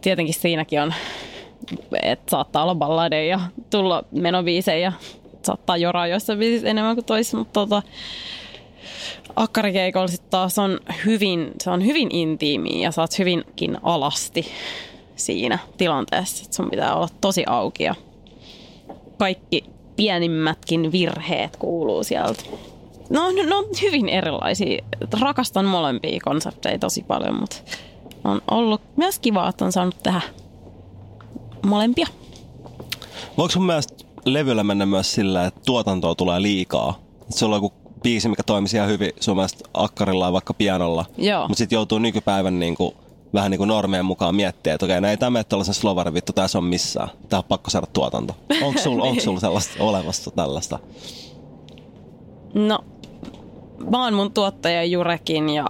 Tietenkin 0.00 0.34
siinäkin 0.34 0.80
on, 0.80 0.94
että 2.02 2.30
saattaa 2.30 2.62
olla 2.62 2.74
balladeja 2.74 3.28
ja 3.28 3.40
tulla 3.70 4.04
menobiisejä. 4.10 4.92
Saattaa 5.42 5.76
joraa 5.76 6.06
joissain 6.06 6.38
biisissä 6.38 6.68
enemmän 6.68 6.96
kuin 6.96 7.04
toisissa, 7.04 7.36
mutta 7.36 7.52
tota, 7.52 7.82
akkarikeikolla 9.36 10.08
sitten 10.08 10.30
taas 10.30 10.58
on 10.58 10.80
hyvin, 11.06 11.50
se 11.62 11.70
on 11.70 11.86
hyvin 11.86 12.08
intiimiä 12.14 12.82
ja 12.82 12.90
saat 12.92 13.18
hyvinkin 13.18 13.78
alasti 13.82 14.46
siinä 15.20 15.58
tilanteessa. 15.76 16.44
että 16.44 16.56
sun 16.56 16.70
pitää 16.70 16.94
olla 16.94 17.08
tosi 17.20 17.44
auki 17.46 17.84
ja 17.84 17.94
kaikki 19.18 19.64
pienimmätkin 19.96 20.92
virheet 20.92 21.56
kuuluu 21.56 22.04
sieltä. 22.04 22.42
No, 23.10 23.30
ne 23.30 23.54
on 23.54 23.64
hyvin 23.82 24.08
erilaisia. 24.08 24.84
Rakastan 25.20 25.64
molempia 25.64 26.20
konsepteja 26.24 26.78
tosi 26.78 27.02
paljon, 27.02 27.40
mutta 27.40 27.56
on 28.24 28.42
ollut 28.50 28.80
myös 28.96 29.18
kiva, 29.18 29.48
että 29.48 29.64
on 29.64 29.72
saanut 29.72 29.96
tehdä 30.02 30.20
molempia. 31.66 32.06
Voiko 33.36 33.50
sun 33.52 33.66
mielestä 33.66 34.04
levyllä 34.24 34.64
mennä 34.64 34.86
myös 34.86 35.14
sillä, 35.14 35.46
että 35.46 35.60
tuotantoa 35.66 36.14
tulee 36.14 36.42
liikaa? 36.42 36.98
Sulla 37.30 37.56
on 37.56 37.62
joku 37.62 37.76
biisi, 38.02 38.28
mikä 38.28 38.42
toimisi 38.42 38.76
ihan 38.76 38.88
hyvin 38.88 39.12
sun 39.20 39.36
mielestä 39.36 39.68
akkarilla 39.74 40.26
ja 40.26 40.32
vaikka 40.32 40.54
pianolla. 40.54 41.04
Mutta 41.48 41.58
sitten 41.58 41.76
joutuu 41.76 41.98
nykypäivän 41.98 42.58
niin 42.58 42.74
kuin, 42.74 42.94
vähän 43.34 43.50
niin 43.50 43.58
kuin 43.58 43.68
normien 43.68 44.04
mukaan 44.04 44.34
miettiä, 44.34 44.74
että 44.74 44.86
okei, 44.86 45.00
no 45.00 45.08
ei 45.08 45.16
tämä 45.16 45.30
mene 45.30 45.44
tuollaisen 45.44 45.74
slovarin 45.74 46.14
vittu, 46.14 46.32
tässä 46.32 46.58
on 46.58 46.64
missään. 46.64 47.08
Tää 47.28 47.38
on 47.38 47.44
pakko 47.44 47.70
saada 47.70 47.86
tuotanto. 47.86 48.36
Onko 48.62 48.80
sulla 48.80 49.04
onko 49.08 49.20
sul 49.22 49.38
sellaista 49.38 49.84
olemassa 49.84 50.30
tällaista? 50.30 50.78
No, 52.54 52.84
mä 53.90 54.04
oon 54.04 54.14
mun 54.14 54.32
tuottaja 54.32 54.84
Jurekin 54.84 55.48
ja 55.48 55.66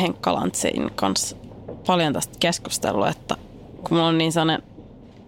Henkka 0.00 0.34
Lantsin 0.34 0.90
kanssa 0.94 1.36
paljon 1.86 2.12
tästä 2.12 2.34
keskustelua, 2.40 3.08
että 3.08 3.36
kun 3.76 3.96
mulla 3.96 4.06
on 4.06 4.18
niin 4.18 4.32
sellainen 4.32 4.62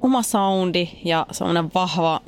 oma 0.03 0.23
soundi 0.23 0.89
ja 1.05 1.27
semmoinen 1.33 1.71
vahva 1.75 2.21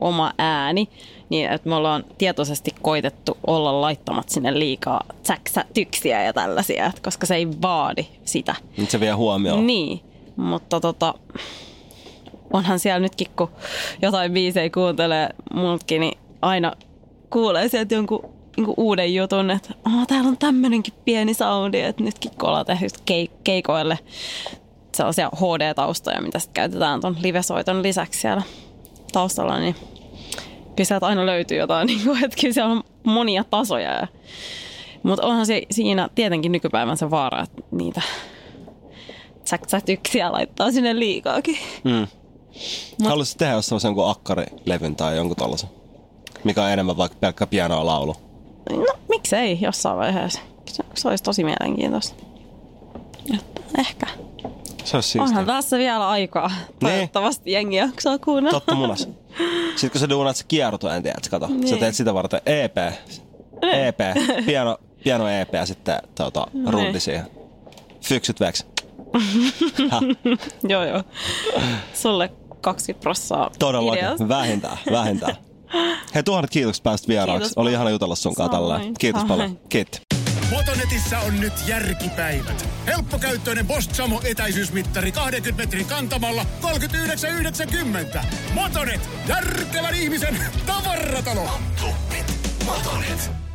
oma 0.00 0.32
ääni, 0.38 0.88
niin 1.28 1.52
että 1.52 1.68
me 1.68 1.74
ollaan 1.74 2.04
tietoisesti 2.18 2.70
koitettu 2.82 3.38
olla 3.46 3.80
laittamat 3.80 4.28
sinne 4.28 4.58
liikaa 4.58 5.00
tsäksätyksiä 5.22 6.22
ja 6.24 6.32
tällaisia, 6.32 6.92
koska 7.02 7.26
se 7.26 7.34
ei 7.34 7.48
vaadi 7.62 8.06
sitä. 8.24 8.54
Nyt 8.76 8.90
se 8.90 9.00
vie 9.00 9.12
huomioon. 9.12 9.66
Niin, 9.66 10.00
mutta 10.36 10.80
tota, 10.80 11.14
onhan 12.52 12.78
siellä 12.78 13.00
nytkin, 13.00 13.26
kun 13.36 13.50
jotain 14.02 14.32
biisejä 14.32 14.70
kuuntelee 14.70 15.28
multkin, 15.54 16.00
niin 16.00 16.18
aina 16.42 16.72
kuulee 17.30 17.68
sieltä 17.68 17.94
jonkun 17.94 18.38
niin 18.56 18.74
uuden 18.76 19.14
jutun, 19.14 19.50
että 19.50 19.74
oh, 19.86 20.06
täällä 20.06 20.28
on 20.28 20.38
tämmöinenkin 20.38 20.94
pieni 21.04 21.34
soundi, 21.34 21.80
että 21.80 22.02
nytkin 22.02 22.30
kun 22.40 22.48
ollaan 22.48 22.66
tehnyt 22.66 22.92
keik- 23.10 23.40
keikoille 23.44 23.98
sellaisia 24.96 25.30
HD-taustoja, 25.36 26.22
mitä 26.22 26.38
sitten 26.38 26.54
käytetään 26.54 27.00
ton 27.00 27.16
livesoiton 27.22 27.82
lisäksi 27.82 28.20
siellä 28.20 28.42
taustalla, 29.12 29.58
niin 29.58 29.76
kyllä 30.78 30.88
sieltä 30.88 31.06
aina 31.06 31.26
löytyy 31.26 31.58
jotain, 31.58 31.86
niin 31.86 32.04
kuin, 32.04 32.24
että 32.24 32.36
kyllä 32.40 32.54
siellä 32.54 32.72
on 32.72 32.82
monia 33.04 33.44
tasoja. 33.44 33.92
Ja, 33.92 34.06
mutta 35.02 35.26
onhan 35.26 35.46
se 35.46 35.62
siinä 35.70 36.08
tietenkin 36.14 36.52
nykypäivän 36.52 36.96
se 36.96 37.10
vaara, 37.10 37.42
että 37.42 37.62
niitä 37.70 38.02
tsäksätyksiä 39.44 40.32
laittaa 40.32 40.72
sinne 40.72 40.98
liikaakin. 40.98 41.58
Mm. 41.84 42.06
Haluaisit 43.04 43.38
tehdä 43.38 43.52
jos 43.52 43.66
sellaisen 43.66 43.94
kuin 43.94 44.10
akkarilevyn 44.10 44.96
tai 44.96 45.16
jonkun 45.16 45.36
tollasen? 45.36 45.68
Mikä 46.44 46.64
on 46.64 46.70
enemmän 46.70 46.96
vaikka 46.96 47.18
pelkkä 47.20 47.46
pianoa 47.46 47.86
laulu. 47.86 48.16
No, 48.70 48.94
miksei 49.08 49.58
jossain 49.60 49.96
vaiheessa. 49.96 50.40
Se, 50.66 50.84
se 50.94 51.08
olisi 51.08 51.24
tosi 51.24 51.44
mielenkiintoista. 51.44 52.24
Että 53.34 53.60
ehkä. 53.78 54.06
Se 54.88 54.96
olisi 54.96 55.08
siistiä. 55.08 55.22
Onhan 55.22 55.46
tässä 55.46 55.78
vielä 55.78 56.08
aikaa. 56.08 56.50
Toivottavasti 56.80 57.52
jengi 57.52 57.76
jaksaa 57.76 58.18
kuunnella. 58.18 58.60
Totta 58.60 58.74
munas. 58.74 59.08
Sitten 59.70 59.90
kun 59.90 60.00
sä 60.00 60.08
duunat 60.08 60.36
se 60.36 60.44
kiertoen, 60.48 61.02
tiedät, 61.02 61.28
kato. 61.28 61.46
Niin. 61.46 61.68
Sä 61.68 61.76
teet 61.76 61.94
sitä 61.94 62.14
varten 62.14 62.40
EP. 62.46 62.78
EP. 63.62 63.98
Piano, 64.46 64.78
piano 65.04 65.28
EP 65.28 65.54
ja 65.54 65.66
sitten 65.66 65.98
tuota, 66.14 66.46
rundi 66.66 67.00
siihen. 67.00 67.26
Fyksyt 68.04 68.40
veks. 68.40 68.66
joo, 70.72 70.84
joo. 70.84 71.02
Sulle 71.94 72.30
20 72.60 73.02
prossaa 73.02 73.50
Todellakin. 73.58 73.98
ideasta. 74.04 74.28
Vähintään, 74.28 74.78
vähintään. 74.92 75.36
Hei, 76.14 76.22
tuhannet 76.22 76.50
kiitokset 76.50 76.84
päästä 76.84 77.08
vieraaksi. 77.08 77.40
Kiitos 77.40 77.56
Oli 77.58 77.72
ihana 77.72 77.90
jutella 77.90 78.14
sun 78.14 78.34
kanssa 78.34 78.52
tällä. 78.58 78.80
Kiitos 78.98 79.20
samoin. 79.22 79.38
paljon. 79.38 79.58
Kiitti. 79.68 80.07
Botonetissä 80.50 81.20
on 81.20 81.40
nyt 81.40 81.52
järkipäivät. 81.66 82.68
Helppokäyttöinen 82.86 83.66
Bosch 83.66 83.94
Samo 83.94 84.20
etäisyysmittari 84.24 85.12
20 85.12 85.62
metrin 85.62 85.86
kantamalla 85.86 86.46
39,90. 86.62 88.24
Motonet, 88.52 89.10
järkevän 89.28 89.94
ihmisen 89.94 90.38
tavaratalo. 90.66 91.60
Motonet. 92.66 93.47